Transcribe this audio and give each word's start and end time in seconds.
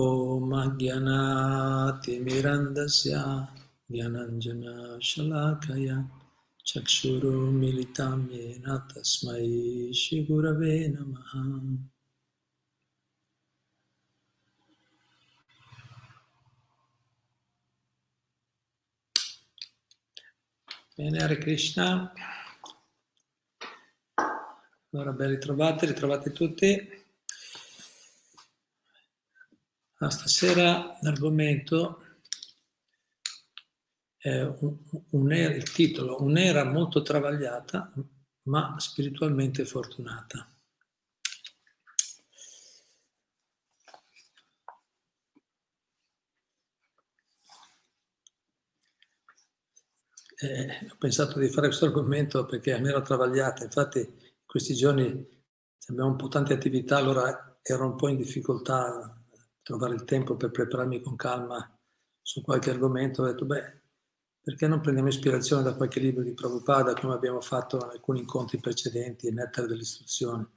ॐ 0.00 0.52
अज्ञानातिमिरन्दस्य 0.62 3.12
ज्ञानञ्जनशलाकया 3.92 5.96
चक्षुरुमिलितां 6.68 8.18
येन 8.34 8.66
तस्मै 8.90 9.46
श्रीगुरवे 10.02 10.74
नमः 10.94 11.30
Bene, 20.94 21.20
Hare 21.20 21.38
Krishna. 21.38 22.12
Allora, 24.90 25.12
ben 25.12 25.30
ritrovati, 25.30 25.86
ritrovati 25.86 26.32
tutti. 26.32 27.00
Allora, 30.02 30.16
stasera 30.18 30.98
l'argomento 31.02 32.02
è 34.16 34.40
un, 34.42 34.78
un'era, 35.10 35.54
il 35.54 35.70
titolo, 35.70 36.20
un'era 36.20 36.64
molto 36.64 37.02
travagliata 37.02 37.92
ma 38.46 38.74
spiritualmente 38.80 39.64
fortunata. 39.64 40.52
Eh, 50.36 50.88
ho 50.90 50.96
pensato 50.98 51.38
di 51.38 51.46
fare 51.46 51.68
questo 51.68 51.84
argomento 51.84 52.44
perché 52.44 52.76
mi 52.80 52.88
era 52.88 53.02
travagliata, 53.02 53.62
infatti 53.62 54.00
in 54.00 54.46
questi 54.46 54.74
giorni 54.74 55.06
abbiamo 55.86 56.10
un 56.10 56.16
po' 56.16 56.26
tante 56.26 56.52
attività, 56.54 56.96
allora 56.96 57.60
ero 57.62 57.86
un 57.86 57.94
po' 57.94 58.08
in 58.08 58.16
difficoltà 58.16 59.21
trovare 59.62 59.94
il 59.94 60.04
tempo 60.04 60.36
per 60.36 60.50
prepararmi 60.50 61.00
con 61.00 61.16
calma 61.16 61.78
su 62.20 62.42
qualche 62.42 62.70
argomento, 62.70 63.22
ho 63.22 63.26
detto 63.26 63.44
beh, 63.44 63.80
perché 64.42 64.66
non 64.66 64.80
prendiamo 64.80 65.08
ispirazione 65.08 65.62
da 65.62 65.74
qualche 65.74 66.00
libro 66.00 66.22
di 66.22 66.34
Prabhupada 66.34 66.94
come 66.94 67.14
abbiamo 67.14 67.40
fatto 67.40 67.76
in 67.76 67.90
alcuni 67.90 68.20
incontri 68.20 68.58
precedenti, 68.58 69.26
il 69.26 69.34
Nettare 69.34 69.68
dell'istruzione. 69.68 70.48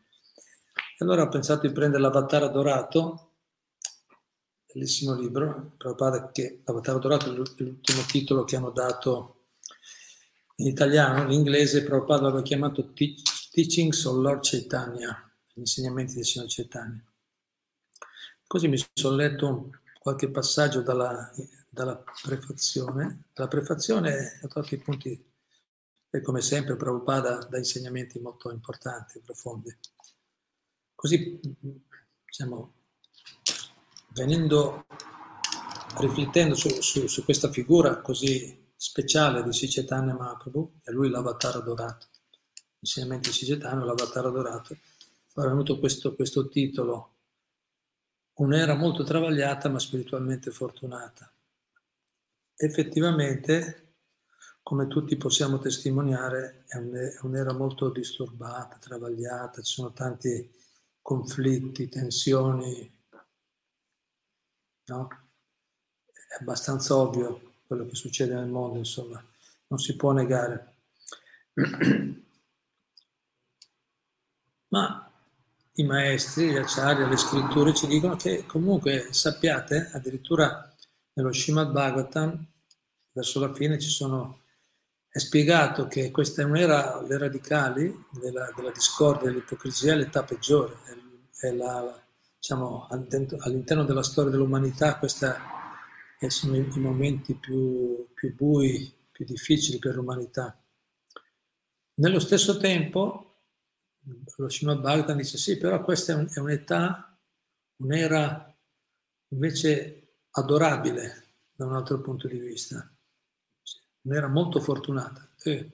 E 0.74 1.04
allora 1.04 1.24
ho 1.24 1.30
pensato 1.30 1.68
di 1.68 1.74
prendere 1.74 2.02
l'Avatar 2.02 2.52
Dorato, 2.52 3.34
bellissimo 4.74 5.14
libro, 5.14 5.74
Prabhupada 5.78 6.32
che 6.32 6.62
l'Avatar 6.66 7.00
Dorato 7.00 7.32
è 7.32 7.36
l'ultimo 7.36 8.04
titolo 8.08 8.44
che 8.44 8.56
hanno 8.56 8.72
dato 8.72 9.32
in 10.56 10.68
italiano, 10.68 11.24
in 11.24 11.32
inglese 11.32 11.84
Prabhupada 11.84 12.24
l'aveva 12.24 12.42
chiamato 12.42 12.92
Teachings 12.94 14.04
of 14.06 14.18
Lord 14.18 14.40
Chaitanya, 14.42 15.32
gli 15.54 15.60
insegnamenti 15.60 16.16
del 16.16 16.26
Signore 16.26 16.50
Chaitanya. 16.52 17.04
Così 18.48 18.68
mi 18.68 18.78
sono 18.94 19.16
letto 19.16 19.70
qualche 20.00 20.30
passaggio 20.30 20.82
dalla, 20.82 21.32
dalla 21.68 22.02
prefazione. 22.22 23.30
La 23.34 23.48
prefazione 23.48 24.40
ha 24.42 24.48
tolto 24.48 24.76
i 24.76 24.78
punti, 24.78 25.34
e 26.10 26.22
come 26.22 26.42
sempre 26.42 26.76
Prabhupada 26.76 27.46
dà 27.50 27.58
insegnamenti 27.58 28.20
molto 28.20 28.52
importanti 28.52 29.20
profondi. 29.20 29.76
Così, 30.94 31.40
diciamo, 32.26 32.74
venendo, 34.10 34.86
riflettendo 35.98 36.56
su, 36.56 36.70
su, 36.82 37.08
su 37.08 37.24
questa 37.24 37.50
figura 37.50 38.00
così 38.02 38.72
speciale 38.76 39.44
di 39.44 39.52
Sicetana 39.52 40.14
Mahaprabhu, 40.14 40.80
è 40.84 40.92
lui 40.92 41.10
l'avatar 41.10 41.56
adorato, 41.56 42.08
insegnamenti 42.80 43.30
di 43.30 43.36
Sicetana, 43.36 43.84
l'avatar 43.84 44.26
adorato, 44.26 44.74
è 44.74 45.42
venuto 45.42 45.80
questo, 45.80 46.16
questo 46.16 46.48
titolo, 46.48 47.15
un'era 48.36 48.76
molto 48.76 49.04
travagliata 49.04 49.70
ma 49.70 49.80
spiritualmente 49.80 50.52
fortunata. 50.52 51.32
Effettivamente, 52.56 53.96
come 54.62 54.88
tutti 54.88 55.16
possiamo 55.16 55.60
testimoniare, 55.60 56.64
è 56.68 56.78
un'era 57.22 57.54
molto 57.54 57.90
disturbata, 57.90 58.78
travagliata, 58.78 59.62
ci 59.62 59.74
sono 59.74 59.94
tanti 59.94 60.52
conflitti, 61.02 61.88
tensioni, 61.88 62.92
no? 64.86 65.08
È 66.06 66.38
abbastanza 66.40 66.96
ovvio 66.96 67.54
quello 67.68 67.86
che 67.86 67.96
succede 67.96 68.34
nel 68.34 68.48
mondo, 68.48 68.80
insomma, 68.80 69.24
non 69.68 69.80
si 69.80 69.96
può 69.96 70.12
negare. 70.12 70.74
Ma 74.70 75.05
i 75.78 75.84
maestri, 75.84 76.52
gli 76.52 76.58
acciari, 76.58 77.08
le 77.08 77.18
scritture 77.18 77.74
ci 77.74 77.88
dicono 77.88 78.16
che 78.16 78.46
comunque 78.46 79.08
sappiate, 79.12 79.90
addirittura 79.92 80.74
nello 81.14 81.34
Srimad 81.34 81.72
Bhagavatam, 81.72 82.46
verso 83.12 83.40
la 83.40 83.54
fine 83.54 83.80
ci 83.80 83.90
sono, 83.90 84.42
è 85.10 85.18
spiegato 85.20 85.88
che 85.88 86.12
questa 86.12 86.42
è 86.42 86.46
un'era, 86.46 87.02
le 87.02 87.18
radicali 87.18 88.06
della, 88.12 88.52
della 88.56 88.72
discordia, 88.72 89.30
dell'ipocrisia, 89.30 89.94
è 89.94 89.98
l'età 89.98 90.24
peggiore, 90.24 90.78
è, 90.86 91.48
è 91.48 91.52
la, 91.52 92.02
diciamo, 92.38 92.88
all'interno 92.90 93.84
della 93.84 94.04
storia 94.04 94.32
dell'umanità 94.32 94.98
questa 94.98 95.54
e 96.18 96.30
sono 96.30 96.56
i, 96.56 96.70
momenti 96.76 97.36
più, 97.36 98.08
più 98.14 98.34
bui, 98.34 98.94
più 99.12 99.26
difficili 99.26 99.80
per 99.80 99.96
l'umanità. 99.96 100.58
Nello 101.96 102.20
stesso 102.20 102.58
tempo, 102.58 103.25
lo 104.38 104.50
Srimad 104.50 104.82
Bhagavatam 104.82 105.18
dice 105.18 105.38
sì, 105.38 105.58
però 105.58 105.84
questa 105.84 106.14
è 106.14 106.40
un'età, 106.40 107.18
un'era 107.78 108.56
invece 109.30 110.18
adorabile 110.32 111.24
da 111.54 111.66
un 111.66 111.74
altro 111.74 112.00
punto 112.02 112.28
di 112.28 112.38
vista, 112.38 112.90
un'era 114.02 114.28
molto 114.28 114.60
fortunata. 114.60 115.28
Eh, 115.44 115.72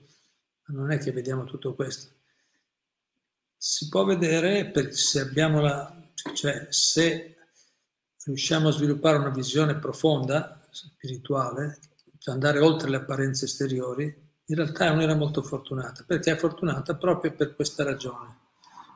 non 0.66 0.90
è 0.90 0.98
che 0.98 1.12
vediamo 1.12 1.44
tutto 1.44 1.74
questo. 1.74 2.10
Si 3.56 3.88
può 3.88 4.04
vedere 4.04 4.70
per, 4.70 4.94
se 4.94 5.20
abbiamo 5.20 5.60
la, 5.60 6.10
cioè 6.34 6.66
se 6.70 7.36
riusciamo 8.24 8.68
a 8.68 8.72
sviluppare 8.72 9.18
una 9.18 9.30
visione 9.30 9.76
profonda, 9.78 10.66
spirituale, 10.70 11.78
cioè 12.18 12.34
andare 12.34 12.60
oltre 12.60 12.88
le 12.88 12.96
apparenze 12.96 13.44
esteriori, 13.44 14.30
in 14.52 14.58
realtà 14.58 14.86
è 14.86 14.90
un'era 14.90 15.14
molto 15.14 15.42
fortunata. 15.42 16.04
Perché 16.06 16.32
è 16.32 16.36
fortunata? 16.36 16.94
Proprio 16.94 17.32
per 17.32 17.54
questa 17.54 17.82
ragione. 17.84 18.40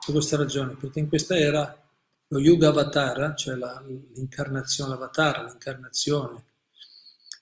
Per 0.04 0.14
questa 0.14 0.36
ragione, 0.36 0.74
perché 0.74 0.98
in 0.98 1.08
questa 1.08 1.36
era 1.36 1.82
lo 2.28 2.38
Yuga 2.38 2.68
Avatara, 2.68 3.34
cioè 3.34 3.56
la, 3.56 3.82
l'incarnazione, 4.14 4.90
l'Avatara, 4.90 5.44
l'incarnazione, 5.44 6.44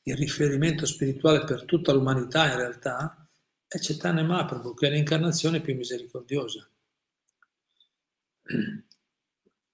il 0.05 0.17
riferimento 0.17 0.87
spirituale 0.87 1.45
per 1.45 1.65
tutta 1.65 1.93
l'umanità 1.93 2.51
in 2.51 2.57
realtà, 2.57 3.29
è 3.67 3.79
Chaitanya 3.81 4.23
Mahaprabhu, 4.23 4.75
che 4.75 4.87
è 4.87 4.91
l'incarnazione 4.91 5.61
più 5.61 5.75
misericordiosa. 5.75 6.67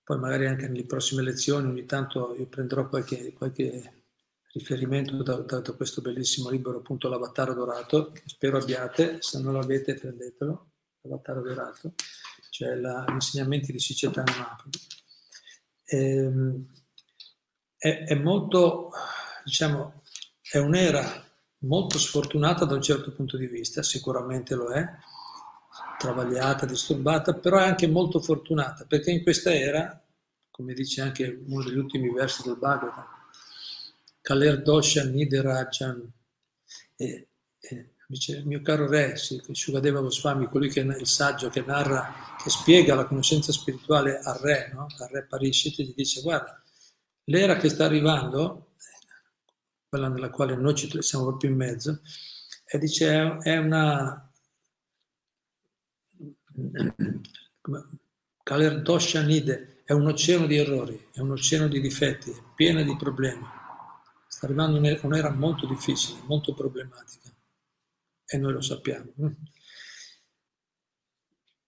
Poi 0.02 0.18
magari 0.18 0.46
anche 0.46 0.66
nelle 0.66 0.86
prossime 0.86 1.22
lezioni 1.22 1.68
ogni 1.68 1.84
tanto 1.84 2.34
io 2.36 2.46
prenderò 2.46 2.88
qualche, 2.88 3.34
qualche 3.34 3.99
riferimento 4.52 5.22
da, 5.22 5.36
da, 5.36 5.60
da, 5.60 5.72
questo 5.72 6.00
bellissimo 6.00 6.50
libro, 6.50 6.78
appunto 6.78 7.08
L'Avatar 7.08 7.54
Dorato, 7.54 8.12
spero 8.26 8.58
abbiate, 8.58 9.18
se 9.20 9.40
non 9.40 9.54
l'avete 9.54 9.94
prendetelo, 9.94 10.70
L'Avatar 11.02 11.40
Dorato, 11.40 11.94
cioè 12.50 12.74
la, 12.74 13.04
gli 13.08 13.12
insegnamenti 13.12 13.72
di 13.72 13.78
Sicetana 13.78 14.32
Mahaprabhu. 14.36 14.78
Ehm, 15.84 16.66
è, 17.76 18.04
è 18.04 18.14
molto, 18.14 18.90
diciamo, 19.44 20.02
è 20.50 20.58
un'era 20.58 21.24
molto 21.58 21.98
sfortunata 21.98 22.64
da 22.64 22.74
un 22.74 22.82
certo 22.82 23.12
punto 23.12 23.36
di 23.36 23.46
vista, 23.46 23.82
sicuramente 23.82 24.54
lo 24.54 24.70
è, 24.72 24.84
travagliata, 25.98 26.66
disturbata, 26.66 27.34
però 27.34 27.58
è 27.58 27.64
anche 27.64 27.86
molto 27.86 28.20
fortunata, 28.20 28.84
perché 28.84 29.10
in 29.10 29.22
questa 29.22 29.54
era, 29.54 30.02
come 30.50 30.72
dice 30.72 31.02
anche 31.02 31.42
uno 31.46 31.62
degli 31.62 31.76
ultimi 31.76 32.10
versi 32.10 32.42
del 32.42 32.56
Bhagavatam, 32.56 33.19
Kaler 34.20 34.62
Dosha 34.62 35.04
Niderajan, 35.04 36.12
e, 36.96 37.28
dice, 38.06 38.42
mio 38.44 38.60
caro 38.62 38.88
re, 38.88 39.16
Shukadeva 39.16 40.00
Goswami, 40.00 40.46
colui 40.46 40.68
che 40.68 40.82
è 40.82 40.98
il 40.98 41.06
saggio 41.06 41.48
che 41.48 41.62
narra, 41.62 42.34
che 42.42 42.50
spiega 42.50 42.94
la 42.94 43.06
conoscenza 43.06 43.52
spirituale 43.52 44.18
al 44.18 44.38
re, 44.38 44.70
no? 44.72 44.86
al 44.98 45.08
re 45.08 45.26
Parishit, 45.26 45.80
gli 45.80 45.94
dice, 45.94 46.20
guarda, 46.20 46.62
l'era 47.24 47.56
che 47.56 47.68
sta 47.68 47.84
arrivando, 47.84 48.74
quella 49.88 50.08
nella 50.08 50.30
quale 50.30 50.56
noi 50.56 50.74
ci 50.74 50.90
siamo 51.02 51.26
proprio 51.26 51.50
in 51.50 51.56
mezzo, 51.56 52.00
e 52.64 52.78
dice, 52.78 53.38
è 53.42 53.56
una 53.56 54.30
Kaler 58.42 58.82
Dosha 58.82 59.22
Nide 59.22 59.82
è 59.84 59.92
un 59.92 60.06
oceano 60.06 60.46
di 60.46 60.56
errori, 60.56 61.08
è 61.12 61.20
un 61.20 61.32
oceano 61.32 61.66
di 61.66 61.80
difetti, 61.80 62.30
è 62.30 62.42
piena 62.54 62.82
di 62.82 62.96
problemi. 62.96 63.44
Sta 64.41 64.48
arrivando 64.48 64.78
un'era 64.78 65.28
molto 65.33 65.66
difficile, 65.66 66.22
molto 66.25 66.54
problematica 66.54 67.28
e 68.25 68.39
noi 68.39 68.54
lo 68.54 68.63
sappiamo. 68.63 69.13
Mm. 69.21 69.33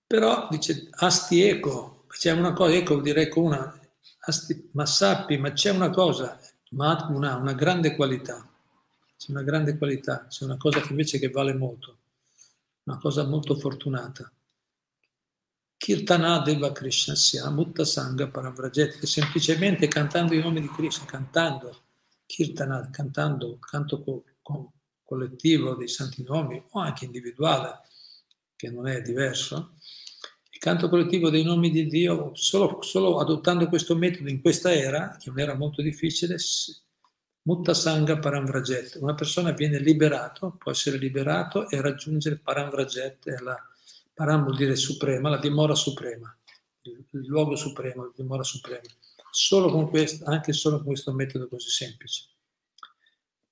Però 0.07 0.49
dice 0.51 0.89
Asti 0.91 1.43
Eco, 1.43 2.07
c'è 2.09 2.33
una 2.33 2.55
cosa, 2.55 2.73
Eco 2.73 2.95
vuol 2.95 3.03
dire 3.03 3.25
ecco 3.25 3.43
una, 3.43 3.79
asti, 4.21 4.71
ma 4.73 4.87
sappi, 4.87 5.37
ma 5.37 5.53
c'è 5.53 5.69
una 5.69 5.91
cosa, 5.91 6.41
ma 6.71 7.09
una, 7.11 7.37
una 7.37 7.53
grande 7.53 7.95
qualità, 7.95 8.51
c'è 9.19 9.33
una 9.33 9.43
grande 9.43 9.77
qualità, 9.77 10.25
c'è 10.29 10.45
una 10.47 10.57
cosa 10.57 10.81
che 10.81 10.93
invece 10.93 11.19
che 11.19 11.29
vale 11.29 11.53
molto, 11.53 11.99
una 12.85 12.97
cosa 12.97 13.27
molto 13.27 13.55
fortunata. 13.55 14.33
Kirtana 15.77 16.39
Deva 16.39 16.73
Krishna 16.73 17.15
Sia 17.15 17.51
Mutta 17.51 17.85
Sangha 17.85 18.29
Paravrajet, 18.29 18.99
che 18.99 19.07
semplicemente 19.07 19.89
cantando 19.89 20.33
i 20.33 20.41
nomi 20.41 20.63
di 20.63 20.71
Krishna, 20.71 21.05
cantando 21.05 21.83
Kirtana, 22.32 22.88
cantando 22.90 23.58
canto 23.58 24.02
co- 24.02 24.25
co- 24.40 24.73
collettivo 25.02 25.75
dei 25.75 25.88
santi 25.88 26.23
nomi 26.23 26.62
o 26.70 26.81
anche 26.81 27.05
individuale, 27.05 27.81
che 28.56 28.70
non 28.70 28.88
è 28.88 29.02
diverso, 29.02 29.75
il 30.50 30.58
canto 30.58 30.88
collettivo 30.88 31.29
dei 31.29 31.44
nomi 31.44 31.70
di 31.70 31.87
Dio, 31.87 32.31
solo, 32.34 32.81
solo 32.81 33.19
adottando 33.19 33.69
questo 33.69 33.94
metodo 33.94 34.31
in 34.31 34.40
questa 34.40 34.73
era, 34.73 35.17
che 35.19 35.29
è 35.29 35.32
un'era 35.32 35.55
molto 35.55 35.82
difficile, 35.82 36.38
Mutta 37.44 37.75
Sangha 37.75 38.19
Paramvrajet, 38.19 38.99
una 39.00 39.14
persona 39.14 39.50
viene 39.50 39.81
liberato, 39.81 40.55
può 40.58 40.70
essere 40.70 40.96
liberato 40.96 41.69
e 41.69 41.81
raggiungere 41.81 42.38
Paramvrajet, 42.38 43.26
la 43.40 43.61
Param 44.14 44.44
vuol 44.44 44.56
dire 44.56 44.76
suprema, 44.76 45.28
la 45.28 45.38
dimora 45.38 45.75
suprema, 45.75 46.35
il, 46.82 47.05
il 47.11 47.26
luogo 47.26 47.56
supremo, 47.56 48.05
la 48.05 48.12
dimora 48.14 48.44
suprema, 48.44 48.87
solo 49.34 49.70
con 49.70 49.88
questo, 49.88 50.26
anche 50.26 50.52
solo 50.52 50.76
con 50.76 50.87
questo 50.87 51.12
metodo 51.12 51.49
così 51.49 51.70
semplice. 51.70 52.26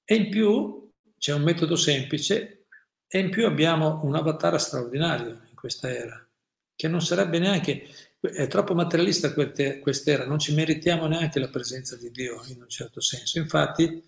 E 0.05 0.15
in 0.15 0.29
più 0.29 0.93
c'è 1.17 1.33
un 1.33 1.43
metodo 1.43 1.75
semplice 1.75 2.67
e 3.07 3.19
in 3.19 3.31
più 3.31 3.47
abbiamo 3.47 4.01
un 4.05 4.15
avatar 4.15 4.61
straordinario 4.61 5.41
in 5.49 5.55
questa 5.55 5.91
era, 5.91 6.29
che 6.77 6.87
non 6.87 7.01
sarebbe 7.01 7.39
neanche, 7.39 7.89
è 8.21 8.47
troppo 8.47 8.75
materialista 8.75 9.33
quest'era, 9.33 10.27
non 10.27 10.39
ci 10.39 10.53
meritiamo 10.55 11.07
neanche 11.07 11.41
la 11.41 11.49
presenza 11.49 11.97
di 11.97 12.11
Dio 12.11 12.43
in 12.49 12.61
un 12.61 12.69
certo 12.69 13.01
senso. 13.01 13.39
Infatti 13.39 14.07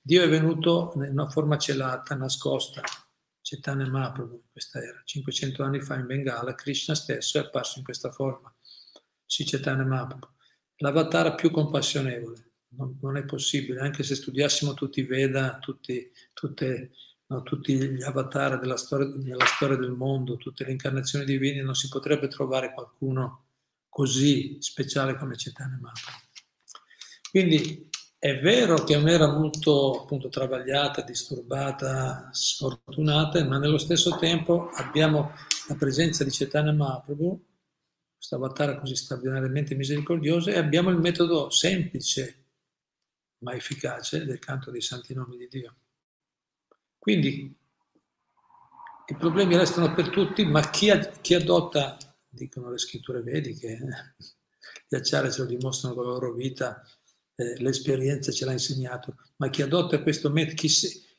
Dio 0.00 0.24
è 0.24 0.28
venuto 0.28 0.92
in 0.96 1.02
una 1.02 1.28
forma 1.28 1.56
celata, 1.56 2.16
nascosta, 2.16 2.82
Chaitanya 3.40 3.86
Mahaprabhu 3.86 4.34
in 4.34 4.50
questa 4.50 4.82
era. 4.82 5.00
500 5.04 5.62
anni 5.62 5.80
fa 5.80 5.94
in 5.94 6.06
Bengala 6.06 6.56
Krishna 6.56 6.96
stesso 6.96 7.38
è 7.38 7.42
apparso 7.42 7.78
in 7.78 7.84
questa 7.84 8.10
forma, 8.10 8.52
Chaitanya 9.26 9.84
Mahaprabhu. 9.84 10.28
L'avatar 10.76 11.34
più 11.34 11.50
compassionevole, 11.50 12.52
non, 12.76 12.98
non, 13.00 13.16
è 13.16 13.24
possibile, 13.24 13.80
anche 13.80 14.02
se 14.02 14.14
studiassimo 14.14 14.74
tutti 14.74 15.00
i 15.00 15.04
Veda, 15.04 15.58
tutti, 15.58 16.10
tutte, 16.32 16.92
no, 17.26 17.42
tutti 17.42 17.74
gli 17.74 18.02
avatar 18.02 18.58
della 18.58 18.76
storia, 18.76 19.06
della 19.06 19.46
storia 19.46 19.76
del 19.76 19.92
mondo, 19.92 20.36
tutte 20.36 20.64
le 20.64 20.72
incarnazioni 20.72 21.24
divine, 21.24 21.62
non 21.62 21.74
si 21.74 21.88
potrebbe 21.88 22.28
trovare 22.28 22.72
qualcuno 22.72 23.46
così 23.88 24.56
speciale 24.60 25.16
come 25.16 25.34
Chaitanya 25.36 25.78
Mahaprabhu. 25.80 26.30
Quindi 27.30 27.90
è 28.18 28.38
vero 28.38 28.84
che 28.84 28.94
è 28.94 28.96
un'era 28.96 29.32
molto 29.32 30.02
appunto 30.02 30.28
travagliata, 30.28 31.02
disturbata, 31.02 32.28
sfortunata, 32.30 33.44
ma 33.44 33.58
nello 33.58 33.78
stesso 33.78 34.16
tempo 34.16 34.70
abbiamo 34.74 35.32
la 35.68 35.74
presenza 35.74 36.22
di 36.22 36.30
Chaitanya 36.30 36.72
Mahaprabhu, 36.72 37.44
questo 38.22 38.36
avatar 38.36 38.78
così 38.78 38.94
straordinariamente 38.94 39.74
misericordioso, 39.74 40.50
e 40.50 40.56
abbiamo 40.56 40.90
il 40.90 40.98
metodo 40.98 41.50
semplice 41.50 42.44
ma 43.38 43.52
efficace 43.52 44.24
del 44.24 44.38
canto 44.38 44.70
dei 44.70 44.80
santi 44.80 45.12
nomi 45.12 45.36
di 45.36 45.48
Dio. 45.48 45.74
Quindi 46.96 47.52
i 49.06 49.16
problemi 49.16 49.56
restano 49.56 49.92
per 49.92 50.10
tutti, 50.10 50.44
ma 50.44 50.70
chi, 50.70 50.92
chi 51.20 51.34
adotta, 51.34 51.96
dicono 52.28 52.70
le 52.70 52.78
scritture 52.78 53.22
vediche, 53.22 53.76
gli 54.86 54.94
acciari 54.94 55.32
ce 55.32 55.40
lo 55.40 55.48
dimostrano 55.48 55.96
con 55.96 56.04
la 56.04 56.12
loro 56.12 56.32
vita, 56.32 56.80
eh, 57.34 57.60
l'esperienza 57.60 58.30
ce 58.30 58.44
l'ha 58.44 58.52
insegnato, 58.52 59.16
ma 59.38 59.50
chi 59.50 59.62
adotta 59.62 60.00
questo 60.00 60.30
metodo, 60.30 60.54
chi, 60.54 60.68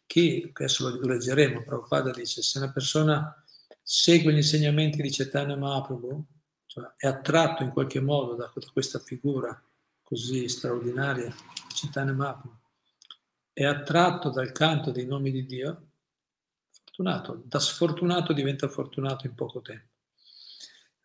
chi, 0.06 0.50
adesso 0.54 0.88
lo 0.88 1.06
leggeremo, 1.06 1.64
Prabhupada 1.64 2.12
dice, 2.12 2.42
se 2.42 2.60
una 2.60 2.72
persona 2.72 3.44
segue 3.82 4.32
gli 4.32 4.38
insegnamenti 4.38 5.02
di 5.02 5.12
Chaitanya 5.12 5.58
Mahaprabhu, 5.58 6.28
cioè 6.74 6.92
è 6.98 7.06
attratto 7.06 7.62
in 7.62 7.70
qualche 7.70 8.00
modo 8.00 8.34
da, 8.34 8.52
da 8.52 8.68
questa 8.72 8.98
figura 8.98 9.64
così 10.02 10.50
straordinaria, 10.50 11.32
Chaitanya 11.72 12.14
Mahaprabhu, 12.14 12.58
è 13.54 13.64
attratto 13.64 14.32
dal 14.32 14.52
canto 14.52 14.90
dei 14.90 15.06
nomi 15.06 15.30
di 15.30 15.46
Dio, 15.46 15.90
fortunato, 16.72 17.44
da 17.46 17.60
sfortunato 17.60 18.34
diventa 18.34 18.68
fortunato 18.70 19.28
in 19.28 19.36
poco 19.36 19.62
tempo. 19.62 19.88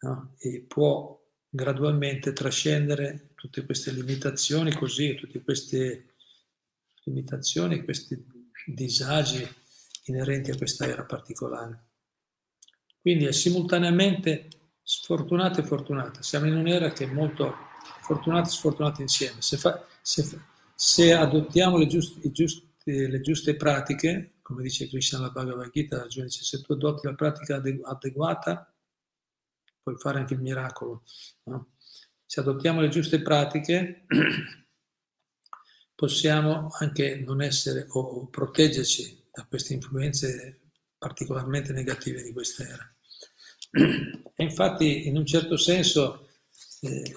No? 0.01 0.35
E 0.39 0.65
può 0.67 1.21
gradualmente 1.51 2.33
trascendere 2.33 3.33
tutte 3.35 3.67
queste 3.67 3.93
limitazioni 3.93 4.73
così, 4.73 5.17
tutte 5.17 5.43
queste 5.43 6.15
limitazioni, 7.05 7.85
questi 7.85 8.25
disagi 8.65 9.47
inerenti 10.05 10.51
a 10.51 10.57
questa 10.57 10.87
era 10.87 11.05
particolare. 11.05 11.89
Quindi 13.03 13.27
è 13.27 13.33
simultaneamente 13.33 14.49
sfortunata 14.91 15.61
e 15.61 15.65
fortunata. 15.65 16.23
Siamo 16.23 16.47
in 16.47 16.57
un'era 16.57 16.91
che 16.93 17.05
è 17.05 17.13
molto 17.13 17.55
fortunata 18.01 18.49
e 18.49 18.51
sfortunata 18.51 19.03
insieme. 19.03 19.43
Se, 19.43 19.59
fa, 19.59 19.87
se, 20.01 20.41
se 20.75 21.13
adottiamo 21.13 21.77
le 21.77 21.87
giuste, 21.87 22.33
giuste, 22.33 22.67
le 22.85 23.21
giuste, 23.21 23.55
pratiche, 23.55 24.37
come 24.41 24.63
dice 24.63 24.89
Krishna 24.89 25.19
nella 25.19 25.31
Bhagavad 25.31 25.71
Gita, 25.71 26.07
dice, 26.07 26.31
se 26.31 26.63
tu 26.63 26.73
adotti 26.73 27.07
la 27.07 27.13
pratica 27.13 27.61
adeguata, 27.83 28.75
puoi 29.83 29.97
fare 29.99 30.21
anche 30.21 30.33
il 30.33 30.41
miracolo. 30.41 31.03
No? 31.45 31.75
Se 32.25 32.41
adottiamo 32.41 32.81
le 32.81 32.89
giuste 32.89 33.21
pratiche, 33.21 34.07
possiamo 35.95 36.69
anche 36.79 37.23
non 37.27 37.43
essere 37.43 37.85
o 37.91 38.27
proteggerci 38.29 39.27
da 39.31 39.45
queste 39.45 39.75
influenze 39.75 40.61
particolarmente 40.97 41.75
negative 41.75 42.23
di 42.23 42.33
questa 42.33 42.67
era. 42.67 42.93
E 43.71 44.43
infatti, 44.43 45.07
in 45.09 45.17
un 45.17 45.27
certo 45.27 45.57
senso, 45.57 46.29
eh, 46.81 47.15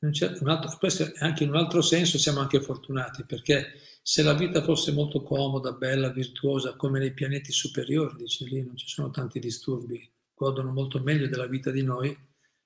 in 0.00 0.38
un 0.40 0.48
altro, 0.48 0.76
questo 0.78 1.10
anche 1.18 1.44
in 1.44 1.50
un 1.50 1.56
altro 1.56 1.82
senso 1.82 2.18
siamo 2.18 2.40
anche 2.40 2.60
fortunati, 2.60 3.24
perché 3.24 3.72
se 4.02 4.22
la 4.22 4.34
vita 4.34 4.62
fosse 4.62 4.92
molto 4.92 5.22
comoda, 5.22 5.72
bella, 5.72 6.10
virtuosa, 6.10 6.74
come 6.76 6.98
nei 6.98 7.12
pianeti 7.12 7.52
superiori, 7.52 8.16
dice 8.16 8.44
lì, 8.44 8.64
non 8.64 8.76
ci 8.76 8.88
sono 8.88 9.10
tanti 9.10 9.38
disturbi, 9.38 10.10
godono 10.34 10.72
molto 10.72 11.00
meglio 11.00 11.28
della 11.28 11.46
vita 11.46 11.70
di 11.70 11.82
noi, 11.82 12.16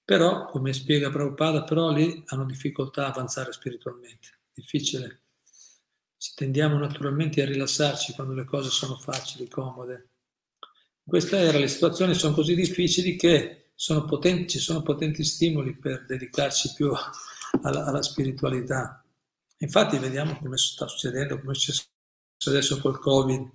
però, 0.04 0.46
come 0.46 0.72
spiega 0.72 1.10
Prabhupada, 1.10 1.64
però 1.64 1.90
lì 1.90 2.22
hanno 2.26 2.44
difficoltà 2.44 3.06
a 3.06 3.10
avanzare 3.10 3.52
spiritualmente, 3.52 4.40
difficile. 4.52 5.22
Ci 6.16 6.32
tendiamo 6.34 6.78
naturalmente 6.78 7.42
a 7.42 7.46
rilassarci 7.46 8.12
quando 8.12 8.34
le 8.34 8.44
cose 8.44 8.70
sono 8.70 8.96
facili, 8.96 9.48
comode. 9.48 10.13
In 11.06 11.10
questa 11.10 11.36
era 11.36 11.58
le 11.58 11.68
situazioni 11.68 12.14
sono 12.14 12.34
così 12.34 12.54
difficili 12.54 13.14
che 13.16 13.72
sono 13.74 14.06
potenti, 14.06 14.48
ci 14.48 14.58
sono 14.58 14.80
potenti 14.80 15.22
stimoli 15.22 15.76
per 15.76 16.06
dedicarci 16.06 16.72
più 16.72 16.90
alla, 17.60 17.84
alla 17.84 18.00
spiritualità. 18.00 19.04
Infatti 19.58 19.98
vediamo 19.98 20.38
come 20.38 20.56
sta 20.56 20.86
succedendo, 20.86 21.38
come 21.38 21.52
è 21.52 21.54
successo 21.54 21.88
adesso 22.46 22.80
col 22.80 22.98
Covid. 22.98 23.50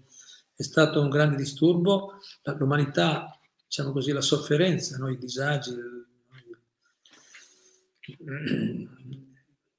È 0.53 0.62
stato 0.62 1.01
un 1.01 1.10
grande 1.10 1.38
disturbo, 1.38 2.20
l'umanità 2.60 3.39
diciamo 3.65 3.91
così, 3.94 4.12
la 4.12 4.22
sofferenza, 4.22 4.98
no? 4.98 5.10
i 5.10 5.18
disagi, 5.18 5.74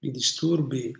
i 0.00 0.10
disturbi 0.10 0.92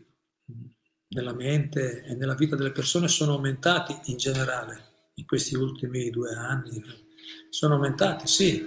nella 1.08 1.34
mente 1.34 2.04
e 2.04 2.14
nella 2.14 2.34
vita 2.34 2.54
delle 2.54 2.70
persone 2.70 3.08
sono 3.08 3.32
aumentati 3.32 3.98
in 4.04 4.16
generale 4.16 4.89
in 5.20 5.26
questi 5.26 5.54
ultimi 5.54 6.10
due 6.10 6.34
anni. 6.34 6.82
Sono 7.48 7.74
aumentati, 7.74 8.26
sì. 8.26 8.64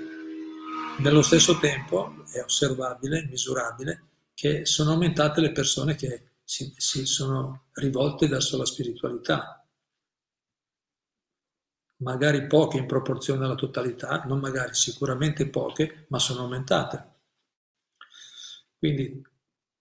Nello 1.00 1.22
stesso 1.22 1.58
tempo 1.60 2.24
è 2.32 2.42
osservabile, 2.42 3.26
misurabile, 3.26 4.10
che 4.34 4.66
sono 4.66 4.92
aumentate 4.92 5.42
le 5.42 5.52
persone 5.52 5.96
che 5.96 6.36
si, 6.44 6.74
si 6.78 7.06
sono 7.06 7.66
rivolte 7.74 8.28
verso 8.28 8.58
la 8.58 8.66
spiritualità 8.66 9.58
magari 12.04 12.46
poche 12.48 12.78
in 12.78 12.86
proporzione 12.86 13.46
alla 13.46 13.56
totalità, 13.56 14.24
non 14.26 14.40
magari, 14.40 14.74
sicuramente 14.74 15.48
poche, 15.50 16.06
ma 16.10 16.20
sono 16.20 16.42
aumentate. 16.42 17.12
Quindi 18.78 19.22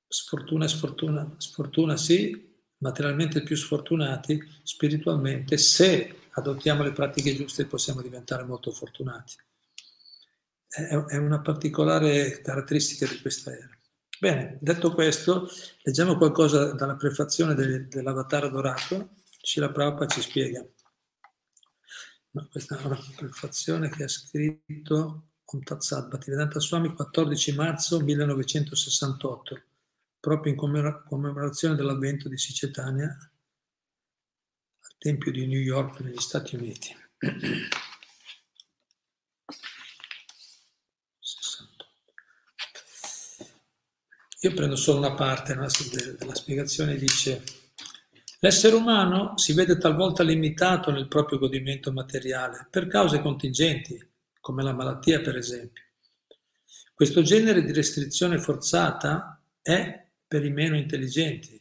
sfortuna 0.06 0.68
sfortuna, 0.68 1.34
sfortuna 1.38 1.96
sì, 1.96 2.51
materialmente 2.82 3.42
più 3.42 3.56
sfortunati, 3.56 4.42
spiritualmente, 4.62 5.56
se 5.56 6.16
adottiamo 6.30 6.82
le 6.82 6.92
pratiche 6.92 7.34
giuste 7.34 7.66
possiamo 7.66 8.02
diventare 8.02 8.44
molto 8.44 8.70
fortunati. 8.70 9.36
È 10.68 11.16
una 11.16 11.40
particolare 11.40 12.40
caratteristica 12.40 13.06
di 13.06 13.20
questa 13.20 13.52
era. 13.52 13.70
Bene, 14.18 14.58
detto 14.60 14.94
questo, 14.94 15.48
leggiamo 15.82 16.16
qualcosa 16.16 16.72
dalla 16.72 16.96
prefazione 16.96 17.54
dell'Avatar 17.54 18.50
dorato. 18.50 19.16
Shila 19.42 19.70
Prabhupada 19.70 20.06
ci 20.06 20.22
spiega. 20.22 20.64
No, 22.30 22.48
questa 22.50 22.78
è 22.78 22.84
una 22.84 22.98
prefazione 23.16 23.90
che 23.90 24.04
ha 24.04 24.08
scritto 24.08 25.26
Om 25.44 25.60
Bhaktivedanta 26.08 26.60
Swami 26.60 26.94
14 26.94 27.54
marzo 27.54 28.00
1968. 28.00 29.62
Proprio 30.22 30.52
in 30.52 30.58
commemorazione 31.08 31.74
dell'avvento 31.74 32.28
di 32.28 32.38
Sicetania 32.38 33.06
al 33.06 34.94
Tempio 34.96 35.32
di 35.32 35.48
New 35.48 35.58
York 35.58 35.98
negli 35.98 36.20
Stati 36.20 36.54
Uniti. 36.54 36.96
Io 44.42 44.54
prendo 44.54 44.76
solo 44.76 44.98
una 44.98 45.14
parte 45.14 45.56
no, 45.56 45.66
della 46.16 46.34
spiegazione, 46.36 46.94
dice 46.94 47.42
l'essere 48.38 48.76
umano 48.76 49.36
si 49.36 49.54
vede 49.54 49.76
talvolta 49.76 50.22
limitato 50.22 50.92
nel 50.92 51.08
proprio 51.08 51.38
godimento 51.40 51.90
materiale 51.90 52.68
per 52.70 52.86
cause 52.86 53.20
contingenti, 53.20 54.00
come 54.38 54.62
la 54.62 54.72
malattia 54.72 55.20
per 55.20 55.36
esempio. 55.36 55.82
Questo 56.94 57.22
genere 57.22 57.64
di 57.64 57.72
restrizione 57.72 58.38
forzata 58.38 59.42
è 59.60 60.01
per 60.32 60.44
i 60.44 60.50
meno 60.50 60.76
intelligenti, 60.76 61.60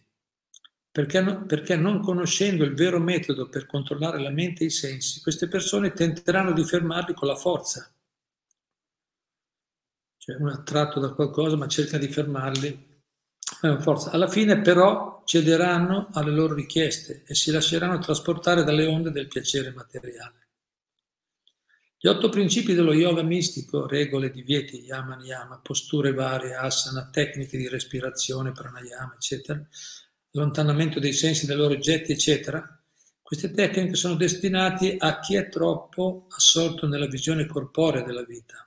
perché, 0.89 1.21
no, 1.21 1.45
perché 1.45 1.75
non 1.75 1.99
conoscendo 1.99 2.63
il 2.63 2.73
vero 2.73 2.99
metodo 2.99 3.49
per 3.49 3.65
controllare 3.65 4.19
la 4.19 4.29
mente 4.29 4.63
e 4.63 4.67
i 4.67 4.69
sensi, 4.69 5.21
queste 5.21 5.47
persone 5.47 5.91
tenteranno 5.91 6.53
di 6.53 6.63
fermarli 6.63 7.13
con 7.13 7.27
la 7.27 7.35
forza 7.35 7.93
cioè 10.23 10.35
uno 10.35 10.51
è 10.51 10.53
attratto 10.53 10.99
da 10.99 11.13
qualcosa 11.13 11.57
ma 11.57 11.67
cerca 11.67 11.97
di 11.97 12.07
fermarli 12.07 12.89
forza. 13.81 14.11
Alla 14.11 14.27
fine 14.27 14.61
però 14.61 15.23
cederanno 15.25 16.09
alle 16.13 16.29
loro 16.29 16.53
richieste 16.53 17.23
e 17.25 17.33
si 17.33 17.49
lasceranno 17.49 17.97
trasportare 17.97 18.63
dalle 18.63 18.85
onde 18.85 19.09
del 19.11 19.27
piacere 19.27 19.71
materiale. 19.71 20.40
Gli 22.03 22.07
otto 22.07 22.29
principi 22.29 22.73
dello 22.73 22.93
yoga 22.93 23.21
mistico, 23.21 23.85
regole, 23.85 24.31
divieti, 24.31 24.83
yama, 24.83 25.15
niyama, 25.15 25.59
posture 25.59 26.13
varie, 26.13 26.55
asana, 26.55 27.09
tecniche 27.11 27.57
di 27.57 27.67
respirazione, 27.67 28.51
pranayama, 28.51 29.13
eccetera, 29.13 29.63
allontanamento 30.33 30.99
dei 30.99 31.13
sensi 31.13 31.45
dai 31.45 31.57
loro 31.57 31.75
oggetti, 31.75 32.11
eccetera, 32.11 32.81
queste 33.21 33.51
tecniche 33.51 33.95
sono 33.95 34.15
destinate 34.15 34.95
a 34.97 35.19
chi 35.19 35.35
è 35.35 35.47
troppo 35.47 36.25
assorto 36.29 36.87
nella 36.87 37.07
visione 37.07 37.45
corporea 37.45 38.01
della 38.01 38.23
vita 38.23 38.65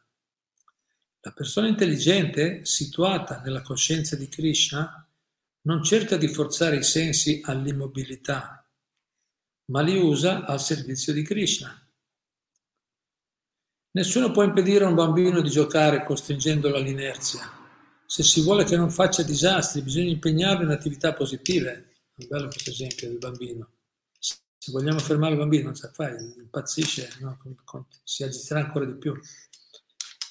la 1.27 1.33
persona 1.33 1.69
intelligente, 1.69 2.67
situata 2.67 3.41
nella 3.43 3.63
coscienza 3.63 4.15
di 4.15 4.29
Krishna, 4.29 5.09
non 5.63 5.83
cerca 5.83 6.19
di 6.19 6.29
forzare 6.29 6.77
i 6.77 6.83
sensi 6.83 7.41
all'immobilità, 7.43 8.69
ma 9.71 9.81
li 9.81 9.97
usa 9.97 10.45
al 10.45 10.61
servizio 10.61 11.15
di 11.15 11.23
Krishna. 11.23 11.84
Nessuno 13.95 14.33
può 14.33 14.43
impedire 14.43 14.85
a 14.85 14.89
un 14.89 14.97
bambino 14.97 15.41
di 15.41 15.49
giocare 15.49 16.05
costringendolo 16.05 16.77
all'inerzia. 16.77 17.49
Se 18.05 18.25
si 18.25 18.43
vuole 18.43 18.65
che 18.65 18.77
non 18.77 18.91
faccia 18.91 19.23
disastri, 19.23 19.83
bisogna 19.83 20.11
impegnarlo 20.11 20.65
in 20.65 20.71
attività 20.71 21.15
positive. 21.15 21.93
È 22.13 22.27
bello 22.27 22.49
questo 22.49 22.71
esempio 22.71 23.09
del 23.09 23.19
bambino. 23.19 23.71
Se 24.19 24.73
vogliamo 24.73 24.99
fermare 24.99 25.35
il 25.35 25.39
bambino, 25.39 25.67
non 25.67 25.77
sa 25.77 25.93
fare, 25.93 26.21
impazzisce, 26.39 27.19
no? 27.21 27.39
si 28.03 28.25
agiterà 28.25 28.61
ancora 28.61 28.85
di 28.85 28.97
più. 28.97 29.17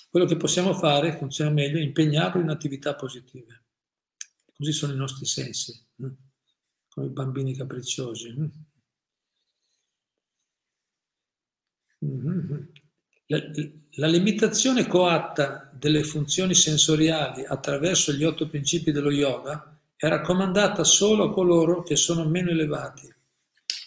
Quello 0.09 0.25
che 0.25 0.35
possiamo 0.35 0.73
fare, 0.73 1.15
funziona 1.15 1.49
meglio, 1.49 1.77
è 1.77 1.83
impegnarlo 1.83 2.41
in 2.41 2.49
attività 2.49 2.95
positive. 2.95 3.63
Così 4.57 4.73
sono 4.73 4.91
i 4.91 4.97
nostri 4.97 5.25
sensi, 5.25 5.71
eh? 5.71 6.11
come 6.89 7.07
i 7.07 7.11
bambini 7.11 7.55
capricciosi. 7.55 8.51
La, 13.27 13.39
la, 13.95 14.07
limitazione 14.07 14.87
coatta 14.87 15.71
delle 15.73 16.03
funzioni 16.03 16.53
sensoriali 16.53 17.45
attraverso 17.45 18.11
gli 18.11 18.23
otto 18.23 18.47
principi 18.47 18.91
dello 18.91 19.11
yoga 19.11 19.79
è 19.95 20.07
raccomandata 20.07 20.83
solo 20.83 21.25
a 21.25 21.33
coloro 21.33 21.83
che 21.83 21.95
sono 21.95 22.25
meno 22.25 22.49
elevati 22.49 23.13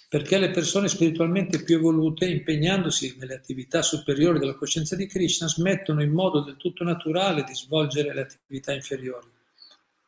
perché 0.08 0.38
le 0.38 0.50
persone 0.50 0.88
spiritualmente 0.88 1.64
più 1.64 1.76
evolute, 1.76 2.26
impegnandosi 2.26 3.16
nelle 3.18 3.34
attività 3.34 3.82
superiori 3.82 4.38
della 4.38 4.54
coscienza 4.54 4.94
di 4.94 5.06
Krishna, 5.06 5.48
smettono 5.48 6.02
in 6.02 6.12
modo 6.12 6.40
del 6.40 6.56
tutto 6.56 6.84
naturale 6.84 7.42
di 7.42 7.54
svolgere 7.54 8.14
le 8.14 8.22
attività 8.22 8.72
inferiori, 8.72 9.26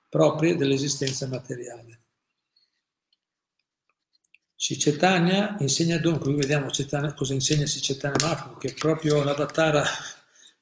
proprie 0.09 0.57
dell'esistenza 0.57 1.27
materiale. 1.27 2.01
Sicetania 4.61 5.55
insegna 5.61 5.99
dunque, 5.99 6.33
qui 6.33 6.41
vediamo 6.41 6.69
Cetania, 6.69 7.15
cosa 7.15 7.33
insegna 7.33 7.65
Sicetania 7.65 8.17
Mahaprabhu, 8.21 8.59
che 8.59 8.75
proprio 8.77 9.23
l'avattara 9.23 9.85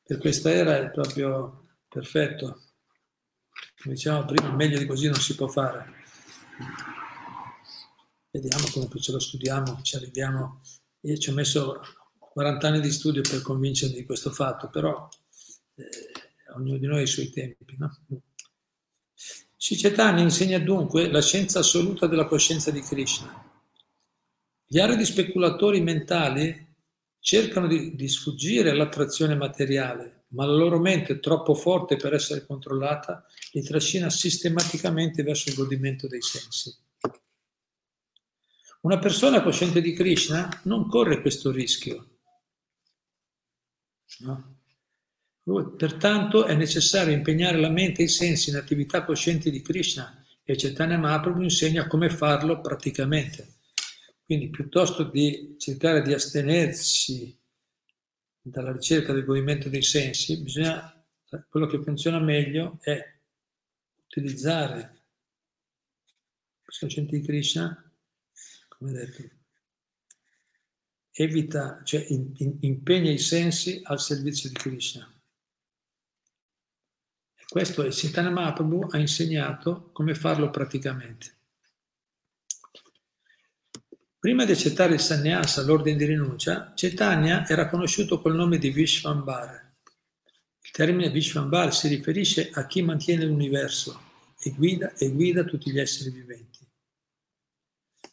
per 0.02 0.18
questa 0.18 0.52
era 0.52 0.76
è 0.76 0.90
proprio 0.90 1.68
perfetto. 1.88 2.60
Come 3.80 3.94
dicevamo 3.94 4.26
prima, 4.26 4.54
meglio 4.54 4.76
di 4.76 4.84
così 4.84 5.06
non 5.06 5.18
si 5.18 5.34
può 5.34 5.48
fare. 5.48 5.94
Vediamo 8.30 8.66
come 8.70 8.86
ce 9.00 9.12
lo 9.12 9.18
studiamo, 9.18 9.80
ci 9.80 9.96
arriviamo. 9.96 10.60
Io 11.00 11.16
ci 11.16 11.30
ho 11.30 11.32
messo 11.32 11.80
40 12.18 12.68
anni 12.68 12.80
di 12.82 12.92
studio 12.92 13.22
per 13.22 13.40
convincermi 13.40 13.94
di 13.94 14.04
questo 14.04 14.30
fatto, 14.30 14.68
però 14.68 15.08
eh, 15.76 15.84
ognuno 16.54 16.76
di 16.76 16.86
noi 16.86 16.98
ha 16.98 17.02
i 17.02 17.06
suoi 17.06 17.30
tempi. 17.30 17.76
No? 17.78 17.98
Sicetani 19.56 20.20
insegna 20.20 20.58
dunque 20.58 21.10
la 21.10 21.22
scienza 21.22 21.60
assoluta 21.60 22.06
della 22.06 22.26
coscienza 22.26 22.70
di 22.70 22.82
Krishna. 22.82 23.45
Gli 24.68 24.80
aridi 24.80 25.04
speculatori 25.04 25.80
mentali 25.80 26.74
cercano 27.20 27.68
di, 27.68 27.94
di 27.94 28.08
sfuggire 28.08 28.70
all'attrazione 28.70 29.36
materiale, 29.36 30.24
ma 30.28 30.44
la 30.44 30.54
loro 30.54 30.80
mente, 30.80 31.20
troppo 31.20 31.54
forte 31.54 31.96
per 31.96 32.14
essere 32.14 32.44
controllata, 32.44 33.24
li 33.52 33.62
trascina 33.62 34.10
sistematicamente 34.10 35.22
verso 35.22 35.48
il 35.50 35.54
godimento 35.54 36.08
dei 36.08 36.20
sensi. 36.20 36.74
Una 38.82 38.98
persona 38.98 39.42
cosciente 39.42 39.80
di 39.80 39.92
Krishna 39.92 40.60
non 40.64 40.88
corre 40.88 41.20
questo 41.20 41.50
rischio. 41.50 42.18
No? 44.18 44.54
Pertanto 45.76 46.44
è 46.44 46.54
necessario 46.54 47.14
impegnare 47.14 47.58
la 47.58 47.70
mente 47.70 48.02
e 48.02 48.06
i 48.06 48.08
sensi 48.08 48.50
in 48.50 48.56
attività 48.56 49.04
coscienti 49.04 49.50
di 49.50 49.62
Krishna 49.62 50.24
e 50.42 50.56
Chaitanya 50.56 50.98
Mahaprabhu 50.98 51.42
insegna 51.42 51.86
come 51.86 52.10
farlo 52.10 52.60
praticamente. 52.60 53.55
Quindi 54.26 54.50
piuttosto 54.50 55.04
di 55.04 55.54
cercare 55.56 56.02
di 56.02 56.12
astenersi 56.12 57.40
dalla 58.42 58.72
ricerca 58.72 59.12
del 59.12 59.24
godimento 59.24 59.68
dei 59.68 59.82
sensi, 59.82 60.42
bisogna, 60.42 60.92
quello 61.48 61.66
che 61.66 61.80
funziona 61.80 62.18
meglio 62.18 62.78
è 62.82 63.00
utilizzare 64.04 65.04
i 66.60 66.78
coscienti 66.78 67.20
di 67.20 67.24
Krishna 67.24 67.80
come 68.78 68.92
detto, 68.92 69.22
evita, 71.12 71.80
cioè 71.84 72.04
in, 72.08 72.32
in, 72.36 72.58
impegna 72.60 73.10
i 73.10 73.18
sensi 73.18 73.80
al 73.84 74.00
servizio 74.00 74.48
di 74.50 74.56
Krishna. 74.56 75.10
Questo 77.48 77.84
è 77.84 77.90
Sitana 77.90 78.30
Mahaprabhu 78.30 78.88
ha 78.90 78.98
insegnato 78.98 79.90
come 79.92 80.14
farlo 80.14 80.50
praticamente. 80.50 81.35
Prima 84.26 84.44
di 84.44 84.50
accettare 84.50 84.94
il 84.94 85.00
sannyasa, 85.00 85.62
l'ordine 85.62 85.96
di 85.96 86.04
rinuncia, 86.04 86.72
Chaitanya 86.74 87.46
era 87.46 87.68
conosciuto 87.68 88.20
col 88.20 88.34
nome 88.34 88.58
di 88.58 88.70
Vishvambara. 88.70 89.72
Il 90.62 90.70
termine 90.72 91.10
Vishvambara 91.10 91.70
si 91.70 91.86
riferisce 91.86 92.50
a 92.52 92.66
chi 92.66 92.82
mantiene 92.82 93.24
l'universo 93.24 94.00
e 94.40 94.50
guida, 94.50 94.94
e 94.94 95.12
guida 95.12 95.44
tutti 95.44 95.70
gli 95.70 95.78
esseri 95.78 96.10
viventi. 96.10 96.58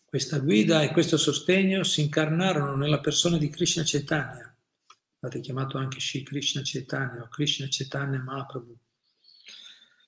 Questa 0.05 0.37
guida 0.37 0.83
e 0.83 0.91
questo 0.91 1.17
sostegno 1.17 1.81
si 1.83 2.01
incarnarono 2.01 2.75
nella 2.75 2.99
persona 2.99 3.39
di 3.39 3.49
Krishna 3.49 3.81
Chaitanya, 3.83 4.55
l'avete 5.17 5.41
chiamato 5.41 5.79
anche 5.79 5.99
Shri 5.99 6.21
Krishna 6.21 6.61
Chaitanya 6.63 7.23
o 7.23 7.27
Krishna 7.27 7.65
Chaitanya 7.67 8.19
Mahaprabhu. 8.19 8.77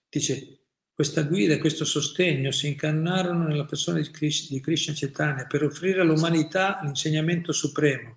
Dice, 0.07 0.64
questa 0.95 1.23
guida 1.23 1.55
e 1.55 1.57
questo 1.57 1.83
sostegno 1.83 2.51
si 2.51 2.67
incarnarono 2.67 3.47
nella 3.47 3.65
persona 3.65 3.99
di 3.99 4.09
Krishna, 4.09 4.55
di 4.55 4.61
Krishna 4.61 4.93
Chaitanya 4.95 5.45
per 5.45 5.63
offrire 5.63 5.99
all'umanità 5.99 6.79
l'insegnamento 6.83 7.51
supremo. 7.51 8.15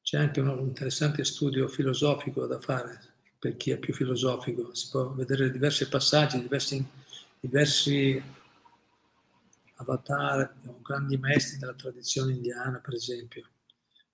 C'è 0.00 0.16
anche 0.16 0.38
un 0.38 0.60
interessante 0.60 1.24
studio 1.24 1.66
filosofico 1.66 2.46
da 2.46 2.60
fare 2.60 3.00
per 3.36 3.56
chi 3.56 3.72
è 3.72 3.78
più 3.78 3.92
filosofico, 3.92 4.72
si 4.72 4.90
può 4.90 5.12
vedere 5.12 5.50
diversi 5.50 5.88
passaggi, 5.88 6.40
diversi, 6.40 6.86
diversi 7.40 8.22
Avatar, 9.76 10.54
grandi 10.82 11.16
maestri 11.16 11.58
della 11.58 11.74
tradizione 11.74 12.32
indiana, 12.34 12.78
per 12.78 12.94
esempio, 12.94 13.48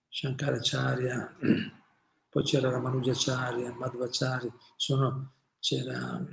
Shankaracharya, 0.09 1.37
poi 2.31 2.43
c'era 2.45 2.71
Ramanujacharya, 2.71 3.73
Madhvacharya, 3.73 4.55
sono, 4.77 5.33
c'era 5.59 6.25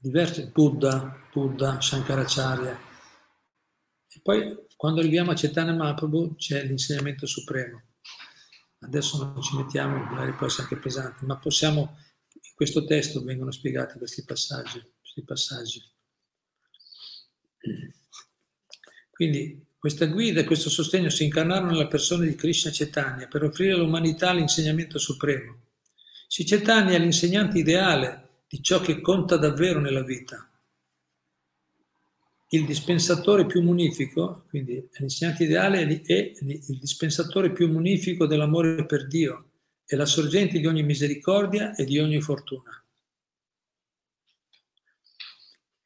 diversi, 0.00 0.50
Buddha, 0.52 1.28
Buddha, 1.32 1.80
Shankaracharya. 1.80 2.78
E 4.08 4.20
poi 4.22 4.66
quando 4.76 5.00
arriviamo 5.00 5.30
a 5.30 5.34
Chaitanya 5.34 5.72
Mahaprabhu 5.72 6.36
c'è 6.36 6.64
l'insegnamento 6.64 7.26
supremo. 7.26 7.82
Adesso 8.80 9.18
non 9.18 9.42
ci 9.42 9.56
mettiamo, 9.56 9.96
magari 9.96 10.34
può 10.34 10.46
essere 10.46 10.64
anche 10.64 10.78
pesante, 10.78 11.24
ma 11.24 11.38
possiamo 11.38 11.96
in 12.34 12.54
questo 12.54 12.84
testo 12.84 13.22
vengono 13.22 13.50
spiegati 13.50 13.98
questi 13.98 14.24
passaggi. 14.24 14.80
Questi 15.00 15.24
passaggi. 15.24 15.82
Quindi 19.10 19.66
questa 19.78 20.06
guida 20.06 20.40
e 20.40 20.44
questo 20.44 20.68
sostegno 20.68 21.08
si 21.08 21.24
incarnarono 21.24 21.70
nella 21.70 21.88
persona 21.88 22.24
di 22.24 22.34
Krishna 22.34 22.70
Chaitanya 22.72 23.28
per 23.28 23.44
offrire 23.44 23.72
all'umanità 23.72 24.32
l'insegnamento 24.32 24.98
supremo. 24.98 25.65
Si 26.26 26.44
è 26.94 26.98
l'insegnante 26.98 27.58
ideale 27.58 28.42
di 28.48 28.62
ciò 28.62 28.80
che 28.80 29.00
conta 29.00 29.36
davvero 29.36 29.80
nella 29.80 30.02
vita. 30.02 30.48
Il 32.50 32.64
dispensatore 32.64 33.46
più 33.46 33.62
munifico, 33.62 34.44
quindi 34.48 34.88
l'insegnante 34.98 35.44
ideale 35.44 36.02
è 36.02 36.32
il 36.40 36.78
dispensatore 36.78 37.52
più 37.52 37.70
munifico 37.70 38.26
dell'amore 38.26 38.86
per 38.86 39.06
Dio, 39.06 39.50
è 39.84 39.96
la 39.96 40.06
sorgente 40.06 40.58
di 40.58 40.66
ogni 40.66 40.82
misericordia 40.82 41.74
e 41.74 41.84
di 41.84 41.98
ogni 41.98 42.20
fortuna. 42.20 42.84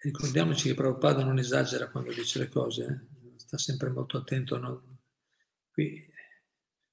Ricordiamoci 0.02 0.68
che 0.68 0.75
Prabhupada 0.75 1.23
non 1.23 1.38
esagera 1.38 1.90
quando 1.90 2.12
dice 2.12 2.38
le 2.38 2.49
cose, 2.49 2.85
eh? 2.85 3.35
sta 3.37 3.59
sempre 3.59 3.90
molto 3.90 4.16
attento. 4.16 4.56
No? 4.56 4.99
Qui, 5.70 6.02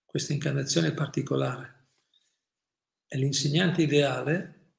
questa 0.04 0.34
incarnazione 0.34 0.90
è 0.90 0.94
particolare. 0.94 1.77
È 3.08 3.16
l'insegnante 3.16 3.82
ideale, 3.82 4.72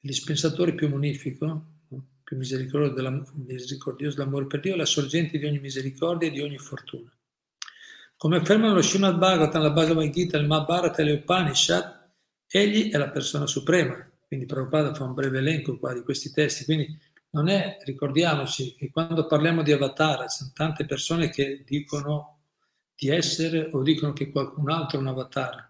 il 0.00 0.10
dispensatore 0.10 0.74
più 0.74 0.88
munifico, 0.88 1.74
più 2.24 2.36
misericordioso, 2.36 2.94
della, 2.94 3.24
misericordioso 3.34 4.16
dell'amore 4.16 4.48
per 4.48 4.58
Dio, 4.58 4.74
la 4.74 4.84
sorgente 4.84 5.38
di 5.38 5.46
ogni 5.46 5.60
misericordia 5.60 6.26
e 6.26 6.32
di 6.32 6.40
ogni 6.40 6.58
fortuna. 6.58 7.08
Come 8.16 8.38
affermano 8.38 8.74
lo 8.74 8.82
Srimad 8.82 9.16
Bhagavatam, 9.16 9.62
la 9.62 9.70
Bhagavad 9.70 10.10
Gita, 10.10 10.36
il 10.38 10.46
Mahabharata 10.46 11.02
e 11.02 11.04
le 11.04 11.12
Upanishad, 11.12 12.10
egli 12.48 12.90
è 12.90 12.96
la 12.96 13.10
persona 13.10 13.46
suprema. 13.46 14.10
Quindi 14.26 14.46
Prabhupada 14.46 14.92
fa 14.92 15.04
un 15.04 15.14
breve 15.14 15.38
elenco 15.38 15.78
qua 15.78 15.94
di 15.94 16.02
questi 16.02 16.32
testi. 16.32 16.64
Quindi 16.64 16.98
non 17.30 17.48
è, 17.48 17.76
ricordiamoci 17.84 18.74
che 18.74 18.90
quando 18.90 19.26
parliamo 19.26 19.62
di 19.62 19.70
avatar, 19.70 20.28
sono 20.28 20.50
tante 20.52 20.84
persone 20.84 21.30
che 21.30 21.62
dicono 21.64 22.40
di 22.96 23.08
essere 23.08 23.68
o 23.72 23.82
dicono 23.82 24.12
che 24.12 24.30
qualcun 24.30 24.70
altro 24.70 24.98
è 24.98 25.00
un 25.00 25.08
avatar. 25.08 25.65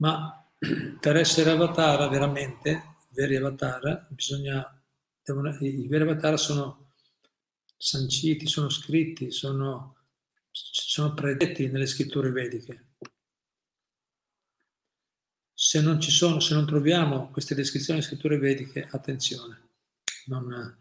Ma 0.00 0.44
per 1.00 1.16
essere 1.16 1.50
avatar 1.50 2.08
veramente, 2.10 2.96
veri 3.10 3.36
avatar, 3.36 4.06
bisogna, 4.10 4.82
devono, 5.22 5.56
i 5.60 5.88
veri 5.88 6.02
avatar 6.02 6.38
sono 6.38 6.92
sanciti, 7.76 8.46
sono 8.46 8.68
scritti, 8.68 9.30
sono 9.30 9.94
sono 10.52 11.14
predetti 11.14 11.68
nelle 11.68 11.86
scritture 11.86 12.30
vediche. 12.30 12.86
Se 15.54 15.80
non 15.80 16.00
ci 16.00 16.10
sono, 16.10 16.40
se 16.40 16.54
non 16.54 16.66
troviamo 16.66 17.30
queste 17.30 17.54
descrizioni 17.54 17.98
nelle 17.98 18.10
scritture 18.10 18.38
vediche, 18.38 18.88
attenzione, 18.90 19.68
non, 20.26 20.78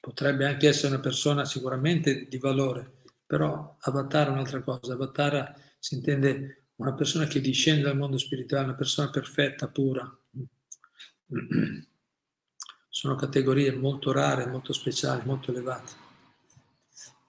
potrebbe 0.00 0.46
anche 0.46 0.68
essere 0.68 0.94
una 0.94 1.00
persona 1.00 1.44
sicuramente 1.44 2.26
di 2.28 2.38
valore, 2.38 3.02
però 3.26 3.76
Avatar 3.80 4.28
è 4.28 4.30
un'altra 4.30 4.62
cosa. 4.62 4.92
Avatar 4.92 5.54
si 5.78 5.94
intende 5.94 6.59
una 6.80 6.94
persona 6.94 7.26
che 7.26 7.40
discende 7.40 7.82
dal 7.82 7.96
mondo 7.96 8.18
spirituale, 8.18 8.64
una 8.64 8.74
persona 8.74 9.10
perfetta, 9.10 9.68
pura. 9.68 10.10
Sono 12.88 13.14
categorie 13.14 13.72
molto 13.72 14.12
rare, 14.12 14.46
molto 14.46 14.72
speciali, 14.72 15.22
molto 15.24 15.50
elevate 15.50 16.08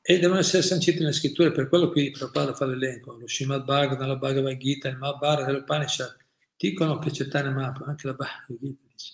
e 0.04 0.18
devono 0.18 0.40
essere 0.40 0.64
sanciti 0.64 1.00
nelle 1.00 1.14
scritture, 1.14 1.52
per 1.52 1.70
quello 1.70 1.92
qui 1.92 2.10
Prabhupada 2.10 2.56
fa 2.56 2.66
l'elenco, 2.66 3.16
lo 3.16 3.28
Srimad 3.28 3.64
Bhagavatam, 3.64 4.08
la 4.08 4.16
Bhagavad 4.16 4.58
Gita, 4.58 4.90
il 4.90 4.98
Mahabharata, 4.98 5.52
l'Upanishad, 5.52 6.18
dicono 6.58 6.98
che 6.98 7.12
Chaitanya 7.12 7.52
Mahaprabhu, 7.52 7.90
anche 7.90 8.08
la 8.08 8.14
Bhagavad 8.14 8.60
Gita 8.60 8.88
dice, 8.92 9.14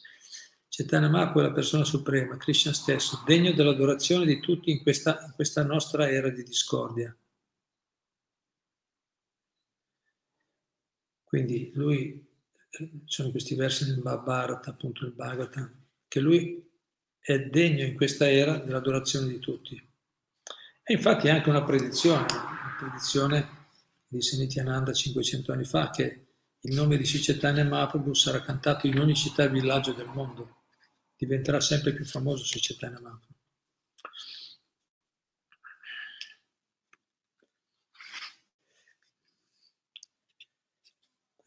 Chaitanya 0.69 1.09
Mahaprabhu 1.09 1.39
è 1.39 1.43
la 1.43 1.51
persona 1.51 1.83
suprema, 1.83 2.37
Krishna 2.37 2.71
stesso, 2.71 3.21
degno 3.25 3.51
dell'adorazione 3.51 4.25
di 4.25 4.39
tutti 4.39 4.71
in 4.71 4.81
questa, 4.81 5.23
in 5.25 5.33
questa 5.35 5.63
nostra 5.63 6.09
era 6.09 6.29
di 6.29 6.43
discordia. 6.43 7.15
Quindi 11.27 11.71
lui, 11.73 12.25
ci 12.69 13.01
sono 13.03 13.31
questi 13.31 13.53
versi 13.55 13.85
nel 13.85 13.99
Mahabharata, 13.99 14.69
appunto 14.69 15.05
il 15.05 15.11
Bhagavatam, 15.11 15.71
che 16.07 16.21
lui 16.21 16.65
è 17.19 17.37
degno 17.37 17.83
in 17.83 17.95
questa 17.95 18.31
era 18.31 18.59
dell'adorazione 18.59 19.27
di 19.27 19.39
tutti. 19.39 19.75
E 20.83 20.93
infatti 20.93 21.27
è 21.27 21.31
anche 21.31 21.49
una 21.49 21.65
predizione, 21.65 22.25
una 22.31 22.75
predizione 22.79 23.65
di 24.07 24.19
Nityananda 24.37 24.93
500 24.93 25.51
anni 25.51 25.65
fa, 25.65 25.89
che 25.89 26.27
il 26.61 26.73
nome 26.73 26.95
di 26.95 27.03
Sicetania 27.03 27.65
Mahaprabhu 27.65 28.13
sarà 28.13 28.39
cantato 28.41 28.87
in 28.87 28.97
ogni 28.97 29.13
città 29.13 29.43
e 29.43 29.49
villaggio 29.49 29.91
del 29.91 30.07
mondo. 30.07 30.63
Diventerà 31.17 31.59
sempre 31.59 31.93
più 31.93 32.05
famoso 32.05 32.45
Sicetania 32.45 33.01
Mahaprabhu. 33.01 33.26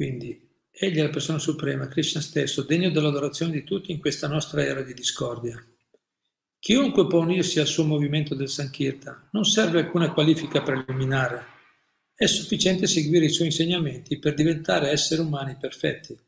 Quindi, 0.00 0.48
egli 0.70 0.96
è 0.96 1.02
la 1.02 1.10
persona 1.10 1.38
suprema, 1.38 1.86
Krishna 1.86 2.22
stesso, 2.22 2.62
degno 2.62 2.88
dell'adorazione 2.88 3.52
di 3.52 3.64
tutti 3.64 3.92
in 3.92 4.00
questa 4.00 4.28
nostra 4.28 4.64
era 4.64 4.80
di 4.80 4.94
discordia. 4.94 5.62
Chiunque 6.58 7.06
può 7.06 7.20
unirsi 7.20 7.60
al 7.60 7.66
suo 7.66 7.84
movimento 7.84 8.34
del 8.34 8.48
Sankirtan, 8.48 9.28
non 9.32 9.44
serve 9.44 9.80
alcuna 9.80 10.10
qualifica 10.10 10.62
preliminare, 10.62 11.44
è 12.14 12.24
sufficiente 12.24 12.86
seguire 12.86 13.26
i 13.26 13.28
suoi 13.28 13.48
insegnamenti 13.48 14.18
per 14.18 14.32
diventare 14.32 14.88
esseri 14.88 15.20
umani 15.20 15.58
perfetti. 15.60 16.18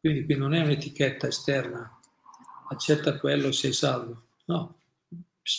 Quindi 0.00 0.24
qui 0.24 0.34
non 0.34 0.52
è 0.52 0.62
un'etichetta 0.62 1.28
esterna, 1.28 1.88
accetta 2.70 3.20
quello 3.20 3.46
e 3.46 3.52
sei 3.52 3.72
salvo. 3.72 4.30
No, 4.46 4.80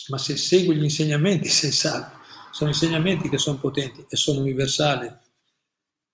ma 0.08 0.18
se 0.18 0.36
segui 0.36 0.76
gli 0.76 0.82
insegnamenti 0.82 1.48
sei 1.48 1.72
salvo. 1.72 2.18
Sono 2.52 2.68
insegnamenti 2.68 3.30
che 3.30 3.38
sono 3.38 3.56
potenti 3.56 4.04
e 4.06 4.16
sono 4.16 4.40
universali. 4.40 5.10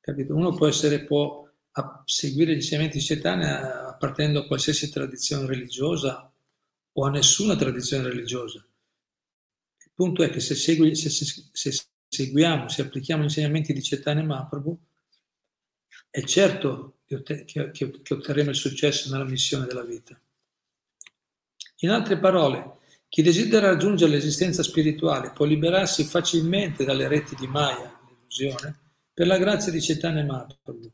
Capito? 0.04 0.34
Uno 0.34 0.52
può, 0.52 0.66
essere, 0.66 1.02
può 1.02 1.50
seguire 2.04 2.52
gli 2.52 2.56
insegnamenti 2.56 2.98
di 2.98 3.04
Cetane 3.04 3.50
appartenendo 3.50 4.40
a 4.40 4.46
qualsiasi 4.46 4.90
tradizione 4.90 5.46
religiosa 5.46 6.30
o 6.92 7.06
a 7.06 7.10
nessuna 7.10 7.56
tradizione 7.56 8.10
religiosa. 8.10 8.58
Il 8.58 9.90
punto 9.94 10.22
è 10.22 10.28
che 10.28 10.40
se, 10.40 10.54
segui, 10.54 10.94
se, 10.94 11.08
se, 11.08 11.24
se 11.50 11.84
seguiamo, 12.06 12.68
se 12.68 12.82
applichiamo 12.82 13.22
gli 13.22 13.26
insegnamenti 13.28 13.72
di 13.72 13.80
Chaitanya 13.80 14.22
Mahaprabhu, 14.24 14.78
è 16.10 16.22
certo 16.24 16.98
che, 17.06 17.46
che, 17.46 17.70
che 17.70 18.14
otterremo 18.14 18.50
il 18.50 18.56
successo 18.56 19.10
nella 19.10 19.24
missione 19.24 19.64
della 19.64 19.84
vita. 19.84 20.20
In 21.76 21.88
altre 21.88 22.18
parole, 22.18 22.76
chi 23.08 23.22
desidera 23.22 23.68
raggiungere 23.68 24.10
l'esistenza 24.10 24.62
spirituale 24.62 25.32
può 25.32 25.46
liberarsi 25.46 26.04
facilmente 26.04 26.84
dalle 26.84 27.08
reti 27.08 27.34
di 27.36 27.46
Maya, 27.46 27.98
l'illusione, 28.06 28.82
per 29.14 29.28
la 29.28 29.38
grazia 29.38 29.70
di 29.70 29.80
Chaitanya 29.80 30.24
Mahaprabhu. 30.24 30.92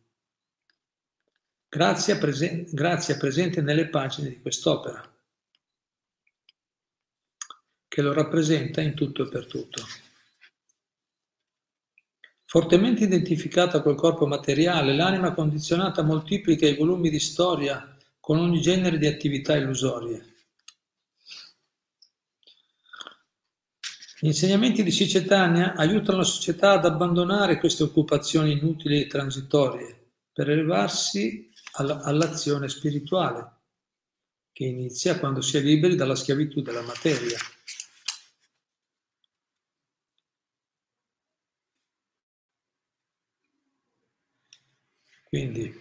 Grazia, 1.69 2.19
presen- 2.19 2.67
grazia 2.71 3.17
presente 3.17 3.63
nelle 3.63 3.89
pagine 3.89 4.29
di 4.29 4.41
quest'opera 4.41 5.11
che 7.89 8.03
lo 8.03 8.13
rappresenta 8.13 8.81
in 8.81 8.95
tutto 8.95 9.25
e 9.25 9.29
per 9.29 9.47
tutto. 9.47 9.83
Fortemente 12.45 13.05
identificata 13.05 13.81
col 13.81 13.97
corpo 13.97 14.27
materiale, 14.27 14.95
l'anima 14.95 15.33
condizionata 15.33 16.03
moltiplica 16.03 16.67
i 16.67 16.77
volumi 16.77 17.09
di 17.09 17.21
storia 17.21 17.97
con 18.21 18.39
ogni 18.39 18.61
genere 18.61 18.99
di 18.99 19.07
attività 19.07 19.57
illusorie. 19.57 20.30
Gli 24.23 24.27
insegnamenti 24.27 24.83
di 24.83 24.91
Sicetania 24.91 25.73
aiutano 25.75 26.19
la 26.19 26.25
società 26.25 26.73
ad 26.73 26.85
abbandonare 26.85 27.59
queste 27.59 27.85
occupazioni 27.85 28.53
inutili 28.53 29.01
e 29.01 29.07
transitorie 29.07 30.11
per 30.31 30.51
elevarsi 30.51 31.51
all'azione 31.73 32.69
spirituale, 32.69 33.51
che 34.53 34.65
inizia 34.65 35.19
quando 35.19 35.41
si 35.41 35.57
è 35.57 35.63
liberi 35.63 35.95
dalla 35.97 36.15
schiavitù 36.15 36.61
della 36.61 36.83
materia. 36.83 37.39
Quindi, 45.31 45.73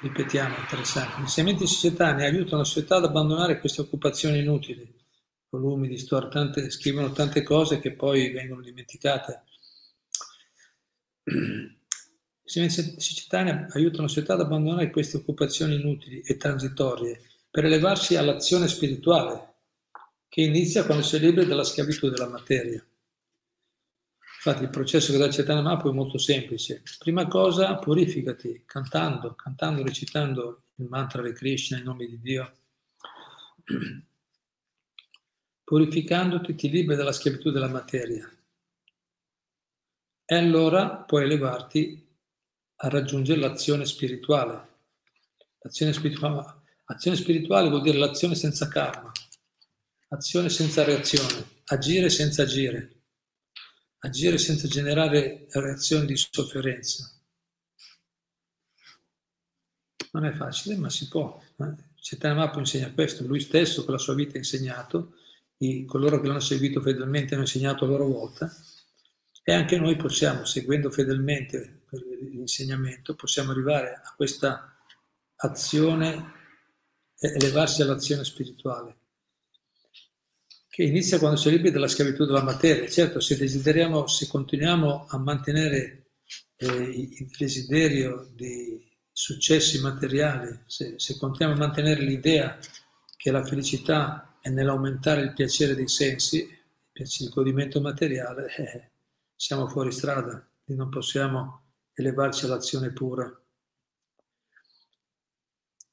ripetiamo, 0.00 0.56
interessante, 0.56 1.18
gli 1.18 1.20
insegnamenti 1.20 1.66
societani 1.66 2.24
aiutano 2.24 2.62
la 2.62 2.64
società 2.64 2.96
ad 2.96 3.04
abbandonare 3.04 3.60
queste 3.60 3.82
occupazioni 3.82 4.38
inutili, 4.38 5.03
volumi 5.58 5.88
di 5.88 5.98
storia, 5.98 6.28
tante, 6.28 6.70
scrivono 6.70 7.12
tante 7.12 7.42
cose 7.42 7.80
che 7.80 7.92
poi 7.92 8.30
vengono 8.30 8.62
dimenticate. 8.62 9.42
Insegnamenti 12.46 13.00
societani 13.00 13.66
aiutano 13.70 14.02
la 14.02 14.08
società 14.08 14.34
ad 14.34 14.40
abbandonare 14.40 14.90
queste 14.90 15.16
occupazioni 15.16 15.76
inutili 15.76 16.20
e 16.20 16.36
transitorie 16.36 17.20
per 17.50 17.64
elevarsi 17.64 18.16
all'azione 18.16 18.68
spirituale, 18.68 19.54
che 20.28 20.42
inizia 20.42 20.84
quando 20.84 21.04
si 21.04 21.16
è 21.16 21.18
liberi 21.18 21.46
dalla 21.46 21.64
schiavitù 21.64 22.10
della 22.10 22.28
materia. 22.28 22.84
Infatti 24.46 24.64
il 24.64 24.68
processo 24.68 25.10
che 25.10 25.18
dà 25.18 25.28
Chaitanya 25.28 25.62
Mahaprabhu 25.62 25.90
è 25.90 25.96
molto 25.96 26.18
semplice. 26.18 26.82
Prima 26.98 27.26
cosa, 27.28 27.76
purificati, 27.76 28.64
cantando, 28.66 29.34
cantando, 29.34 29.82
recitando 29.82 30.64
il 30.74 30.86
mantra 30.86 31.22
di 31.22 31.32
Krishna 31.32 31.78
in 31.78 31.84
nome 31.84 32.06
di 32.06 32.20
Dio. 32.20 32.52
Purificandoti 35.64 36.54
ti 36.54 36.68
liberi 36.68 36.98
dalla 36.98 37.12
schiavitù 37.12 37.50
della 37.50 37.68
materia. 37.68 38.30
E 40.26 40.34
allora 40.34 40.96
puoi 40.96 41.24
elevarti 41.24 42.06
a 42.76 42.88
raggiungere 42.88 43.40
l'azione 43.40 43.86
spirituale. 43.86 44.72
L'azione 45.58 45.92
spirituale, 45.92 46.60
azione 46.84 47.16
spirituale 47.16 47.70
vuol 47.70 47.82
dire 47.82 47.98
l'azione 47.98 48.34
senza 48.34 48.68
karma, 48.68 49.10
azione 50.08 50.50
senza 50.50 50.84
reazione, 50.84 51.62
agire 51.64 52.10
senza 52.10 52.42
agire 52.42 52.94
agire 54.04 54.38
senza 54.38 54.68
generare 54.68 55.46
reazioni 55.50 56.06
di 56.06 56.16
sofferenza. 56.16 57.10
Non 60.12 60.26
è 60.26 60.32
facile, 60.32 60.76
ma 60.76 60.90
si 60.90 61.08
può. 61.08 61.42
Eh? 61.56 61.74
Chaitanya 62.00 62.34
Mahaprabhu 62.34 62.60
insegna 62.60 62.92
questo, 62.92 63.26
lui 63.26 63.40
stesso 63.40 63.84
con 63.84 63.94
la 63.94 63.98
sua 63.98 64.14
vita 64.14 64.34
ha 64.34 64.38
insegnato, 64.38 65.14
i, 65.68 65.84
coloro 65.84 66.20
che 66.20 66.26
l'hanno 66.26 66.40
seguito 66.40 66.80
fedelmente 66.80 67.34
hanno 67.34 67.44
insegnato 67.44 67.84
a 67.84 67.88
loro 67.88 68.06
volta, 68.06 68.52
e 69.42 69.52
anche 69.52 69.78
noi 69.78 69.96
possiamo, 69.96 70.44
seguendo 70.44 70.90
fedelmente 70.90 71.82
l'insegnamento, 72.32 73.14
possiamo 73.14 73.50
arrivare 73.50 74.00
a 74.02 74.14
questa 74.16 74.74
azione, 75.36 76.32
elevarsi 77.18 77.82
all'azione 77.82 78.24
spirituale 78.24 78.96
che 80.74 80.82
inizia 80.82 81.20
quando 81.20 81.36
si 81.36 81.46
è 81.46 81.52
liberi 81.52 81.70
dalla 81.70 81.86
schiavitù 81.86 82.24
della 82.24 82.42
materia. 82.42 82.88
Certo, 82.88 83.20
se 83.20 83.36
desideriamo, 83.36 84.08
se 84.08 84.26
continuiamo 84.26 85.06
a 85.08 85.18
mantenere 85.18 86.14
eh, 86.56 86.66
il 86.66 87.30
desiderio 87.38 88.28
di 88.34 88.84
successi 89.12 89.80
materiali, 89.80 90.62
se, 90.66 90.94
se 90.96 91.16
continuiamo 91.16 91.54
a 91.62 91.66
mantenere 91.68 92.00
l'idea 92.00 92.58
che 93.16 93.30
la 93.30 93.44
felicità 93.44 94.33
è 94.44 94.50
nell'aumentare 94.50 95.22
il 95.22 95.32
piacere 95.32 95.74
dei 95.74 95.88
sensi, 95.88 96.46
il 96.92 97.28
godimento 97.30 97.80
materiale, 97.80 98.54
eh, 98.54 98.90
siamo 99.34 99.66
fuori 99.68 99.90
strada 99.90 100.46
e 100.66 100.74
non 100.74 100.90
possiamo 100.90 101.62
elevarci 101.94 102.44
all'azione 102.44 102.92
pura. 102.92 103.24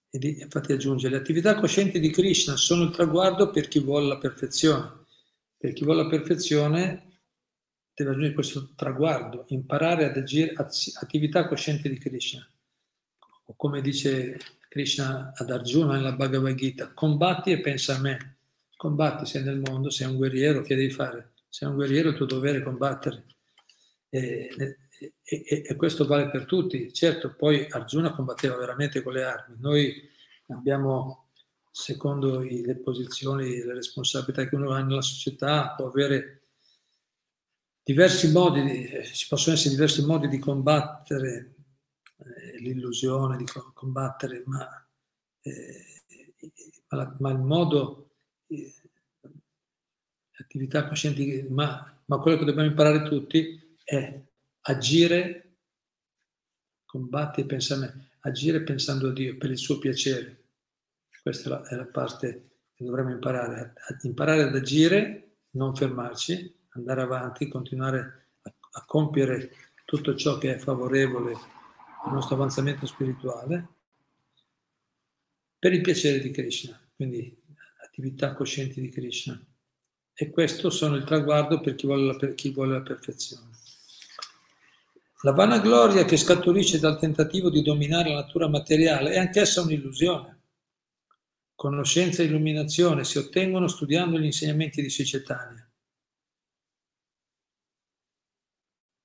E 0.09 0.27
infatti 0.27 0.73
aggiunge, 0.73 1.07
le 1.07 1.15
attività 1.15 1.55
coscienti 1.55 1.97
di 2.01 2.09
Krishna 2.09 2.57
sono 2.57 2.83
il 2.83 2.91
traguardo 2.91 3.51
per 3.51 3.69
chi 3.69 3.79
vuole 3.79 4.07
la 4.07 4.17
perfezione. 4.17 5.05
Per 5.57 5.71
chi 5.71 5.85
vuole 5.85 6.03
la 6.03 6.09
perfezione 6.09 7.19
deve 7.93 8.09
aggiungere 8.09 8.33
questo 8.33 8.73
traguardo, 8.75 9.45
imparare 9.47 10.03
ad 10.03 10.17
agire 10.17 10.55
attività 10.55 11.47
coscienti 11.47 11.87
di 11.87 11.97
Krishna. 11.97 12.45
O 13.45 13.53
come 13.55 13.79
dice 13.79 14.37
Krishna 14.67 15.31
ad 15.33 15.49
Arjuna 15.49 15.93
nella 15.93 16.11
Bhagavad 16.11 16.53
Gita, 16.53 16.91
combatti 16.93 17.51
e 17.51 17.61
pensa 17.61 17.95
a 17.95 17.99
me. 18.01 18.30
Combatti, 18.81 19.27
sei 19.27 19.43
nel 19.43 19.59
mondo, 19.59 19.91
sei 19.91 20.07
un 20.07 20.15
guerriero, 20.15 20.63
che 20.63 20.73
devi 20.73 20.89
fare? 20.89 21.33
Sei 21.47 21.69
un 21.69 21.75
guerriero, 21.75 22.09
il 22.09 22.15
tuo 22.15 22.25
dovere 22.25 22.57
è 22.57 22.63
combattere. 22.63 23.25
E, 24.09 24.49
e, 24.57 25.13
e, 25.23 25.63
e, 25.67 25.75
questo 25.75 26.07
vale 26.07 26.31
per 26.31 26.45
tutti. 26.45 26.91
Certo, 26.91 27.35
poi 27.35 27.67
Arjuna 27.69 28.11
combatteva 28.11 28.55
veramente 28.55 29.03
con 29.03 29.13
le 29.13 29.23
armi. 29.23 29.57
Noi 29.59 29.93
abbiamo, 30.47 31.27
secondo 31.69 32.41
i, 32.41 32.65
le 32.65 32.75
posizioni 32.77 33.61
le 33.61 33.75
responsabilità 33.75 34.49
che 34.49 34.55
uno 34.55 34.71
ha 34.71 34.81
nella 34.81 35.03
società, 35.03 35.75
può 35.77 35.85
avere 35.85 36.47
diversi 37.83 38.31
modi, 38.31 38.63
di, 38.63 38.89
ci 39.13 39.27
possono 39.27 39.57
essere 39.57 39.75
diversi 39.75 40.03
modi 40.03 40.27
di 40.27 40.39
combattere 40.39 41.53
eh, 42.17 42.57
l'illusione, 42.57 43.37
di 43.37 43.45
combattere, 43.75 44.41
ma, 44.47 44.67
eh, 45.41 45.85
ma, 46.87 47.15
ma 47.19 47.29
il 47.29 47.41
modo, 47.41 48.10
attività 50.39 50.87
coscienti, 50.87 51.45
ma, 51.49 52.01
ma 52.05 52.17
quello 52.19 52.37
che 52.37 52.45
dobbiamo 52.45 52.69
imparare 52.69 53.03
tutti 53.03 53.75
è 53.83 54.21
agire, 54.61 55.57
combatti 56.85 57.41
e 57.41 57.45
pensa 57.45 57.75
a 57.75 57.77
me, 57.77 58.09
agire 58.21 58.61
pensando 58.63 59.09
a 59.09 59.13
Dio 59.13 59.37
per 59.37 59.51
il 59.51 59.57
suo 59.57 59.77
piacere. 59.77 60.39
Questa 61.21 61.47
è 61.47 61.51
la, 61.51 61.67
è 61.67 61.75
la 61.75 61.85
parte 61.85 62.49
che 62.73 62.83
dovremmo 62.83 63.11
imparare, 63.11 63.73
a, 63.75 63.97
imparare 64.01 64.43
ad 64.43 64.55
agire, 64.55 65.37
non 65.51 65.75
fermarci, 65.75 66.59
andare 66.69 67.01
avanti, 67.01 67.47
continuare 67.47 68.29
a, 68.41 68.53
a 68.71 68.85
compiere 68.85 69.51
tutto 69.85 70.15
ciò 70.15 70.37
che 70.37 70.55
è 70.55 70.57
favorevole 70.57 71.33
al 72.03 72.13
nostro 72.13 72.35
avanzamento 72.35 72.85
spirituale 72.85 73.67
per 75.59 75.73
il 75.73 75.81
piacere 75.81 76.19
di 76.19 76.31
Krishna, 76.31 76.79
quindi 76.95 77.40
attività 77.91 78.33
coscienti 78.33 78.79
di 78.79 78.89
Krishna. 78.89 79.39
E 80.13 80.29
questo 80.29 80.69
sono 80.69 80.95
il 80.95 81.03
traguardo 81.03 81.59
per 81.59 81.75
chi 81.75 81.85
vuole 81.85 82.05
la, 82.05 82.15
per 82.15 82.33
chi 82.35 82.51
vuole 82.51 82.73
la 82.73 82.81
perfezione. 82.81 83.49
La 85.23 85.33
vanagloria 85.33 86.05
che 86.05 86.17
scaturisce 86.17 86.79
dal 86.79 86.97
tentativo 86.97 87.49
di 87.49 87.61
dominare 87.61 88.09
la 88.09 88.21
natura 88.21 88.47
materiale 88.47 89.11
è 89.11 89.19
anch'essa 89.19 89.61
un'illusione. 89.61 90.39
Conoscenza 91.53 92.23
e 92.23 92.25
illuminazione 92.25 93.03
si 93.03 93.17
ottengono 93.17 93.67
studiando 93.67 94.17
gli 94.17 94.25
insegnamenti 94.25 94.81
di 94.81 94.89
Sicetania. 94.89 95.69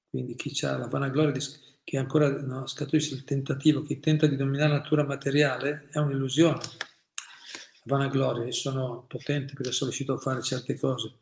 Quindi 0.08 0.34
chi 0.36 0.64
ha 0.64 0.78
la 0.78 0.86
vanagloria 0.86 1.38
che 1.84 1.98
ancora 1.98 2.30
no, 2.40 2.66
scaturisce 2.66 3.16
dal 3.16 3.24
tentativo, 3.24 3.82
chi 3.82 4.00
tenta 4.00 4.26
di 4.26 4.36
dominare 4.36 4.70
la 4.70 4.78
natura 4.78 5.04
materiale, 5.04 5.88
è 5.90 5.98
un'illusione. 5.98 6.60
Vanagloria, 7.86 8.50
sono 8.52 9.04
potente 9.06 9.54
perché 9.54 9.70
sono 9.70 9.90
riuscito 9.90 10.14
a 10.14 10.18
fare 10.18 10.42
certe 10.42 10.76
cose. 10.76 11.18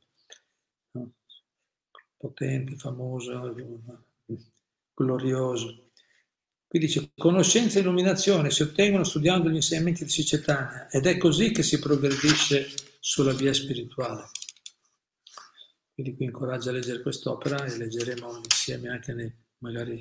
No? 0.92 1.12
Potente, 2.16 2.76
famoso, 2.76 3.54
glorioso. 4.94 5.90
Qui 6.66 6.78
dice, 6.78 7.12
conoscenza 7.16 7.78
e 7.78 7.82
illuminazione 7.82 8.50
si 8.50 8.62
ottengono 8.62 9.04
studiando 9.04 9.50
gli 9.50 9.56
insegnamenti 9.56 10.04
di 10.04 10.10
Sicetania 10.10 10.88
ed 10.88 11.06
è 11.06 11.18
così 11.18 11.52
che 11.52 11.62
si 11.62 11.78
progredisce 11.78 12.66
sulla 12.98 13.34
via 13.34 13.52
spirituale. 13.52 14.30
Quindi 15.92 16.16
qui 16.16 16.24
incoraggia 16.24 16.70
a 16.70 16.72
leggere 16.72 17.02
quest'opera 17.02 17.64
e 17.64 17.76
leggeremo 17.76 18.38
insieme 18.38 18.88
anche 18.88 19.12
nei, 19.12 19.32
magari 19.58 19.96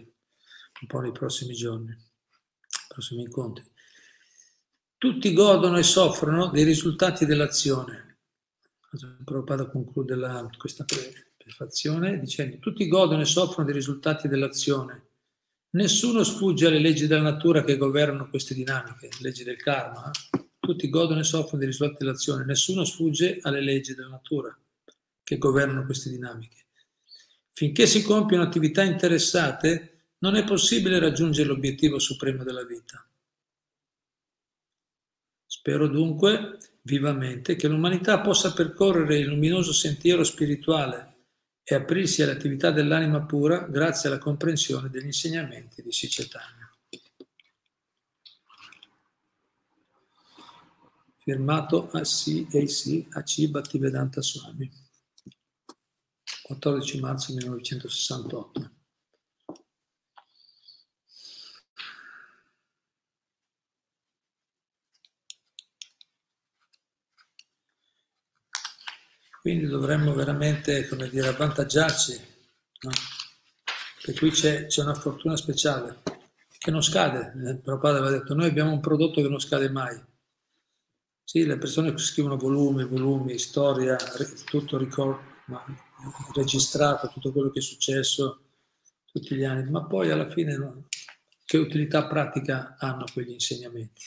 un 0.82 0.88
po' 0.88 1.02
nei 1.02 1.12
prossimi 1.12 1.54
giorni, 1.54 1.88
nei 1.88 2.88
prossimi 2.88 3.22
incontri. 3.22 3.72
Tutti 5.04 5.34
godono 5.34 5.78
e 5.78 5.84
soffrono 5.84 6.48
dei 6.48 6.64
risultati 6.64 7.26
dell'azione. 7.26 8.20
Prabhupada 9.26 9.66
conclude 9.66 10.16
la, 10.16 10.50
questa 10.58 10.86
pre, 10.86 11.34
prefazione 11.36 12.22
dicendo 12.22 12.58
tutti 12.60 12.88
godono 12.88 13.24
e 13.24 13.26
soffrono 13.26 13.66
dei 13.66 13.76
risultati 13.76 14.30
dell'azione. 14.30 15.08
Nessuno 15.72 16.24
sfugge 16.24 16.68
alle 16.68 16.80
leggi 16.80 17.06
della 17.06 17.22
natura 17.22 17.66
che 17.66 17.76
governano 17.76 18.30
queste 18.30 18.54
dinamiche, 18.54 19.10
leggi 19.20 19.44
del 19.44 19.58
karma. 19.58 20.10
Eh? 20.10 20.46
Tutti 20.58 20.90
godono 20.90 21.20
e 21.20 21.26
soffrono 21.26 21.58
dei 21.58 21.68
risultati 21.68 22.06
dell'azione. 22.06 22.46
Nessuno 22.46 22.86
sfugge 22.86 23.40
alle 23.42 23.60
leggi 23.60 23.96
della 23.96 24.08
natura 24.08 24.58
che 25.22 25.38
governano 25.38 25.84
queste 25.84 26.10
dinamiche. 26.12 26.68
Finché 27.52 27.88
si 27.88 28.04
compiono 28.04 28.44
attività 28.44 28.84
interessate, 28.84 30.14
non 30.20 30.36
è 30.36 30.46
possibile 30.46 30.98
raggiungere 30.98 31.50
l'obiettivo 31.50 32.00
supremo 32.00 32.46
della 32.46 32.64
vita. 32.64 33.06
Spero 35.66 35.88
dunque 35.88 36.58
vivamente 36.82 37.56
che 37.56 37.70
l'umanità 37.70 38.20
possa 38.20 38.52
percorrere 38.52 39.20
il 39.20 39.28
luminoso 39.28 39.72
sentiero 39.72 40.26
spirituale 40.26 41.30
e 41.64 41.74
aprirsi 41.74 42.22
all'attività 42.22 42.70
dell'anima 42.70 43.22
pura 43.22 43.60
grazie 43.60 44.10
alla 44.10 44.18
comprensione 44.18 44.90
degli 44.90 45.06
insegnamenti 45.06 45.82
di 45.82 45.94
Sicetania. 45.94 46.70
Firmato 51.20 51.90
ACAC 51.94 53.06
AC 53.12 53.48
Bhaktivedanta 53.48 54.22
Swami, 54.22 54.70
14 56.42 57.00
marzo 57.00 57.32
1968. 57.36 58.72
Quindi 69.44 69.66
dovremmo 69.66 70.14
veramente, 70.14 70.88
come 70.88 71.10
dire, 71.10 71.28
avvantaggiarci, 71.28 72.14
no? 72.84 72.92
Per 74.02 74.16
cui 74.16 74.32
c'è, 74.32 74.68
c'è, 74.68 74.84
una 74.84 74.94
fortuna 74.94 75.36
speciale 75.36 76.02
che 76.58 76.72
non 76.72 76.82
scade. 76.82 77.34
Il 77.36 77.60
padre 77.62 77.98
aveva 77.98 78.10
detto, 78.10 78.36
noi 78.36 78.48
abbiamo 78.48 78.72
un 78.72 78.80
prodotto 78.80 79.22
che 79.22 79.28
non 79.28 79.42
scade 79.42 79.70
mai. 79.70 80.02
Sì, 81.26 81.46
le 81.46 81.58
persone 81.58 81.94
scrivono 81.98 82.38
volumi, 82.38 82.86
volumi, 82.86 83.38
storia, 83.38 83.98
tutto 84.46 84.78
ricordo, 84.78 85.20
registrato 86.34 87.10
tutto 87.10 87.34
quello 87.34 87.50
che 87.50 87.60
è 87.60 87.64
successo 87.64 88.46
tutti 89.12 89.36
gli 89.36 89.44
anni, 89.44 89.70
ma 89.70 89.86
poi 89.86 90.10
alla 90.10 90.30
fine 90.30 90.56
no, 90.56 90.88
che 91.44 91.58
utilità 91.58 92.08
pratica 92.08 92.78
hanno 92.80 93.04
quegli 93.12 93.32
insegnamenti? 93.32 94.06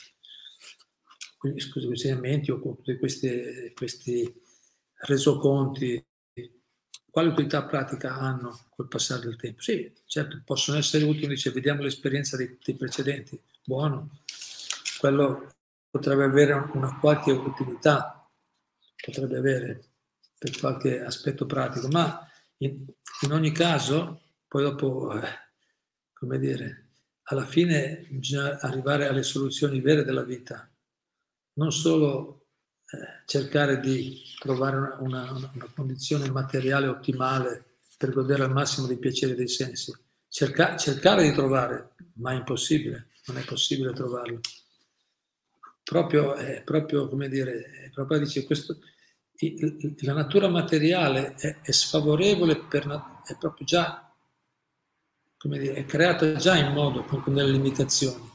Quindi, 1.37 1.59
scusi, 1.59 1.85
insegnamenti 1.85 2.49
o 2.49 2.59
questi, 2.97 3.71
questi 3.75 4.45
resoconti, 4.99 6.03
quale 7.09 7.29
utilità 7.29 7.63
pratica 7.63 8.15
hanno 8.15 8.67
col 8.69 8.87
passare 8.87 9.21
del 9.21 9.35
tempo? 9.35 9.61
Sì, 9.61 9.91
certo, 10.05 10.41
possono 10.45 10.77
essere 10.77 11.03
utili, 11.03 11.27
dice, 11.27 11.51
vediamo 11.51 11.81
l'esperienza 11.81 12.37
dei, 12.37 12.57
dei 12.63 12.75
precedenti, 12.75 13.41
buono, 13.63 14.19
quello 14.99 15.55
potrebbe 15.89 16.25
avere 16.25 16.53
una 16.73 16.99
qualche 16.99 17.31
utilità, 17.31 18.29
potrebbe 19.03 19.37
avere 19.37 19.83
per 20.37 20.57
qualche 20.59 21.01
aspetto 21.01 21.45
pratico, 21.45 21.87
ma 21.87 22.27
in, 22.57 22.85
in 23.21 23.31
ogni 23.31 23.51
caso, 23.51 24.21
poi 24.47 24.63
dopo, 24.63 25.19
eh, 25.19 25.27
come 26.13 26.37
dire, 26.37 26.91
alla 27.29 27.45
fine 27.45 28.05
bisogna 28.09 28.59
arrivare 28.59 29.07
alle 29.07 29.23
soluzioni 29.23 29.81
vere 29.81 30.03
della 30.03 30.23
vita, 30.23 30.69
non 31.53 31.71
solo 31.71 32.46
cercare 33.25 33.79
di 33.79 34.21
trovare 34.39 34.77
una, 34.77 35.31
una, 35.31 35.51
una, 35.53 35.71
condizione 35.75 36.29
materiale 36.31 36.87
ottimale 36.87 37.79
per 37.97 38.13
godere 38.13 38.43
al 38.43 38.53
massimo 38.53 38.87
dei 38.87 38.97
piaceri 38.97 39.35
dei 39.35 39.47
sensi, 39.47 39.93
Cerca, 40.29 40.75
cercare 40.77 41.23
di 41.23 41.33
trovare, 41.33 41.95
ma 42.15 42.31
è 42.31 42.35
impossibile, 42.35 43.09
non 43.25 43.37
è 43.37 43.45
possibile 43.45 43.93
trovarlo. 43.93 44.39
Proprio, 45.83 46.35
è 46.35 46.61
proprio 46.63 47.07
come 47.07 47.29
dire, 47.29 47.89
proprio 47.93 48.19
dice 48.19 48.45
questo, 48.45 48.77
la 50.01 50.13
natura 50.13 50.49
materiale 50.49 51.33
è, 51.35 51.61
è 51.61 51.71
sfavorevole, 51.71 52.57
per, 52.57 52.83
è 53.25 53.37
proprio 53.37 53.65
già 53.65 54.07
come 55.37 55.59
dire, 55.59 55.75
è 55.75 55.85
creata 55.85 56.35
già 56.35 56.57
in 56.57 56.73
modo 56.73 57.03
con, 57.03 57.21
con 57.21 57.33
delle 57.33 57.51
limitazioni. 57.51 58.29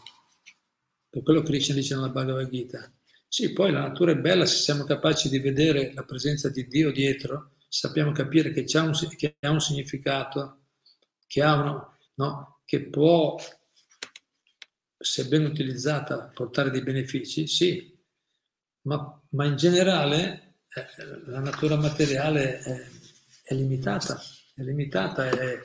Per 1.10 1.22
quello 1.22 1.42
Krishna 1.42 1.74
dice 1.74 1.94
nella 1.94 2.08
Bhagavad 2.08 2.48
Gita. 2.48 2.90
Sì, 3.34 3.54
poi 3.54 3.72
la 3.72 3.80
natura 3.80 4.12
è 4.12 4.16
bella 4.16 4.44
se 4.44 4.56
siamo 4.56 4.84
capaci 4.84 5.30
di 5.30 5.38
vedere 5.38 5.94
la 5.94 6.04
presenza 6.04 6.50
di 6.50 6.66
Dio 6.68 6.92
dietro, 6.92 7.52
sappiamo 7.66 8.12
capire 8.12 8.52
che, 8.52 8.66
un, 8.78 8.92
che 9.16 9.36
ha 9.40 9.48
un 9.48 9.58
significato, 9.58 10.66
che, 11.26 11.42
ha 11.42 11.54
uno, 11.54 11.96
no, 12.16 12.60
che 12.66 12.82
può, 12.90 13.38
se 14.98 15.28
ben 15.28 15.46
utilizzata, 15.46 16.30
portare 16.34 16.70
dei 16.70 16.82
benefici, 16.82 17.46
sì, 17.46 17.98
ma, 18.82 19.22
ma 19.30 19.46
in 19.46 19.56
generale 19.56 20.56
eh, 20.68 20.84
la 21.24 21.40
natura 21.40 21.76
materiale 21.76 22.58
è, 22.58 22.86
è 23.44 23.54
limitata, 23.54 24.20
è 24.54 24.60
limitata, 24.60 25.30
è, 25.30 25.58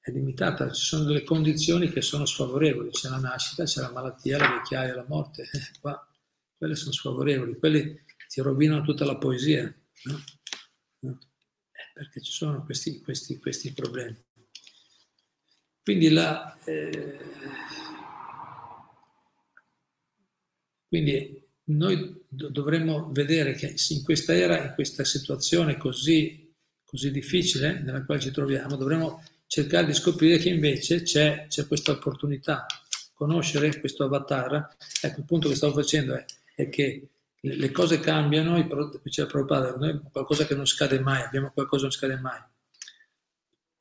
è 0.00 0.10
limitata, 0.10 0.68
ci 0.72 0.84
sono 0.84 1.04
delle 1.04 1.22
condizioni 1.22 1.92
che 1.92 2.02
sono 2.02 2.26
sfavorevoli, 2.26 2.90
c'è 2.90 3.08
la 3.08 3.18
nascita, 3.18 3.62
c'è 3.62 3.82
la 3.82 3.92
malattia, 3.92 4.36
la 4.36 4.50
vecchiaia, 4.50 4.96
la 4.96 5.06
morte, 5.06 5.42
eh, 5.42 5.60
quelle 6.64 6.76
sono 6.76 6.92
sfavorevoli, 6.92 7.58
quelli 7.58 8.04
ti 8.26 8.40
rovinano 8.40 8.82
tutta 8.82 9.04
la 9.04 9.18
poesia, 9.18 9.62
no? 10.04 10.24
No? 11.00 11.18
Eh, 11.70 11.90
perché 11.92 12.22
ci 12.22 12.32
sono 12.32 12.64
questi, 12.64 13.02
questi, 13.02 13.38
questi 13.38 13.74
problemi. 13.74 14.16
Quindi, 15.82 16.08
la, 16.08 16.58
eh, 16.64 17.18
quindi 20.88 21.46
noi 21.64 22.24
dovremmo 22.30 23.12
vedere 23.12 23.52
che 23.52 23.74
in 23.90 24.02
questa 24.02 24.34
era, 24.34 24.68
in 24.68 24.72
questa 24.74 25.04
situazione 25.04 25.76
così, 25.76 26.50
così 26.82 27.10
difficile 27.10 27.82
nella 27.82 28.06
quale 28.06 28.22
ci 28.22 28.30
troviamo, 28.30 28.76
dovremmo 28.76 29.22
cercare 29.46 29.84
di 29.84 29.92
scoprire 29.92 30.38
che 30.38 30.48
invece 30.48 31.02
c'è, 31.02 31.44
c'è 31.46 31.66
questa 31.66 31.92
opportunità, 31.92 32.64
conoscere 33.12 33.78
questo 33.80 34.04
avatar. 34.04 34.76
Ecco, 35.02 35.20
il 35.20 35.26
punto 35.26 35.50
che 35.50 35.56
stavo 35.56 35.74
facendo 35.74 36.14
è, 36.14 36.24
è 36.54 36.68
che 36.68 37.08
le, 37.40 37.70
cose 37.70 38.00
cambiano, 38.00 38.66
c'è 39.04 39.26
Prabhupada, 39.26 39.76
noi 39.76 40.00
qualcosa 40.10 40.46
che 40.46 40.54
non 40.54 40.66
scade 40.66 41.00
mai, 41.00 41.22
abbiamo 41.22 41.50
qualcosa 41.52 41.88
che 41.88 41.88
non 41.88 41.92
scade 41.92 42.20
mai. 42.20 42.40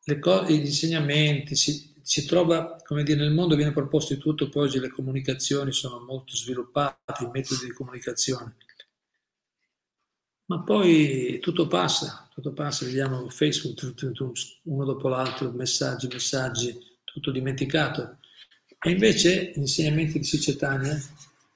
Le 0.05 0.19
co- 0.19 0.45
gli 0.45 0.53
insegnamenti, 0.53 1.55
si, 1.55 1.93
si 2.01 2.25
trova, 2.25 2.75
come 2.83 3.03
dire, 3.03 3.19
nel 3.21 3.31
mondo 3.31 3.55
viene 3.55 3.71
proposto 3.71 4.13
di 4.13 4.19
tutto, 4.19 4.49
poi 4.49 4.67
oggi 4.67 4.79
le 4.79 4.89
comunicazioni 4.89 5.71
sono 5.71 6.03
molto 6.03 6.36
sviluppate, 6.36 7.23
i 7.23 7.29
metodi 7.31 7.65
di 7.65 7.71
comunicazione. 7.71 8.57
Ma 10.45 10.62
poi 10.62 11.39
tutto 11.39 11.67
passa, 11.67 12.27
tutto 12.33 12.51
passa, 12.51 12.86
vediamo 12.86 13.29
Facebook 13.29 13.93
uno 14.63 14.83
dopo 14.83 15.07
l'altro, 15.07 15.51
messaggi, 15.51 16.07
messaggi, 16.07 16.77
tutto 17.05 17.31
dimenticato. 17.31 18.17
E 18.86 18.91
invece 18.91 19.53
gli 19.55 19.59
insegnamenti 19.59 20.19
di 20.19 20.25
Sicetania, 20.25 21.01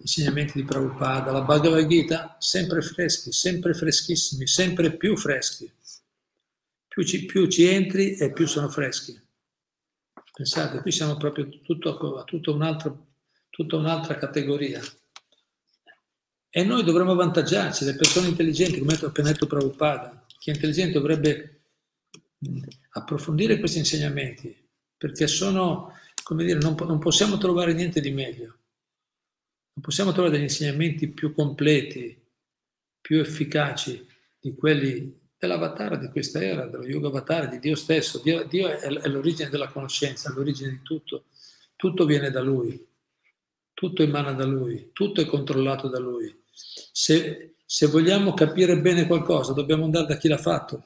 insegnamenti 0.08 0.54
di 0.54 0.64
Prabhupada, 0.64 1.34
la 1.34 1.42
Bhagavad 1.42 1.86
Gita, 1.86 2.38
sempre 2.40 2.82
freschi, 2.82 3.34
sempre 3.34 3.74
freschissimi, 3.74 4.48
sempre 4.48 4.96
più 4.96 5.18
freschi. 5.18 5.70
Più 6.88 7.04
ci, 7.04 7.26
più 7.26 7.46
ci 7.48 7.66
entri 7.66 8.16
e 8.16 8.32
più 8.32 8.48
sono 8.48 8.70
freschi. 8.70 9.20
Pensate, 10.34 10.80
qui 10.80 10.92
siamo 10.92 11.18
proprio 11.18 11.50
tutto, 11.62 12.18
a 12.18 12.24
tutta 12.24 12.52
un'altra, 12.52 12.96
tutta 13.50 13.76
un'altra 13.76 14.16
categoria. 14.16 14.82
E 16.50 16.64
noi 16.64 16.84
dovremmo 16.84 17.12
avvantaggiarci, 17.12 17.84
le 17.84 17.96
persone 17.96 18.30
intelligenti, 18.30 18.80
come 18.80 18.94
ha 18.94 19.06
appena 19.06 19.32
detto 19.32 19.46
Prabhupada, 19.46 20.26
chi 20.40 20.52
è 20.52 20.54
intelligente 20.54 20.94
dovrebbe 20.94 21.62
approfondire 22.92 23.60
questi 23.60 23.80
insegnamenti, 23.80 24.56
perché 24.96 25.28
sono, 25.28 25.92
come 26.24 26.46
dire, 26.46 26.60
non, 26.60 26.76
non 26.80 26.98
possiamo 26.98 27.38
trovare 27.38 27.74
niente 27.74 28.00
di 28.00 28.12
meglio. 28.12 28.56
Non 29.78 29.82
possiamo 29.82 30.12
trovare 30.12 30.34
degli 30.34 30.44
insegnamenti 30.44 31.08
più 31.08 31.34
completi, 31.34 32.20
più 33.00 33.20
efficaci 33.20 34.06
di 34.40 34.56
quelli 34.56 35.20
dell'avatar 35.38 36.00
di 36.00 36.10
questa 36.10 36.42
era, 36.42 36.66
dello 36.66 36.86
yoga 36.86 37.10
avatar, 37.10 37.48
di 37.48 37.60
Dio 37.60 37.76
stesso. 37.76 38.20
Dio, 38.20 38.44
Dio 38.46 38.68
è, 38.68 38.80
è 38.80 39.08
l'origine 39.08 39.50
della 39.50 39.68
conoscenza, 39.68 40.34
l'origine 40.34 40.72
di 40.72 40.82
tutto. 40.82 41.26
Tutto 41.76 42.06
viene 42.06 42.32
da 42.32 42.42
Lui 42.42 42.88
tutto 43.78 44.02
emana 44.02 44.34
da 44.34 44.44
Lui, 44.44 44.90
tutto 44.92 45.22
è 45.22 45.28
controllato 45.28 45.88
da 45.88 46.00
Lui. 46.00 46.36
Se, 46.52 47.58
se 47.64 47.86
vogliamo 47.86 48.34
capire 48.34 48.82
bene 48.82 49.06
qualcosa, 49.06 49.54
dobbiamo 49.54 49.86
andare 49.86 50.08
da 50.08 50.18
chi 50.18 50.28
l'ha 50.28 50.40
fatto. 50.40 50.84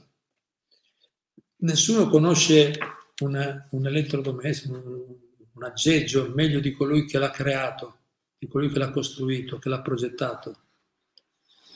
Nessuno 1.60 2.10
conosce 2.10 2.78
una, 3.22 3.66
un 3.72 3.88
elettrodomestico, 3.88 4.74
un, 4.74 5.16
un 5.54 5.64
aggeggio 5.64 6.34
meglio 6.36 6.60
di 6.60 6.74
colui 6.74 7.06
che 7.06 7.18
l'ha 7.18 7.30
creato, 7.30 8.00
di 8.42 8.48
colui 8.48 8.70
che 8.70 8.80
l'ha 8.80 8.90
costruito, 8.90 9.60
che 9.60 9.70
l'ha 9.70 9.82
progettato. 9.82 10.56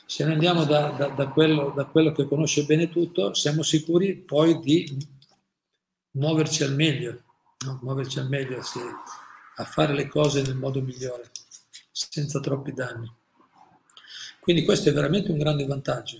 Se 0.07 0.23
noi 0.23 0.33
andiamo 0.33 0.65
da, 0.65 0.89
da, 0.89 1.09
da, 1.09 1.27
quello, 1.27 1.71
da 1.75 1.85
quello 1.85 2.11
che 2.11 2.25
conosce 2.25 2.65
bene 2.65 2.89
tutto, 2.89 3.35
siamo 3.35 3.61
sicuri 3.61 4.15
poi 4.15 4.59
di 4.61 4.97
muoverci 6.13 6.63
al 6.63 6.73
meglio, 6.73 7.21
no? 7.67 7.77
muoverci 7.83 8.17
al 8.17 8.29
meglio. 8.29 8.63
Se, 8.63 8.79
a 9.57 9.63
fare 9.63 9.93
le 9.93 10.07
cose 10.07 10.41
nel 10.41 10.55
modo 10.55 10.81
migliore, 10.81 11.29
senza 11.91 12.39
troppi 12.39 12.73
danni. 12.73 13.13
Quindi 14.39 14.65
questo 14.65 14.89
è 14.89 14.91
veramente 14.93 15.31
un 15.31 15.37
grande 15.37 15.67
vantaggio. 15.67 16.19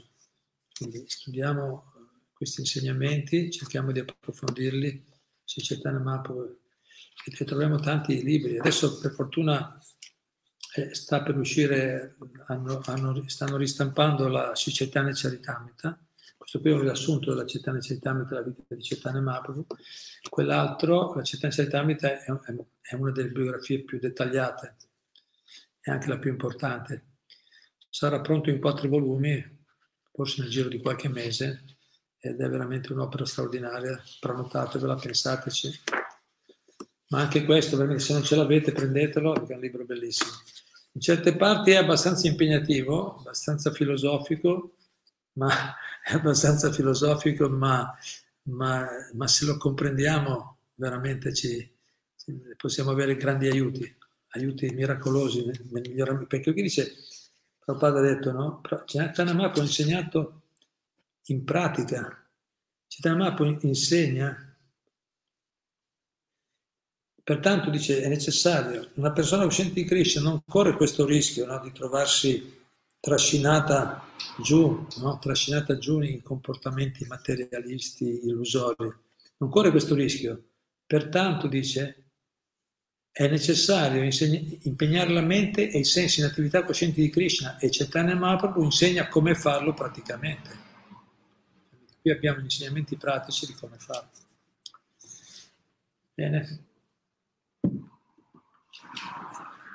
Quindi 0.77 1.05
studiamo 1.07 1.91
questi 2.33 2.59
insegnamenti, 2.59 3.49
cerchiamo 3.49 3.91
di 3.91 3.99
approfondirli, 3.99 5.03
se 5.43 5.61
c'è 5.61 5.79
Mahaprabhu, 5.91 6.59
e 7.23 7.45
troviamo 7.45 7.79
tanti 7.79 8.21
libri. 8.23 8.59
Adesso 8.59 8.99
per 8.99 9.11
fortuna 9.11 9.75
eh, 9.77 9.84
sta 10.91 11.23
per 11.23 11.37
uscire, 11.37 12.15
hanno, 12.47 12.81
hanno, 12.85 13.23
stanno 13.27 13.57
ristampando 13.57 14.27
la 14.27 14.55
Sicetana 14.55 15.11
Charitamrita, 15.13 15.99
questo 16.45 16.61
qui 16.61 16.69
è 16.69 16.73
un 16.73 16.81
riassunto 16.81 17.31
della 17.31 17.43
Chaitanya 17.43 17.79
Charitamrita, 17.81 18.35
la 18.35 18.41
vita 18.43 18.75
di 18.75 18.83
Chaitanya 18.83 19.19
Mahaprabhu. 19.19 19.65
Quell'altro, 20.29 21.15
la 21.15 21.23
Chaitanya 21.23 21.55
Charitamrita, 21.55 22.07
è, 22.07 22.25
è 22.81 22.93
una 22.93 23.11
delle 23.11 23.29
biografie 23.29 23.83
più 23.83 23.97
dettagliate 23.97 24.75
e 25.81 25.91
anche 25.91 26.07
la 26.07 26.19
più 26.19 26.29
importante. 26.29 27.13
Sarà 27.89 28.21
pronto 28.21 28.51
in 28.51 28.59
quattro 28.59 28.87
volumi, 28.87 29.43
forse 30.11 30.41
nel 30.41 30.51
giro 30.51 30.69
di 30.69 30.79
qualche 30.81 31.09
mese, 31.09 31.63
ed 32.19 32.39
è 32.39 32.47
veramente 32.47 32.93
un'opera 32.93 33.25
straordinaria. 33.25 33.99
Prenotatevela, 34.19 34.97
pensateci. 34.97 35.81
Ma 37.07 37.21
anche 37.21 37.43
questo, 37.43 37.75
se 37.97 38.13
non 38.13 38.23
ce 38.23 38.35
l'avete, 38.35 38.71
prendetelo, 38.71 39.33
perché 39.33 39.53
è 39.53 39.55
un 39.55 39.61
libro 39.61 39.83
bellissimo. 39.83 40.31
In 40.95 41.01
certe 41.01 41.35
parti 41.35 41.71
è 41.71 41.75
abbastanza 41.75 42.25
impegnativo, 42.25 43.17
abbastanza 43.17 43.69
filosofico, 43.71 44.75
ma 45.33 45.75
è 46.01 46.13
abbastanza 46.13 46.71
filosofico, 46.71 47.49
ma, 47.49 47.93
ma, 48.43 48.87
ma 49.13 49.27
se 49.27 49.45
lo 49.45 49.57
comprendiamo 49.57 50.59
veramente 50.75 51.33
ci, 51.33 51.69
possiamo 52.55 52.91
avere 52.91 53.17
grandi 53.17 53.49
aiuti, 53.49 53.93
aiuti 54.29 54.69
miracolosi 54.69 55.43
nel 55.43 55.65
miglioramento. 55.69 56.27
Perché 56.27 56.53
qui 56.53 56.61
dice, 56.61 56.95
Prabhupada 57.59 57.99
ha 57.99 58.01
detto, 58.01 58.31
no? 58.31 58.61
Chaitanya 58.85 59.51
ha 59.51 59.59
insegnato 59.59 60.43
in 61.25 61.43
pratica, 61.43 62.25
Chaitanya 62.87 63.17
Mahaprabhu 63.17 63.57
insegna 63.67 64.44
Pertanto 67.25 67.71
dice 67.71 68.03
è 68.03 68.07
necessario, 68.07 68.91
una 68.97 69.11
persona 69.11 69.45
uscente 69.45 69.73
di 69.73 69.83
Krishna 69.83 70.21
non 70.21 70.43
corre 70.45 70.75
questo 70.75 71.07
rischio 71.07 71.47
no, 71.47 71.59
di 71.59 71.71
trovarsi 71.71 72.61
trascinata 72.99 74.05
giù, 74.43 74.85
no, 74.97 75.17
trascinata 75.17 75.79
giù 75.79 76.01
in 76.01 76.21
comportamenti 76.21 77.03
materialisti 77.07 78.27
illusori. 78.27 78.93
Non 79.37 79.49
corre 79.49 79.71
questo 79.71 79.95
rischio. 79.95 80.49
Pertanto 80.85 81.47
dice 81.47 82.11
è 83.09 83.27
necessario 83.27 84.03
insegna, 84.03 84.39
impegnare 84.61 85.09
la 85.09 85.21
mente 85.21 85.71
e 85.71 85.79
i 85.79 85.83
sensi 85.83 86.19
in 86.19 86.27
attività 86.27 86.63
coscienti 86.63 87.01
di 87.01 87.09
Krishna 87.09 87.57
e 87.57 87.69
Chaitanya 87.71 88.13
Mahaprabhu 88.13 88.61
insegna 88.61 89.07
come 89.07 89.33
farlo 89.33 89.73
praticamente. 89.73 90.49
Qui 92.01 92.11
abbiamo 92.11 92.41
gli 92.41 92.43
insegnamenti 92.43 92.95
pratici 92.97 93.47
di 93.47 93.53
come 93.53 93.77
farlo. 93.79 94.11
Bene. 96.13 96.73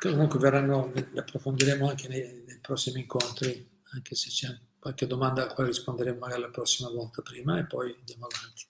Comunque 0.00 0.38
verranno, 0.38 0.90
approfondiremo 1.14 1.86
anche 1.86 2.08
nei, 2.08 2.42
nei, 2.46 2.58
prossimi 2.58 3.00
incontri, 3.00 3.68
anche 3.92 4.14
se 4.14 4.30
c'è 4.30 4.58
qualche 4.78 5.06
domanda 5.06 5.42
a 5.42 5.52
cui 5.52 5.66
risponderemo 5.66 6.18
magari 6.18 6.40
la 6.40 6.48
prossima 6.48 6.88
volta 6.88 7.20
prima 7.20 7.58
e 7.58 7.66
poi 7.66 7.94
andiamo 7.98 8.26
avanti. 8.26 8.64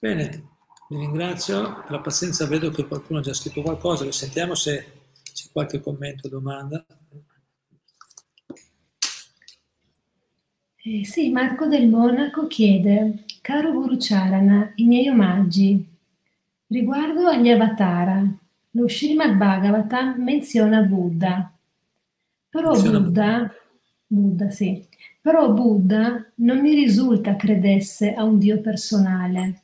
Bene, 0.00 0.48
vi 0.88 0.96
ringrazio 0.96 1.82
per 1.82 1.90
la 1.90 2.00
pazienza, 2.00 2.46
vedo 2.46 2.70
che 2.70 2.86
qualcuno 2.86 3.18
ha 3.18 3.22
già 3.22 3.34
scritto 3.34 3.60
qualcosa, 3.60 4.10
sentiamo 4.10 4.54
se 4.54 4.92
c'è 5.30 5.50
qualche 5.52 5.80
commento 5.82 6.26
o 6.26 6.30
domanda. 6.30 6.86
Eh, 10.76 11.04
sì, 11.04 11.30
Marco 11.30 11.66
del 11.66 11.86
Monaco 11.86 12.46
chiede, 12.46 13.24
caro 13.42 13.72
Guru 13.72 13.96
Charana, 13.98 14.72
i 14.76 14.84
miei 14.84 15.08
omaggi, 15.08 15.86
riguardo 16.68 17.26
agli 17.26 17.50
avatara, 17.50 18.24
lo 18.78 18.88
Srimad 18.88 19.34
Bhagavatam 19.34 20.22
menziona 20.22 20.82
Buddha. 20.82 21.52
Però 22.48 22.70
menziona 22.70 23.00
Buddha, 23.00 23.54
Buddha, 24.06 24.50
sì. 24.50 24.86
Però 25.20 25.52
Buddha 25.52 26.24
non 26.36 26.60
mi 26.60 26.74
risulta 26.74 27.36
credesse 27.36 28.14
a 28.14 28.22
un 28.22 28.38
Dio 28.38 28.60
personale. 28.60 29.62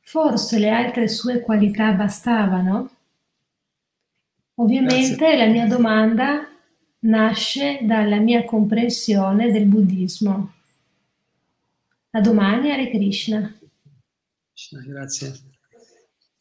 Forse 0.00 0.58
le 0.58 0.70
altre 0.70 1.08
sue 1.08 1.40
qualità 1.40 1.92
bastavano? 1.92 2.90
Ovviamente 4.54 5.16
Grazie. 5.16 5.36
la 5.36 5.46
mia 5.46 5.66
domanda 5.66 6.48
nasce 7.00 7.78
dalla 7.82 8.18
mia 8.18 8.44
comprensione 8.44 9.52
del 9.52 9.66
buddismo. 9.66 10.52
A 12.10 12.20
domani, 12.20 12.72
Hare 12.72 12.90
Krishna. 12.90 13.56
Grazie. 14.84 15.32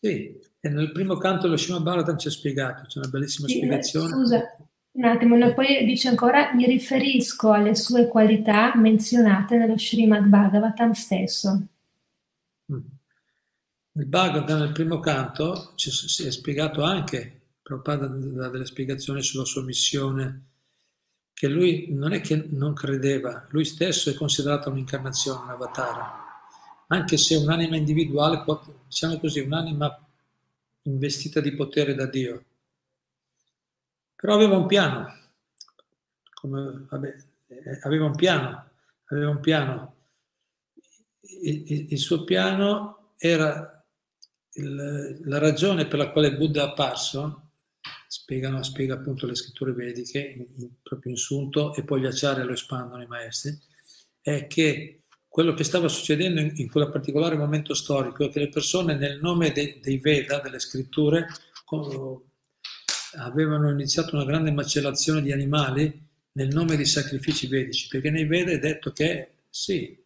Sì, 0.02 0.38
e 0.62 0.70
nel 0.70 0.92
primo 0.92 1.16
canto 1.18 1.48
lo 1.48 1.56
Shima 1.56 1.80
Bhagavatam 1.80 2.18
ci 2.18 2.28
ha 2.28 2.32
spiegato, 2.32 2.84
c'è 2.86 3.00
una 3.00 3.08
bellissima 3.08 3.48
sì, 3.48 3.56
spiegazione. 3.56 4.10
Scusa, 4.10 4.58
un 4.92 5.04
attimo, 5.06 5.54
poi 5.54 5.86
dice 5.86 6.10
ancora, 6.10 6.54
mi 6.54 6.66
riferisco 6.66 7.52
alle 7.52 7.76
sue 7.76 8.08
qualità 8.08 8.76
menzionate 8.76 9.58
nello 9.58 9.78
Srimad 9.78 10.26
Bhagavatam 10.26 10.92
stesso. 10.92 11.68
Mm. 12.72 12.80
Nel 13.92 14.06
Bhagavatam, 14.06 14.60
nel 14.60 14.72
primo 14.74 15.00
canto, 15.00 15.74
ci, 15.76 15.92
si 15.92 16.26
è 16.26 16.32
spiegato 16.32 16.84
anche, 16.84 17.42
Prabhupada 17.62 18.08
dà 18.08 18.50
delle 18.50 18.66
spiegazioni 18.66 19.22
sulla 19.22 19.46
sua 19.46 19.64
missione, 19.64 20.48
che 21.34 21.48
lui 21.48 21.88
non 21.92 22.12
è 22.12 22.20
che 22.20 22.48
non 22.50 22.74
credeva, 22.74 23.48
lui 23.52 23.64
stesso 23.64 24.10
è 24.10 24.14
considerato 24.14 24.70
un'incarnazione, 24.70 25.44
un 25.44 25.50
avatar, 25.52 26.28
anche 26.88 27.16
se 27.16 27.36
un'anima 27.38 27.78
individuale, 27.78 28.44
diciamo 28.88 29.20
così, 29.20 29.40
un'anima 29.40 30.09
investita 30.84 31.40
di 31.40 31.54
potere 31.54 31.94
da 31.96 32.06
Dio. 32.06 32.46
Però 34.16 34.34
aveva 34.34 34.58
un 34.58 34.68
piano, 34.68 35.18
come, 36.34 36.86
vabbè, 36.90 37.16
eh, 37.48 37.80
aveva 37.84 38.06
un 38.06 38.16
piano, 38.16 38.70
aveva 39.06 39.30
un 39.30 39.40
piano. 39.40 39.96
Il, 41.22 41.72
il, 41.72 41.92
il 41.94 41.98
suo 41.98 42.24
piano 42.24 43.14
era 43.18 43.86
il, 44.54 45.20
la 45.24 45.38
ragione 45.38 45.88
per 45.88 46.00
la 46.00 46.12
quale 46.12 46.36
Buddha 46.36 46.64
è 46.64 46.68
apparso, 46.68 47.52
spiegano, 48.08 48.64
spiega 48.64 48.96
appunto 48.96 49.26
le 49.26 49.36
scritture 49.36 49.72
vediche, 49.72 50.20
in, 50.20 50.48
in, 50.62 50.70
proprio 50.82 51.12
in 51.12 51.18
sunto, 51.18 51.74
e 51.76 51.84
poi 51.84 52.02
gli 52.02 52.06
acciari 52.06 52.44
lo 52.44 52.54
espandono 52.54 53.04
i 53.04 53.08
maestri, 53.08 53.58
è 54.22 54.48
che 54.48 54.99
quello 55.30 55.54
che 55.54 55.64
stava 55.64 55.88
succedendo 55.88 56.42
in, 56.42 56.52
in 56.56 56.70
quel 56.70 56.90
particolare 56.90 57.38
momento 57.38 57.76
storico 57.76 58.26
è 58.26 58.30
che 58.30 58.40
le 58.40 58.50
persone 58.50 58.96
nel 58.96 59.20
nome 59.22 59.52
de, 59.52 59.80
dei 59.82 60.00
Veda, 60.00 60.40
delle 60.40 60.60
scritture, 60.60 61.28
avevano 63.18 63.70
iniziato 63.70 64.16
una 64.16 64.26
grande 64.26 64.52
macellazione 64.52 65.22
di 65.22 65.32
animali 65.32 66.08
nel 66.32 66.48
nome 66.48 66.76
dei 66.76 66.86
sacrifici 66.86 67.48
vedici, 67.48 67.88
perché 67.88 68.10
nei 68.10 68.26
Veda 68.26 68.52
è 68.52 68.60
detto 68.60 68.92
che 68.92 69.44
sì, 69.50 69.98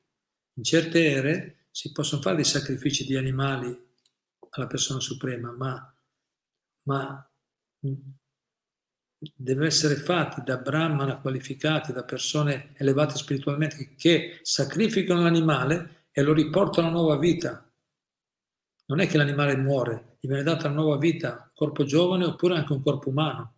in 0.55 0.63
certe 0.63 1.05
ere 1.05 1.67
si 1.71 1.91
possono 1.91 2.21
fare 2.21 2.35
dei 2.35 2.45
sacrifici 2.45 3.05
di 3.05 3.15
animali 3.15 3.75
alla 4.49 4.67
persona 4.67 4.99
suprema, 4.99 5.51
ma, 5.51 5.95
ma 6.83 7.31
deve 9.35 9.67
essere 9.67 9.95
fatti 9.95 10.41
da 10.43 10.57
brahmana 10.57 11.19
qualificati, 11.19 11.93
da 11.93 12.03
persone 12.03 12.73
elevate 12.77 13.15
spiritualmente 13.15 13.95
che 13.95 14.39
sacrificano 14.41 15.21
l'animale 15.21 16.07
e 16.11 16.21
lo 16.21 16.33
riportano 16.33 16.87
a 16.87 16.91
nuova 16.91 17.17
vita. 17.17 17.67
Non 18.85 18.99
è 18.99 19.07
che 19.07 19.17
l'animale 19.17 19.55
muore, 19.55 20.17
gli 20.19 20.27
viene 20.27 20.43
data 20.43 20.67
una 20.67 20.81
nuova 20.81 20.97
vita, 20.97 21.31
un 21.31 21.51
corpo 21.53 21.83
giovane 21.83 22.25
oppure 22.25 22.55
anche 22.55 22.73
un 22.73 22.81
corpo 22.81 23.09
umano. 23.09 23.55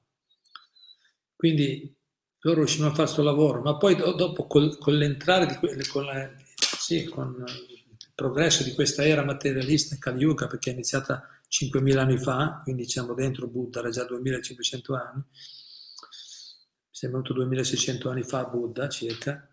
Quindi 1.36 1.94
loro 2.40 2.60
riuscirono 2.60 2.90
a 2.90 2.94
fare 2.94 3.04
questo 3.04 3.24
lavoro, 3.24 3.62
ma 3.62 3.76
poi 3.78 3.96
dopo 3.96 4.46
col, 4.48 4.78
con 4.78 4.96
l'entrare 4.96 5.48
di 5.48 5.88
con, 5.88 6.06
la, 6.06 6.32
sì, 6.56 7.06
con 7.06 7.44
il 7.46 8.12
progresso 8.14 8.64
di 8.64 8.74
questa 8.74 9.04
era 9.04 9.24
materialista 9.24 9.98
in 10.12 10.18
Yuga, 10.18 10.48
perché 10.48 10.70
è 10.70 10.74
iniziata 10.74 11.28
5.000 11.50 11.98
anni 11.98 12.18
fa, 12.18 12.62
quindi 12.64 12.88
siamo 12.88 13.14
dentro 13.14 13.48
Buddha, 13.48 13.80
era 13.80 13.90
già 13.90 14.04
2.500 14.04 14.94
anni, 14.94 15.24
sembra 16.96 17.20
venuto 17.20 17.34
2600 17.34 18.10
anni 18.10 18.24
fa 18.24 18.46
Buddha 18.46 18.88
circa, 18.88 19.50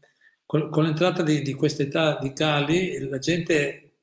con, 0.47 0.71
con 0.71 0.85
l'entrata 0.85 1.25
di, 1.25 1.43
di 1.43 1.55
questa 1.55 1.83
età 1.83 2.17
di 2.21 2.33
Kali 2.33 3.09
la 3.09 3.19
gente 3.19 3.97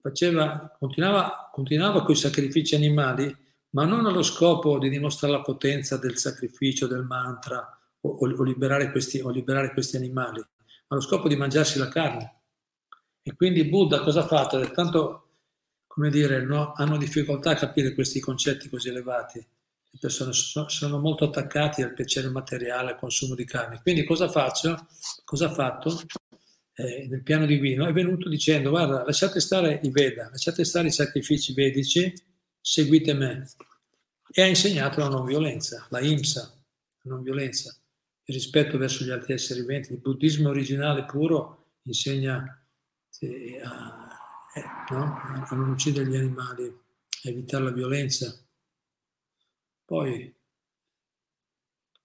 faceva, 0.00 0.74
continuava, 0.78 1.50
continuava 1.52 2.02
con 2.02 2.14
i 2.14 2.16
sacrifici 2.16 2.74
animali, 2.74 3.36
ma 3.70 3.84
non 3.84 4.06
allo 4.06 4.22
scopo 4.22 4.78
di 4.78 4.88
dimostrare 4.88 5.34
la 5.34 5.42
potenza 5.42 5.98
del 5.98 6.16
sacrificio, 6.16 6.86
del 6.86 7.04
mantra 7.04 7.78
o, 8.00 8.08
o, 8.08 8.42
liberare, 8.42 8.90
questi, 8.90 9.20
o 9.20 9.28
liberare 9.28 9.72
questi 9.72 9.96
animali, 9.96 10.38
ma 10.38 10.46
allo 10.88 11.02
scopo 11.02 11.28
di 11.28 11.36
mangiarsi 11.36 11.78
la 11.78 11.88
carne. 11.88 12.40
E 13.20 13.34
quindi 13.34 13.64
Buddha 13.64 14.00
cosa 14.00 14.20
ha 14.20 14.26
fatto? 14.26 14.58
Tanto, 14.70 15.28
come 15.86 16.08
dire, 16.08 16.42
no, 16.42 16.72
hanno 16.74 16.96
difficoltà 16.96 17.50
a 17.50 17.56
capire 17.56 17.92
questi 17.92 18.18
concetti 18.18 18.70
così 18.70 18.88
elevati 18.88 19.46
le 19.94 20.00
persone 20.00 20.32
sono 20.32 20.98
molto 20.98 21.24
attaccate 21.24 21.84
al 21.84 21.94
piacere 21.94 22.28
materiale, 22.28 22.90
al 22.90 22.98
consumo 22.98 23.36
di 23.36 23.44
carne. 23.44 23.80
Quindi 23.80 24.02
cosa 24.02 24.28
faccio? 24.28 24.88
Cosa 25.24 25.46
ha 25.46 25.52
fatto? 25.52 26.00
Eh, 26.74 27.06
nel 27.08 27.22
piano 27.22 27.46
divino 27.46 27.86
è 27.86 27.92
venuto 27.92 28.28
dicendo 28.28 28.70
guarda 28.70 29.04
lasciate 29.04 29.38
stare 29.38 29.78
i 29.84 29.90
Veda, 29.90 30.28
lasciate 30.30 30.64
stare 30.64 30.88
i 30.88 30.90
sacrifici 30.90 31.54
vedici, 31.54 32.12
seguite 32.60 33.14
me. 33.14 33.48
E 34.32 34.42
ha 34.42 34.46
insegnato 34.46 34.98
la 34.98 35.08
non 35.08 35.24
violenza, 35.24 35.86
la 35.90 36.00
imsa, 36.00 36.52
la 37.02 37.14
non 37.14 37.22
violenza, 37.22 37.72
il 38.24 38.34
rispetto 38.34 38.76
verso 38.76 39.04
gli 39.04 39.10
altri 39.10 39.34
esseri 39.34 39.60
viventi. 39.60 39.92
Il 39.92 40.00
buddismo 40.00 40.48
originale 40.48 41.04
puro 41.04 41.74
insegna 41.82 42.66
eh, 43.20 43.60
a, 43.62 44.08
eh, 44.56 44.92
no? 44.92 45.20
a 45.48 45.54
non 45.54 45.68
uccidere 45.68 46.08
gli 46.08 46.16
animali, 46.16 46.64
a 46.64 47.28
evitare 47.28 47.62
la 47.62 47.70
violenza 47.70 48.43
poi, 49.84 50.34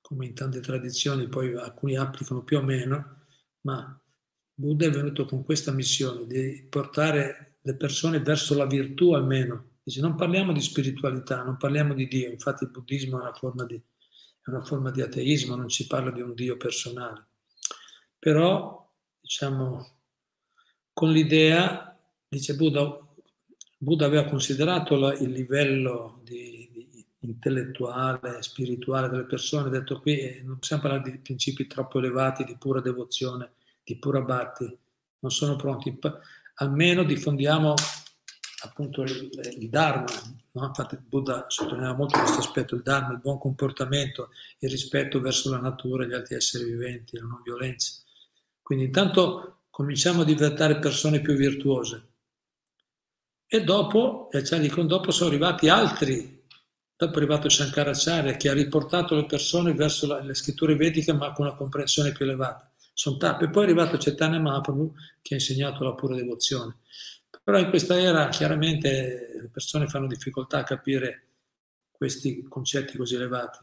come 0.02 0.26
in 0.26 0.34
tante 0.34 0.60
tradizioni, 0.60 1.28
poi 1.28 1.56
alcuni 1.56 1.96
applicano 1.96 2.44
più 2.44 2.58
o 2.58 2.62
meno, 2.62 3.26
ma 3.62 4.00
Buddha 4.54 4.86
è 4.86 4.90
venuto 4.90 5.26
con 5.26 5.44
questa 5.44 5.72
missione 5.72 6.26
di 6.26 6.66
portare 6.70 7.60
le 7.62 7.76
persone 7.76 8.20
verso 8.20 8.56
la 8.56 8.66
virtù 8.66 9.14
almeno. 9.14 9.78
Dice, 9.84 10.02
non 10.02 10.16
parliamo 10.16 10.52
di 10.52 10.62
spiritualità, 10.62 11.44
non 11.44 11.58
parliamo 11.58 11.94
di 11.94 12.08
Dio, 12.08 12.30
infatti 12.30 12.66
il 12.66 12.70
buddismo 12.70 13.18
è 13.18 13.22
una 13.22 13.34
forma 13.34 13.66
di, 13.66 13.76
è 13.76 14.50
una 14.50 14.64
forma 14.64 14.92
di 14.92 15.02
ateismo, 15.02 15.56
non 15.56 15.70
si 15.70 15.88
parla 15.88 16.12
di 16.12 16.22
un 16.22 16.34
Dio 16.34 16.58
personale. 16.58 17.28
Però, 18.20 18.94
diciamo, 19.20 20.02
con 20.92 21.12
l'idea, 21.12 21.98
dice 22.28 22.56
Buddha, 22.56 23.00
Buddha 23.78 24.06
aveva 24.06 24.26
considerato 24.26 24.96
la, 24.98 25.14
il 25.14 25.32
livello 25.32 26.20
di, 26.24 26.69
intellettuale, 27.22 28.42
spirituale 28.42 29.10
delle 29.10 29.26
persone, 29.26 29.70
detto 29.70 30.00
qui 30.00 30.20
eh, 30.20 30.42
non 30.44 30.60
possiamo 30.60 30.84
parlare 30.84 31.12
di 31.12 31.18
principi 31.18 31.68
troppo 31.68 32.00
elevati, 32.00 32.44
di 32.44 32.56
pura 32.58 32.80
devozione, 32.80 33.54
di 33.84 33.98
pura 33.98 34.22
bhakti, 34.22 34.78
non 35.20 35.32
sono 35.32 35.56
pronti. 35.56 35.98
Almeno 36.56 37.04
diffondiamo 37.04 37.74
appunto 38.64 39.04
il, 39.04 39.30
il 39.58 39.70
Dharma, 39.70 40.06
no? 40.52 40.66
infatti 40.66 40.98
Buddha 40.98 41.46
sottolineava 41.48 41.96
molto 41.96 42.18
questo 42.20 42.40
aspetto, 42.40 42.76
il 42.76 42.82
Dharma, 42.82 43.14
il 43.14 43.20
buon 43.20 43.38
comportamento, 43.38 44.30
il 44.60 44.70
rispetto 44.70 45.20
verso 45.20 45.50
la 45.50 45.60
natura 45.60 46.04
e 46.04 46.08
gli 46.08 46.14
altri 46.14 46.36
esseri 46.36 46.66
viventi, 46.66 47.18
la 47.18 47.26
non 47.26 47.42
violenza. 47.44 48.02
Quindi 48.62 48.86
intanto 48.86 49.64
cominciamo 49.70 50.22
a 50.22 50.26
diventare 50.26 50.80
persone 50.80 51.22
più 51.22 51.36
virtuose. 51.36 52.08
E 53.48 53.64
dopo, 53.64 54.30
e 54.32 54.44
cioè 54.44 54.60
dicono, 54.60 54.88
dopo 54.88 55.10
sono 55.12 55.30
arrivati 55.30 55.70
altri, 55.70 56.39
è 57.06 57.16
arrivato 57.16 57.48
Shankaracharya 57.48 58.34
che 58.34 58.50
ha 58.50 58.54
riportato 58.54 59.16
le 59.16 59.26
persone 59.26 59.74
verso 59.74 60.06
la, 60.06 60.20
le 60.22 60.34
scritture 60.34 60.76
vediche 60.76 61.14
ma 61.14 61.32
con 61.32 61.46
una 61.46 61.56
comprensione 61.56 62.12
più 62.12 62.26
elevata. 62.26 62.70
Sono 62.94 63.16
tappe. 63.16 63.50
Poi 63.50 63.64
è 63.64 63.66
arrivato 63.68 63.98
Chaitanya 63.98 64.40
Mahaprabhu 64.40 64.94
che 65.22 65.36
ha 65.36 65.38
insegnato 65.38 65.86
la 65.86 65.94
pura 65.94 66.16
devozione. 66.16 66.80
Però 67.42 67.58
in 67.58 67.70
questa 67.70 67.98
era 67.98 68.28
chiaramente 68.28 69.32
le 69.42 69.50
persone 69.50 69.88
fanno 69.88 70.08
difficoltà 70.08 70.60
a 70.60 70.64
capire 70.64 71.28
questi 71.90 72.44
concetti 72.44 72.98
così 72.98 73.16
elevati. 73.16 73.60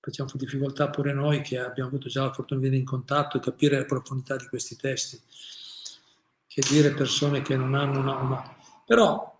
Facciamo 0.00 0.30
difficoltà 0.34 0.88
pure 0.88 1.12
noi 1.12 1.42
che 1.42 1.58
abbiamo 1.58 1.90
avuto 1.90 2.08
già 2.08 2.22
la 2.22 2.32
fortuna 2.32 2.60
di 2.60 2.66
venire 2.66 2.82
in 2.82 2.88
contatto 2.88 3.36
e 3.36 3.40
capire 3.40 3.76
la 3.76 3.84
profondità 3.84 4.36
di 4.36 4.46
questi 4.46 4.74
testi. 4.76 5.20
Che 6.46 6.62
dire 6.66 6.94
persone 6.94 7.42
che 7.42 7.56
non 7.56 7.74
hanno 7.74 8.00
una... 8.00 8.14
una... 8.16 8.56
Però 8.86 9.37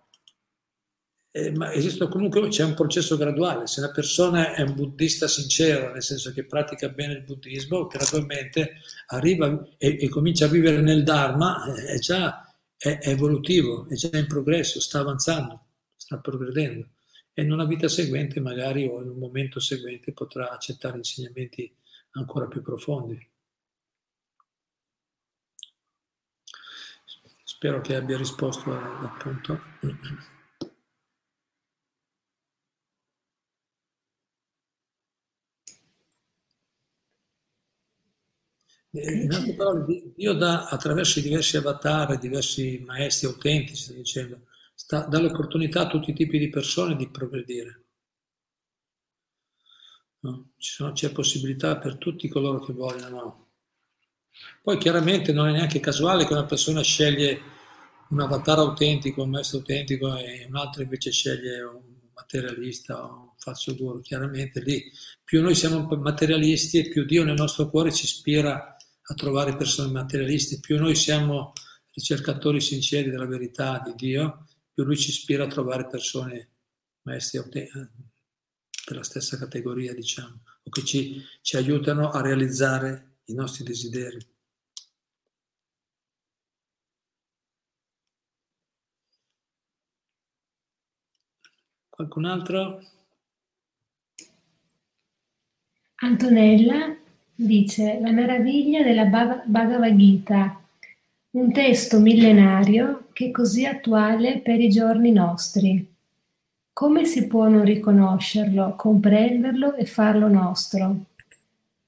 eh, 1.31 1.51
ma 1.51 1.71
esiste 1.71 2.07
comunque, 2.07 2.47
c'è 2.47 2.63
un 2.63 2.73
processo 2.73 3.15
graduale. 3.17 3.67
Se 3.67 3.79
una 3.81 3.91
persona 3.91 4.53
è 4.53 4.61
un 4.61 4.73
buddista 4.73 5.27
sincero, 5.27 5.91
nel 5.91 6.03
senso 6.03 6.31
che 6.33 6.45
pratica 6.45 6.89
bene 6.89 7.13
il 7.13 7.23
buddismo, 7.23 7.87
gradualmente 7.87 8.81
arriva 9.07 9.67
e, 9.77 9.97
e 9.99 10.09
comincia 10.09 10.45
a 10.45 10.49
vivere 10.49 10.81
nel 10.81 11.03
Dharma, 11.03 11.73
è 11.75 11.99
già 11.99 12.43
è, 12.75 12.97
è 12.99 13.09
evolutivo, 13.09 13.87
è 13.89 13.93
già 13.95 14.17
in 14.17 14.27
progresso, 14.27 14.79
sta 14.79 14.99
avanzando, 14.99 15.65
sta 15.95 16.17
progredendo 16.17 16.87
e 17.33 17.43
in 17.43 17.51
una 17.51 17.65
vita 17.65 17.87
seguente 17.87 18.39
magari 18.39 18.85
o 18.85 19.01
in 19.01 19.09
un 19.09 19.17
momento 19.17 19.59
seguente 19.59 20.13
potrà 20.13 20.49
accettare 20.49 20.97
insegnamenti 20.97 21.73
ancora 22.11 22.47
più 22.47 22.61
profondi. 22.61 23.27
Spero 27.43 27.81
che 27.81 27.95
abbia 27.95 28.17
risposto 28.17 28.71
appunto. 28.71 29.59
In 38.91 39.31
altre 39.31 39.53
parole, 39.53 40.13
Dio 40.15 40.33
dà 40.33 40.67
attraverso 40.67 41.19
i 41.19 41.21
diversi 41.21 41.57
avatar, 41.57 42.17
diversi 42.17 42.83
maestri 42.85 43.27
autentici, 43.27 43.83
sta 43.83 43.93
dicendo, 43.93 44.39
sta, 44.73 45.01
dà 45.01 45.19
l'opportunità 45.19 45.81
a 45.81 45.87
tutti 45.87 46.09
i 46.09 46.13
tipi 46.15 46.39
di 46.39 46.49
persone 46.49 46.95
di 46.95 47.07
progredire. 47.07 47.83
No? 50.21 50.53
Sono, 50.57 50.91
c'è 50.93 51.11
possibilità 51.11 51.77
per 51.77 51.97
tutti 51.97 52.27
coloro 52.27 52.59
che 52.59 52.73
vogliono. 52.73 53.51
Poi 54.63 54.77
chiaramente 54.79 55.31
non 55.33 55.47
è 55.49 55.51
neanche 55.51 55.79
casuale 55.79 56.25
che 56.25 56.33
una 56.33 56.45
persona 56.45 56.81
sceglie 56.81 57.57
un 58.09 58.21
avatar 58.21 58.57
autentico, 58.57 59.21
un 59.21 59.29
maestro 59.29 59.59
autentico 59.59 60.17
e 60.17 60.45
un 60.49 60.55
altro 60.55 60.81
invece 60.81 61.11
sceglie 61.11 61.61
un 61.61 61.81
materialista 62.13 63.05
o 63.05 63.21
un 63.21 63.29
falso 63.37 63.75
guru. 63.75 64.01
Chiaramente 64.01 64.61
lì 64.61 64.83
più 65.23 65.41
noi 65.43 65.53
siamo 65.53 65.85
materialisti 65.85 66.79
e 66.79 66.89
più 66.89 67.05
Dio 67.05 67.23
nel 67.23 67.35
nostro 67.35 67.69
cuore 67.69 67.91
ci 67.93 68.05
ispira 68.05 68.75
a 69.11 69.15
trovare 69.15 69.55
persone 69.55 69.91
materialiste, 69.91 70.59
più 70.59 70.77
noi 70.77 70.95
siamo 70.95 71.53
ricercatori 71.93 72.61
sinceri 72.61 73.09
della 73.09 73.25
verità 73.25 73.81
di 73.83 73.93
Dio, 73.95 74.47
più 74.71 74.83
lui 74.83 74.97
ci 74.97 75.09
ispira 75.09 75.45
a 75.45 75.47
trovare 75.47 75.87
persone 75.87 76.51
maestri 77.01 77.41
della 78.85 79.03
stessa 79.03 79.37
categoria, 79.37 79.95
diciamo, 79.95 80.43
o 80.63 80.69
che 80.69 80.83
ci, 80.85 81.23
ci 81.41 81.57
aiutano 81.57 82.11
a 82.11 82.21
realizzare 82.21 83.17
i 83.25 83.33
nostri 83.33 83.63
desideri. 83.63 84.19
Qualcun 91.89 92.25
altro? 92.25 92.79
Antonella 95.95 96.95
dice 97.39 97.99
La 98.01 98.11
meraviglia 98.11 98.83
della 98.83 99.05
Bhagavad 99.05 99.95
Gita, 99.95 100.61
un 101.31 101.53
testo 101.53 101.99
millenario 101.99 103.07
che 103.13 103.27
è 103.27 103.31
così 103.31 103.65
attuale 103.65 104.39
per 104.39 104.59
i 104.59 104.69
giorni 104.69 105.11
nostri. 105.11 105.95
Come 106.73 107.05
si 107.05 107.27
può 107.27 107.47
non 107.47 107.63
riconoscerlo, 107.63 108.75
comprenderlo 108.75 109.75
e 109.75 109.85
farlo 109.85 110.27
nostro? 110.27 111.05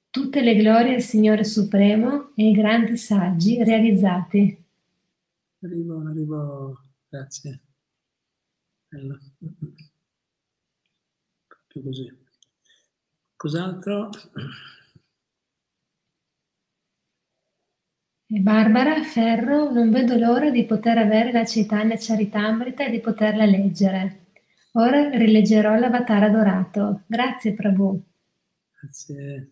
Tutte 0.10 0.42
le 0.42 0.56
glorie 0.56 0.96
al 0.96 1.02
Signore 1.02 1.44
Supremo 1.44 2.32
e 2.36 2.46
ai 2.46 2.52
grandi 2.52 2.98
saggi 2.98 3.62
realizzati. 3.64 4.64
Arrivo, 5.62 6.02
arrivo, 6.06 6.80
grazie. 7.10 7.60
Bello. 8.88 9.20
Più 11.68 11.84
così. 11.84 12.20
Cos'altro? 13.38 14.10
Barbara 18.40 19.04
Ferro, 19.04 19.72
non 19.72 19.92
vedo 19.92 20.16
l'ora 20.16 20.50
di 20.50 20.64
poter 20.66 20.98
avere 20.98 21.34
la 21.34 21.44
Chaitanya 21.44 21.98
Charitamrita 22.00 22.86
e 22.86 22.90
di 22.90 23.02
poterla 23.02 23.44
leggere. 23.44 24.28
Ora 24.74 25.10
rileggerò 25.10 25.76
l'Avatar 25.76 26.24
adorato. 26.24 27.04
Grazie 27.08 27.54
Prabhu. 27.54 28.02
Grazie. 28.80 29.52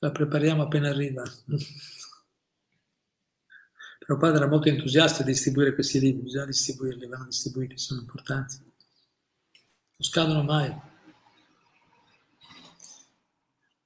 La 0.00 0.10
prepariamo 0.10 0.64
appena 0.64 0.90
arriva. 0.90 1.22
Padre 4.18 4.36
era 4.36 4.48
molto 4.48 4.68
entusiasta 4.68 5.22
di 5.22 5.32
distribuire 5.32 5.72
questi 5.72 5.98
libri, 5.98 6.24
bisogna 6.24 6.44
distribuirli, 6.44 7.06
vanno 7.06 7.24
distribuiti, 7.24 7.78
sono 7.78 8.00
importanti. 8.00 8.56
Non 8.58 8.70
scadono 9.96 10.42
mai. 10.42 10.74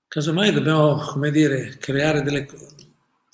Casomai 0.08 0.52
dobbiamo, 0.52 0.96
come 0.96 1.30
dire, 1.30 1.76
creare 1.78 2.22
delle 2.22 2.46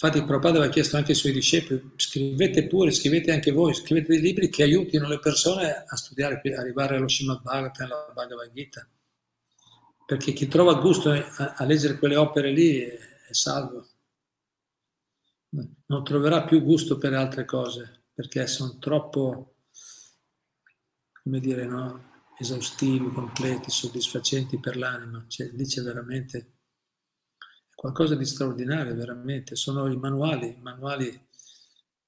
Infatti 0.00 0.24
Prabhupada 0.24 0.58
aveva 0.58 0.72
chiesto 0.72 0.96
anche 0.96 1.10
ai 1.10 1.16
suoi 1.16 1.32
discepoli, 1.32 1.94
scrivete 1.96 2.68
pure, 2.68 2.92
scrivete 2.92 3.32
anche 3.32 3.50
voi, 3.50 3.74
scrivete 3.74 4.12
dei 4.12 4.20
libri 4.20 4.48
che 4.48 4.62
aiutino 4.62 5.08
le 5.08 5.18
persone 5.18 5.84
a 5.84 5.96
studiare, 5.96 6.40
a 6.40 6.60
arrivare 6.60 6.94
allo 6.94 7.08
Srimad 7.08 7.42
Bhagavatam, 7.42 7.86
alla 7.86 8.12
Bhagavad 8.14 8.52
Gita. 8.52 8.88
Perché 10.06 10.32
chi 10.32 10.46
trova 10.46 10.74
gusto 10.74 11.10
a, 11.10 11.54
a 11.56 11.64
leggere 11.64 11.98
quelle 11.98 12.14
opere 12.14 12.52
lì 12.52 12.78
è, 12.78 12.96
è 13.28 13.32
salvo. 13.32 13.88
Non 15.86 16.04
troverà 16.04 16.44
più 16.44 16.62
gusto 16.62 16.96
per 16.96 17.14
altre 17.14 17.44
cose, 17.44 18.04
perché 18.14 18.46
sono 18.46 18.78
troppo, 18.78 19.56
come 21.24 21.40
dire, 21.40 21.66
no? 21.66 22.08
esaustivi, 22.38 23.10
completi, 23.10 23.68
soddisfacenti 23.72 24.60
per 24.60 24.76
l'anima. 24.76 25.24
Cioè, 25.26 25.48
lì 25.48 25.66
c'è 25.66 25.82
veramente 25.82 26.57
qualcosa 27.78 28.16
di 28.16 28.24
straordinario, 28.24 28.96
veramente. 28.96 29.54
Sono 29.54 29.86
i 29.86 29.96
manuali, 29.96 30.48
i 30.48 30.60
manuali 30.60 31.26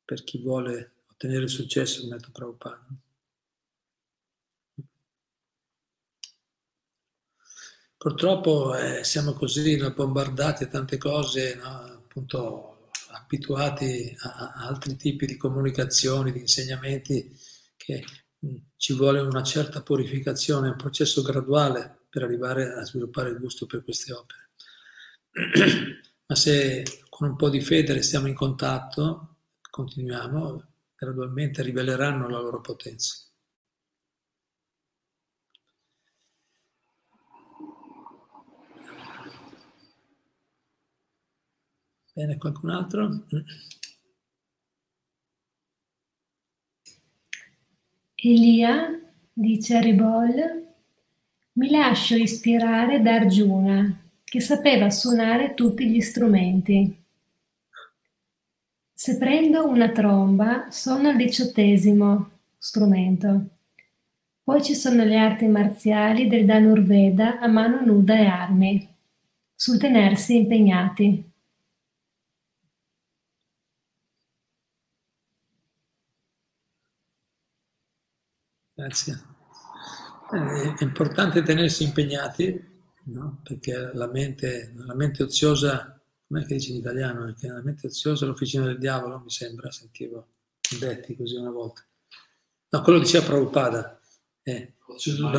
per 0.05 0.25
chi 0.25 0.43
vuole 0.43 0.95
ottenere 1.13 1.47
successo 1.47 2.01
come 2.01 2.17
detto 2.17 2.31
Prabhupada. 2.33 2.87
Purtroppo 7.97 8.75
eh, 8.75 9.05
siamo 9.05 9.35
così 9.35 9.77
no, 9.77 9.93
bombardati 9.93 10.65
da 10.65 10.71
tante 10.71 10.99
cose, 10.99 11.55
no, 11.55 11.69
appunto 11.69 12.89
abituati 13.13 14.13
a, 14.23 14.29
a, 14.29 14.67
altri 14.67 14.97
tipi 14.97 15.25
di 15.27 15.37
comunicazioni, 15.37 16.33
di 16.33 16.41
insegnamenti, 16.41 17.33
che 17.77 18.05
mh, 18.41 18.57
ci 18.77 18.95
vuole 18.95 19.21
una 19.21 19.45
certa 19.45 19.83
purificazione, 19.83 20.71
un 20.71 20.77
processo 20.77 21.23
graduale 21.23 22.07
per 22.09 22.25
arrivare 22.25 22.73
a 22.73 22.85
sviluppare 22.85 23.31
il 23.31 23.39
gusto 23.39 23.67
per 23.67 23.85
queste 23.85 24.13
opere. 24.13 24.50
Ma 26.27 26.35
se 26.35 26.85
con 27.09 27.29
un 27.29 27.37
po' 27.37 27.49
di 27.49 27.61
fede 27.61 27.93
restiamo 27.93 28.27
in 28.27 28.35
contatto, 28.35 29.37
continuiamo, 29.71 30.65
gradualmente 30.97 31.63
riveleranno 31.63 32.29
la 32.29 32.41
loro 32.41 32.61
potenza. 32.61 33.27
Bene, 42.13 42.37
qualcun 42.37 42.71
altro? 42.71 43.25
Elia 48.23 49.01
dice 49.33 49.77
a 49.77 49.81
Ribol, 49.81 50.69
mi 51.53 51.71
lascio 51.71 52.17
ispirare 52.17 53.01
da 53.01 53.15
Arjuna 53.15 54.10
che 54.31 54.41
sapeva 54.41 54.91
suonare 54.91 55.55
tutti 55.55 55.91
gli 55.91 56.01
strumenti. 56.01 57.05
Se 58.93 59.19
prendo 59.19 59.67
una 59.67 59.91
tromba, 59.91 60.71
sono 60.71 61.11
il 61.11 61.17
diciottesimo 61.17 62.31
strumento. 62.57 63.47
Poi 64.45 64.63
ci 64.63 64.77
sono 64.77 65.03
le 65.03 65.19
arti 65.19 65.49
marziali 65.49 66.29
del 66.29 66.47
Danurveda 66.47 67.41
a 67.41 67.49
mano 67.49 67.85
nuda 67.85 68.17
e 68.17 68.27
armi, 68.27 68.97
sul 69.53 69.79
tenersi 69.79 70.37
impegnati. 70.37 71.33
Grazie. 78.75 79.21
Eh, 80.33 80.75
è 80.79 80.83
importante 80.85 81.43
tenersi 81.43 81.83
impegnati, 81.83 82.70
no? 83.05 83.41
perché 83.43 83.91
la 83.95 84.07
mente, 84.07 84.73
la 84.77 84.95
mente 84.95 85.23
oziosa, 85.23 86.01
come 86.27 86.43
è 86.43 86.47
che 86.47 86.55
dice 86.55 86.71
in 86.71 86.79
italiano? 86.79 87.25
Perché 87.25 87.49
la 87.49 87.63
mente 87.63 87.87
oziosa 87.87 88.25
è 88.25 88.29
l'officina 88.29 88.65
del 88.65 88.79
diavolo, 88.79 89.21
mi 89.21 89.31
sembra, 89.31 89.71
sentivo 89.71 90.29
detti 90.79 91.17
così 91.17 91.37
una 91.37 91.51
volta. 91.51 91.85
No, 92.71 92.83
quello 92.83 93.01
diceva 93.01 93.27
Prabhupada. 93.27 94.01
Eh, 94.43 94.75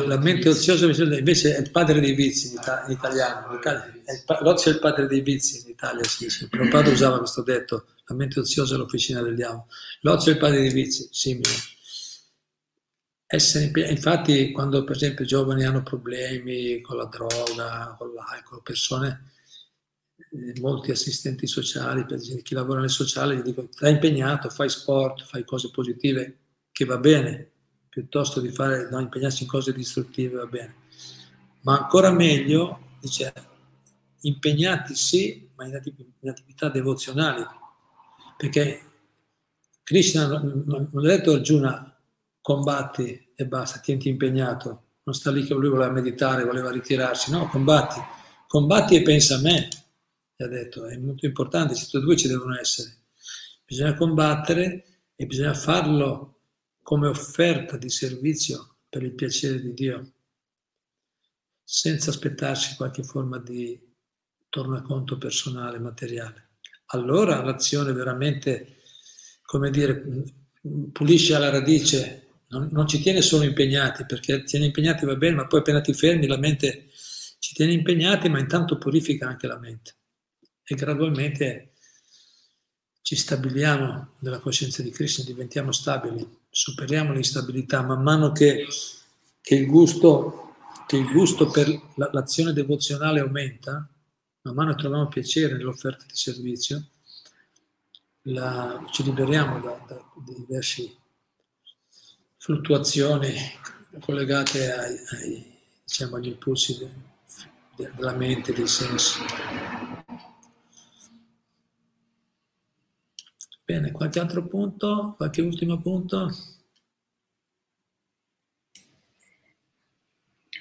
la 0.06 0.18
mente 0.18 0.48
oziosa 0.48 0.86
invece 0.86 1.56
è 1.56 1.60
il 1.60 1.70
padre 1.70 2.00
dei 2.00 2.14
vizi 2.14 2.48
in, 2.48 2.54
Ita- 2.54 2.84
in 2.86 2.92
italiano. 2.92 3.52
In 3.52 3.58
Italia, 3.58 3.92
è 4.04 4.42
l'ozio 4.42 4.70
è 4.70 4.74
il 4.74 4.80
padre 4.80 5.06
dei 5.06 5.20
vizi 5.20 5.62
in 5.62 5.70
Italia, 5.70 6.04
sì, 6.04 6.28
sì. 6.28 6.48
Prabhupada 6.48 6.90
usava 6.90 7.18
questo 7.18 7.42
detto, 7.42 7.86
la 8.06 8.14
mente 8.14 8.40
oziosa 8.40 8.74
è 8.74 8.78
l'officina 8.78 9.22
del 9.22 9.34
diavolo. 9.34 9.66
L'ozio 10.00 10.30
è 10.30 10.34
il 10.34 10.40
padre 10.40 10.60
dei 10.60 10.72
vizi, 10.72 11.08
simile. 11.10 11.50
Essere, 13.34 13.72
infatti 13.88 14.52
quando 14.52 14.84
per 14.84 14.94
esempio 14.94 15.24
i 15.24 15.26
giovani 15.26 15.64
hanno 15.64 15.82
problemi 15.82 16.82
con 16.82 16.98
la 16.98 17.06
droga, 17.06 17.94
con 17.96 18.12
l'alcol, 18.12 18.60
persone, 18.62 19.32
eh, 20.16 20.60
molti 20.60 20.90
assistenti 20.90 21.46
sociali, 21.46 22.04
per 22.04 22.18
esempio 22.18 22.42
chi 22.42 22.52
lavora 22.52 22.80
nel 22.80 22.90
sociale, 22.90 23.36
gli 23.36 23.40
dicono 23.40 23.68
stai 23.70 23.92
impegnato, 23.92 24.50
fai 24.50 24.68
sport, 24.68 25.24
fai 25.24 25.46
cose 25.46 25.70
positive, 25.70 26.40
che 26.72 26.84
va 26.84 26.98
bene, 26.98 27.50
piuttosto 27.88 28.38
di 28.38 28.50
fare, 28.50 28.90
no, 28.90 29.00
impegnarsi 29.00 29.44
in 29.44 29.48
cose 29.48 29.72
distruttive, 29.72 30.36
va 30.36 30.46
bene. 30.46 30.74
Ma 31.62 31.78
ancora 31.78 32.10
meglio, 32.10 32.98
dice, 33.00 33.32
impegnati 34.20 34.94
sì, 34.94 35.48
ma 35.54 35.64
in, 35.64 35.74
attività 36.28 36.68
devozionali, 36.68 37.46
perché 38.36 38.82
Krishna 39.82 40.26
non, 40.26 40.90
ha 40.92 41.00
detto 41.00 41.32
Arjuna 41.32 41.91
combatti 42.42 43.32
e 43.34 43.46
basta, 43.46 43.78
tienti 43.78 44.08
impegnato, 44.08 44.88
non 45.04 45.14
sta 45.14 45.30
lì 45.30 45.44
che 45.44 45.54
lui 45.54 45.68
voleva 45.68 45.90
meditare, 45.90 46.44
voleva 46.44 46.70
ritirarsi, 46.70 47.30
no, 47.30 47.48
combatti, 47.48 48.00
combatti 48.46 48.96
e 48.96 49.02
pensa 49.02 49.36
a 49.36 49.40
me, 49.40 49.68
gli 50.36 50.42
ha 50.42 50.48
detto, 50.48 50.86
è 50.86 50.96
molto 50.98 51.24
importante, 51.24 51.72
questi 51.72 52.00
due 52.00 52.16
ci 52.16 52.28
devono 52.28 52.58
essere, 52.58 52.96
bisogna 53.64 53.94
combattere 53.94 54.84
e 55.14 55.26
bisogna 55.26 55.54
farlo 55.54 56.40
come 56.82 57.06
offerta 57.06 57.76
di 57.76 57.88
servizio 57.88 58.76
per 58.88 59.02
il 59.02 59.14
piacere 59.14 59.60
di 59.60 59.72
Dio, 59.72 60.12
senza 61.62 62.10
aspettarsi 62.10 62.76
qualche 62.76 63.04
forma 63.04 63.38
di 63.38 63.80
tornaconto 64.48 65.16
personale, 65.16 65.78
materiale. 65.78 66.50
Allora 66.86 67.42
l'azione 67.42 67.92
veramente, 67.92 68.78
come 69.42 69.70
dire, 69.70 70.04
pulisce 70.92 71.34
alla 71.34 71.48
radice 71.48 72.31
non, 72.52 72.68
non, 72.70 72.86
ci 72.86 73.00
tiene 73.00 73.22
solo 73.22 73.44
impegnati, 73.44 74.04
perché 74.04 74.44
tiene 74.44 74.66
impegnati 74.66 75.06
va 75.06 75.16
bene, 75.16 75.36
ma 75.36 75.46
poi 75.46 75.60
appena 75.60 75.80
ti 75.80 75.94
fermi 75.94 76.26
la 76.26 76.36
mente 76.36 76.90
ci 77.38 77.54
tiene 77.54 77.72
impegnati, 77.72 78.28
ma 78.28 78.38
intanto 78.38 78.78
purifica 78.78 79.26
anche 79.26 79.46
la 79.46 79.58
mente. 79.58 79.94
E 80.62 80.74
gradualmente 80.74 81.72
ci 83.00 83.16
stabiliamo 83.16 84.16
nella 84.20 84.38
coscienza 84.38 84.82
di 84.82 84.90
Krishna, 84.90 85.24
diventiamo 85.24 85.72
stabili, 85.72 86.24
superiamo 86.50 87.12
l'instabilità, 87.12 87.82
man 87.82 88.02
mano 88.02 88.32
che, 88.32 88.66
che, 89.40 89.54
il, 89.54 89.66
gusto, 89.66 90.54
che 90.86 90.98
il 90.98 91.10
gusto 91.10 91.50
per 91.50 91.68
l'azione 91.96 92.52
devozionale 92.52 93.20
aumenta, 93.20 93.88
man 94.42 94.54
mano 94.54 94.74
troviamo 94.74 95.08
piacere 95.08 95.56
nell'offerta 95.56 96.04
di 96.06 96.14
servizio, 96.14 96.86
la, 98.26 98.86
ci 98.92 99.02
liberiamo 99.02 99.58
da, 99.58 99.84
da 99.88 100.00
diversi 100.24 101.00
fluttuazioni 102.42 103.32
collegate 104.00 104.72
ai, 104.72 104.96
ai, 105.12 105.46
diciamo, 105.84 106.16
agli 106.16 106.26
impulsi 106.26 106.76
de, 106.76 106.88
de, 107.76 107.92
della 107.94 108.14
mente, 108.14 108.52
dei 108.52 108.66
sensi. 108.66 109.20
Bene, 113.64 113.92
qualche 113.92 114.18
altro 114.18 114.44
punto? 114.48 115.14
Qualche 115.16 115.40
ultimo 115.40 115.80
punto? 115.80 116.34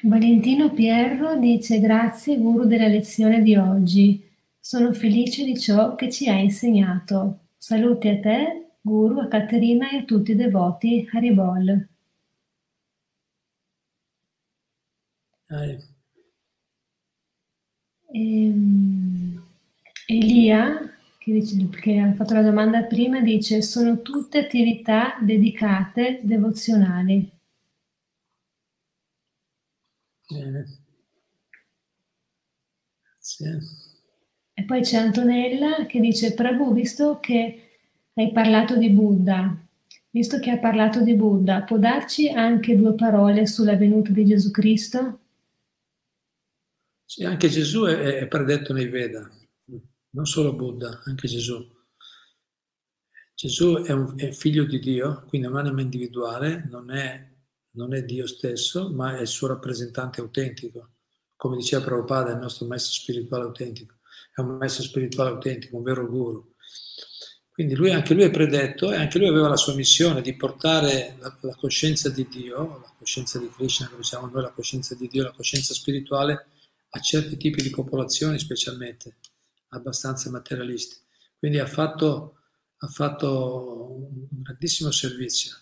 Valentino 0.04 0.72
Pierro 0.74 1.40
dice 1.40 1.80
grazie 1.80 2.38
guru 2.38 2.66
della 2.66 2.88
lezione 2.88 3.42
di 3.42 3.56
oggi. 3.56 4.30
Sono 4.60 4.94
felice 4.94 5.44
di 5.44 5.60
ciò 5.60 5.96
che 5.96 6.12
ci 6.12 6.30
hai 6.30 6.44
insegnato. 6.44 7.40
Saluti 7.58 8.08
a 8.08 8.20
te 8.20 8.61
Guru, 8.84 9.20
a 9.20 9.28
Caterina 9.28 9.90
e 9.92 9.98
a 9.98 10.04
tutti 10.04 10.32
i 10.32 10.36
devoti 10.36 11.08
Haribol. 11.12 11.88
Ehm, 18.14 19.42
Elia, 20.08 20.80
che, 21.18 21.32
dice, 21.34 21.68
che 21.70 21.98
ha 22.00 22.14
fatto 22.14 22.34
la 22.36 22.42
domanda 22.42 22.84
prima, 22.84 23.22
dice 23.22 23.62
sono 23.62 24.02
tutte 24.02 24.40
attività 24.40 25.18
dedicate 25.22 26.20
devozionali. 26.24 27.32
Bene. 30.30 30.66
Grazie. 33.22 33.60
E 34.54 34.64
poi 34.66 34.82
c'è 34.82 34.98
Antonella 34.98 35.86
che 35.86 36.00
dice 36.00 36.34
Prabhu, 36.34 36.74
visto 36.74 37.20
che 37.20 37.71
hai 38.22 38.32
parlato 38.32 38.78
di 38.78 38.90
Buddha. 38.90 39.58
Visto 40.10 40.40
che 40.40 40.52
ha 40.52 40.58
parlato 40.60 41.02
di 41.02 41.14
Buddha, 41.16 41.62
può 41.64 41.78
darci 41.78 42.30
anche 42.30 42.76
due 42.76 42.94
parole 42.96 43.48
sulla 43.48 43.76
venuta 43.76 44.12
di 44.12 44.26
Gesù 44.26 44.52
Cristo? 44.52 45.20
Sì, 47.06 47.24
anche 47.24 47.50
Gesù 47.50 47.84
è, 47.86 48.20
è 48.20 48.28
predetto 48.28 48.74
nei 48.74 48.88
Veda, 48.88 49.30
non 50.12 50.26
solo 50.26 50.54
Buddha, 50.54 51.02
anche 51.06 51.28
Gesù. 51.28 51.66
Gesù 53.34 53.78
è, 53.84 53.92
un, 53.92 54.14
è 54.18 54.32
figlio 54.32 54.66
di 54.66 54.80
Dio, 54.80 55.24
quindi 55.28 55.48
è 55.48 55.50
un'anima 55.50 55.82
individuale, 55.82 56.68
non 56.70 56.92
è, 56.92 57.30
non 57.72 57.94
è 57.94 58.04
Dio 58.04 58.28
stesso, 58.28 58.92
ma 58.92 59.18
è 59.18 59.22
il 59.22 59.28
suo 59.28 59.48
rappresentante 59.48 60.22
autentico. 60.22 60.90
Come 61.36 61.58
diceva 61.58 61.84
Prabhupada, 61.84 62.32
è 62.32 62.34
il 62.34 62.40
nostro 62.40 62.68
maestro 62.68 62.94
spirituale 62.94 63.46
autentico. 63.46 63.96
È 64.34 64.42
un 64.42 64.58
maestro 64.58 64.84
spirituale 64.84 65.32
autentico, 65.32 65.78
un 65.78 65.84
vero 65.84 66.08
guru. 66.08 66.51
Quindi 67.62 67.78
lui, 67.78 67.92
anche 67.92 68.16
lui 68.16 68.24
è 68.24 68.32
predetto 68.32 68.92
e 68.92 68.96
anche 68.96 69.20
lui 69.20 69.28
aveva 69.28 69.48
la 69.48 69.56
sua 69.56 69.76
missione 69.76 70.24
di 70.24 70.36
portare 70.36 71.16
la, 71.20 71.38
la 71.42 71.54
coscienza 71.54 72.10
di 72.10 72.28
Dio, 72.28 72.80
la 72.82 72.94
coscienza 72.98 73.38
di 73.38 73.52
Krishna, 73.56 73.86
come 73.86 74.00
diciamo 74.02 74.32
noi, 74.34 74.42
la 74.42 74.50
coscienza 74.50 74.96
di 74.96 75.08
Dio, 75.08 75.22
la 75.22 75.32
coscienza 75.32 75.76
spirituale 75.76 76.48
a 76.90 77.00
certi 77.00 77.38
tipi 77.38 77.62
di 77.62 77.70
popolazioni 77.70 78.40
specialmente, 78.40 79.18
abbastanza 79.74 80.32
materialisti. 80.32 80.96
Quindi 81.38 81.60
ha 81.60 81.68
fatto, 81.68 82.40
ha 82.78 82.88
fatto 82.88 83.98
un 84.32 84.42
grandissimo 84.42 84.90
servizio. 84.90 85.56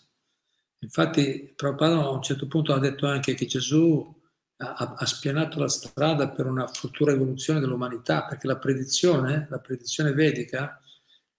Infatti 0.80 1.52
Prabhupada 1.54 1.96
a 1.96 2.12
un 2.12 2.22
certo 2.22 2.48
punto 2.48 2.72
ha 2.72 2.80
detto 2.80 3.08
anche 3.08 3.34
che 3.34 3.46
Gesù 3.46 4.22
ha, 4.56 4.96
ha 4.98 5.06
spianato 5.06 5.60
la 5.60 5.68
strada 5.68 6.30
per 6.30 6.46
una 6.46 6.66
futura 6.68 7.12
evoluzione 7.12 7.60
dell'umanità, 7.60 8.24
perché 8.24 8.48
la 8.48 8.58
predizione, 8.58 9.48
la 9.50 9.60
predizione 9.60 10.14
vedica, 10.14 10.80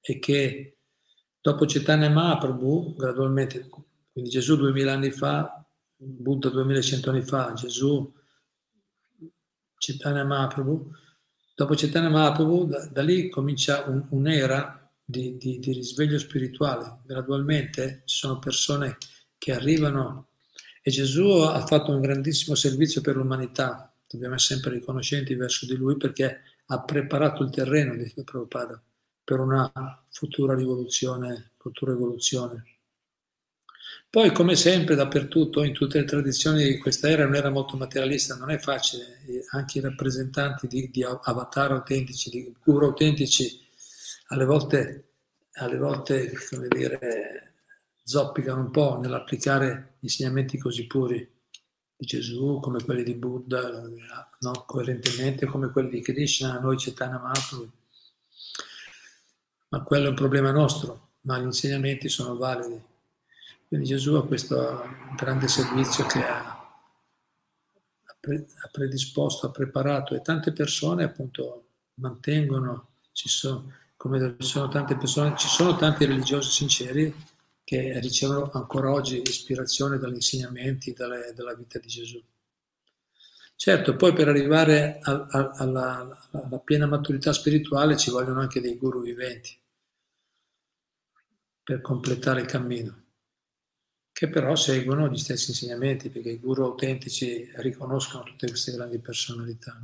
è 0.00 0.18
che 0.18 0.78
dopo 1.40 1.64
Chaitanya 1.66 2.08
Mahaprabhu, 2.08 2.94
gradualmente, 2.96 3.68
quindi 4.12 4.30
Gesù 4.30 4.56
duemila 4.56 4.92
anni 4.92 5.10
fa, 5.10 5.64
Buddha 5.96 6.48
duemilacento 6.48 7.10
anni 7.10 7.22
fa, 7.22 7.52
Gesù, 7.52 8.12
Chaitanya 9.76 10.24
Mahaprabhu, 10.24 10.90
dopo 11.54 11.74
Chaitanya 11.74 12.08
Mahaprabhu, 12.08 12.66
da, 12.66 12.86
da 12.86 13.02
lì 13.02 13.28
comincia 13.28 13.84
un, 13.86 14.06
un'era 14.10 14.90
di, 15.04 15.36
di, 15.36 15.58
di 15.58 15.72
risveglio 15.72 16.18
spirituale. 16.18 17.00
Gradualmente 17.04 18.02
ci 18.06 18.16
sono 18.16 18.38
persone 18.38 18.96
che 19.36 19.52
arrivano 19.52 20.28
e 20.82 20.90
Gesù 20.90 21.28
ha 21.28 21.64
fatto 21.66 21.92
un 21.92 22.00
grandissimo 22.00 22.54
servizio 22.54 23.00
per 23.00 23.16
l'umanità. 23.16 23.92
Dobbiamo 24.08 24.34
essere 24.34 24.54
sempre 24.60 24.78
riconoscenti 24.78 25.34
verso 25.34 25.66
di 25.66 25.76
lui 25.76 25.96
perché 25.96 26.40
ha 26.66 26.82
preparato 26.82 27.42
il 27.42 27.50
terreno, 27.50 27.94
dice 27.94 28.24
Prabhupada 28.24 28.82
per 29.30 29.38
una 29.38 29.70
futura 30.10 30.56
rivoluzione, 30.56 31.52
futura 31.56 31.92
evoluzione. 31.92 32.64
Poi, 34.10 34.32
come 34.32 34.56
sempre, 34.56 34.96
dappertutto, 34.96 35.62
in 35.62 35.72
tutte 35.72 36.00
le 36.00 36.04
tradizioni 36.04 36.64
di 36.64 36.78
questa 36.78 37.08
era, 37.08 37.26
un'era 37.26 37.48
molto 37.48 37.76
materialista, 37.76 38.34
non 38.34 38.50
è 38.50 38.58
facile, 38.58 39.20
anche 39.52 39.78
i 39.78 39.82
rappresentanti 39.82 40.66
di, 40.66 40.90
di 40.90 41.04
avatar 41.04 41.70
autentici, 41.70 42.28
di 42.28 42.52
guru 42.60 42.86
autentici, 42.86 43.64
alle 44.30 44.44
volte 44.44 45.04
alle 45.54 45.76
volte, 45.78 46.32
come 46.48 46.66
dire, 46.68 47.54
zoppicano 48.02 48.62
un 48.62 48.70
po' 48.70 48.98
nell'applicare 48.98 49.98
insegnamenti 50.00 50.58
così 50.58 50.86
puri 50.86 51.18
di 51.96 52.06
Gesù, 52.06 52.58
come 52.60 52.82
quelli 52.82 53.04
di 53.04 53.14
Buddha, 53.14 53.82
no? 54.40 54.64
coerentemente 54.66 55.46
come 55.46 55.70
quelli 55.70 55.90
di 55.90 56.00
Krishna, 56.00 56.58
noi 56.58 56.76
Chaitanya 56.78 57.18
Mahaprabhu. 57.18 57.78
Ma 59.70 59.82
quello 59.82 60.06
è 60.06 60.08
un 60.08 60.16
problema 60.16 60.50
nostro, 60.50 61.10
ma 61.22 61.38
gli 61.38 61.44
insegnamenti 61.44 62.08
sono 62.08 62.36
validi. 62.36 62.80
Quindi 63.68 63.86
Gesù 63.86 64.14
ha 64.14 64.26
questo 64.26 64.82
grande 65.16 65.46
servizio 65.46 66.04
che 66.06 66.18
ha, 66.24 66.40
ha 68.02 68.68
predisposto, 68.72 69.46
ha 69.46 69.50
preparato 69.50 70.14
e 70.16 70.22
tante 70.22 70.52
persone 70.52 71.04
appunto 71.04 71.66
mantengono, 71.94 72.88
ci 73.12 73.28
sono, 73.28 73.72
come 73.96 74.34
ci 74.40 74.46
sono 74.46 74.66
tante 74.68 74.96
persone, 74.96 75.36
ci 75.36 75.46
sono 75.46 75.76
tanti 75.76 76.04
religiosi 76.04 76.50
sinceri 76.50 77.14
che 77.62 78.00
ricevono 78.00 78.50
ancora 78.52 78.90
oggi 78.90 79.22
ispirazione 79.22 79.98
dagli 79.98 80.14
insegnamenti 80.14 80.92
dalle, 80.92 81.32
dalla 81.32 81.54
vita 81.54 81.78
di 81.78 81.86
Gesù. 81.86 82.20
Certo, 83.62 83.94
poi 83.94 84.14
per 84.14 84.26
arrivare 84.26 85.00
a, 85.02 85.26
a, 85.28 85.50
alla, 85.56 86.28
alla, 86.30 86.58
piena 86.60 86.86
maturità 86.86 87.30
spirituale 87.34 87.98
ci 87.98 88.10
vogliono 88.10 88.40
anche 88.40 88.58
dei 88.62 88.78
guru 88.78 89.02
viventi 89.02 89.54
per 91.62 91.82
completare 91.82 92.40
il 92.40 92.46
cammino, 92.46 93.04
che 94.12 94.30
però 94.30 94.56
seguono 94.56 95.10
gli 95.10 95.18
stessi 95.18 95.50
insegnamenti, 95.50 96.08
perché 96.08 96.30
i 96.30 96.38
guru 96.38 96.64
autentici 96.64 97.50
riconoscono 97.56 98.22
tutte 98.22 98.46
queste 98.46 98.72
grandi 98.72 98.98
personalità. 98.98 99.78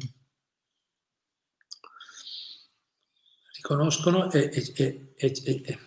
Riconoscono 3.56 4.32
e, 4.32 4.72
e, 4.74 5.12
e, 5.14 5.42
e 5.44 5.78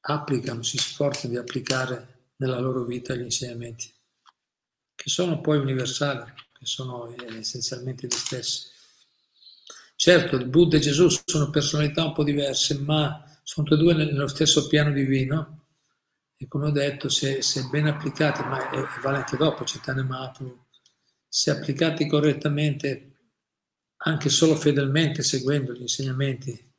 applicano, 0.00 0.62
si 0.62 0.78
sforzano 0.78 1.34
di 1.34 1.38
applicare 1.38 2.30
nella 2.36 2.58
loro 2.58 2.84
vita 2.84 3.14
gli 3.14 3.20
insegnamenti, 3.20 3.92
che 4.94 5.10
sono 5.10 5.42
poi 5.42 5.58
universali, 5.58 6.32
che 6.64 6.70
sono 6.70 7.14
essenzialmente 7.38 8.06
gli 8.06 8.12
stessi. 8.12 8.66
Certo, 9.94 10.36
il 10.36 10.46
Buddha 10.46 10.78
e 10.78 10.80
Gesù 10.80 11.08
sono 11.24 11.50
personalità 11.50 12.04
un 12.04 12.12
po' 12.12 12.24
diverse, 12.24 12.78
ma 12.78 13.22
sono 13.42 13.66
tutte 13.66 13.80
e 13.80 13.84
due 13.84 13.94
nello 13.94 14.26
stesso 14.26 14.66
piano 14.66 14.90
divino 14.92 15.66
e 16.36 16.48
come 16.48 16.66
ho 16.66 16.70
detto, 16.70 17.08
se, 17.08 17.42
se 17.42 17.68
ben 17.70 17.86
applicati, 17.86 18.42
ma 18.42 18.70
è, 18.70 18.82
vale 19.00 19.18
anche 19.18 19.36
dopo 19.36 19.62
Chaitanya 19.64 20.02
Mahaprabhu, 20.02 20.66
se 21.28 21.50
applicati 21.50 22.08
correttamente, 22.08 23.10
anche 23.98 24.28
solo 24.28 24.56
fedelmente 24.56 25.22
seguendo 25.22 25.72
gli 25.72 25.82
insegnamenti 25.82 26.72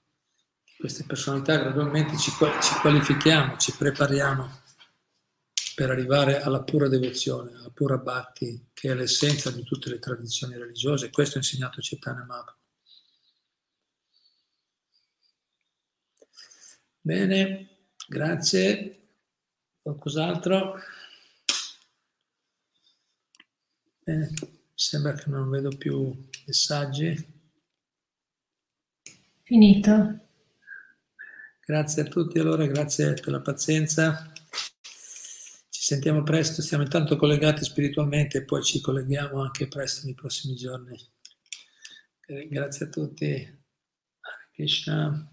queste 0.77 1.05
personalità 1.05 1.57
gradualmente 1.57 2.17
ci, 2.17 2.31
ci 2.31 2.73
qualifichiamo, 2.81 3.55
ci 3.57 3.73
prepariamo 3.75 4.63
per 5.75 5.89
arrivare 5.89 6.41
alla 6.41 6.63
pura 6.63 6.87
devozione, 6.87 7.53
alla 7.53 7.69
pura 7.69 7.97
bhakti, 7.97 8.69
che 8.73 8.91
è 8.91 8.95
l'essenza 8.95 9.51
di 9.51 9.61
tutte 9.63 9.89
le 9.89 9.99
tradizioni 9.99 10.57
religiose. 10.57 11.09
Questo 11.09 11.35
ha 11.35 11.41
insegnato 11.41 11.79
Chaitanya 11.81 12.23
Mahaprabhu. 12.23 12.59
Bene, 17.01 17.87
grazie. 18.07 19.09
Qualcos'altro? 19.81 20.79
Bene, 23.99 24.33
sembra 24.73 25.13
che 25.13 25.29
non 25.29 25.49
vedo 25.49 25.69
più 25.69 26.27
messaggi. 26.47 27.33
Finito. 29.43 30.19
Grazie 31.65 32.03
a 32.03 32.05
tutti 32.05 32.39
allora, 32.39 32.65
grazie 32.65 33.13
per 33.13 33.29
la 33.29 33.41
pazienza. 33.41 34.31
Sentiamo 35.85 36.23
presto, 36.23 36.63
stiamo 36.63 36.81
intanto 36.81 37.15
collegati 37.15 37.63
spiritualmente 37.63 38.39
e 38.39 38.43
poi 38.43 38.63
ci 38.63 38.81
colleghiamo 38.81 39.39
anche 39.39 39.67
presto 39.67 40.07
nei 40.07 40.15
prossimi 40.15 40.55
giorni. 40.55 40.97
Grazie 42.49 42.87
a 42.87 42.89
tutti. 42.89 43.63
Krishna. 44.51 45.29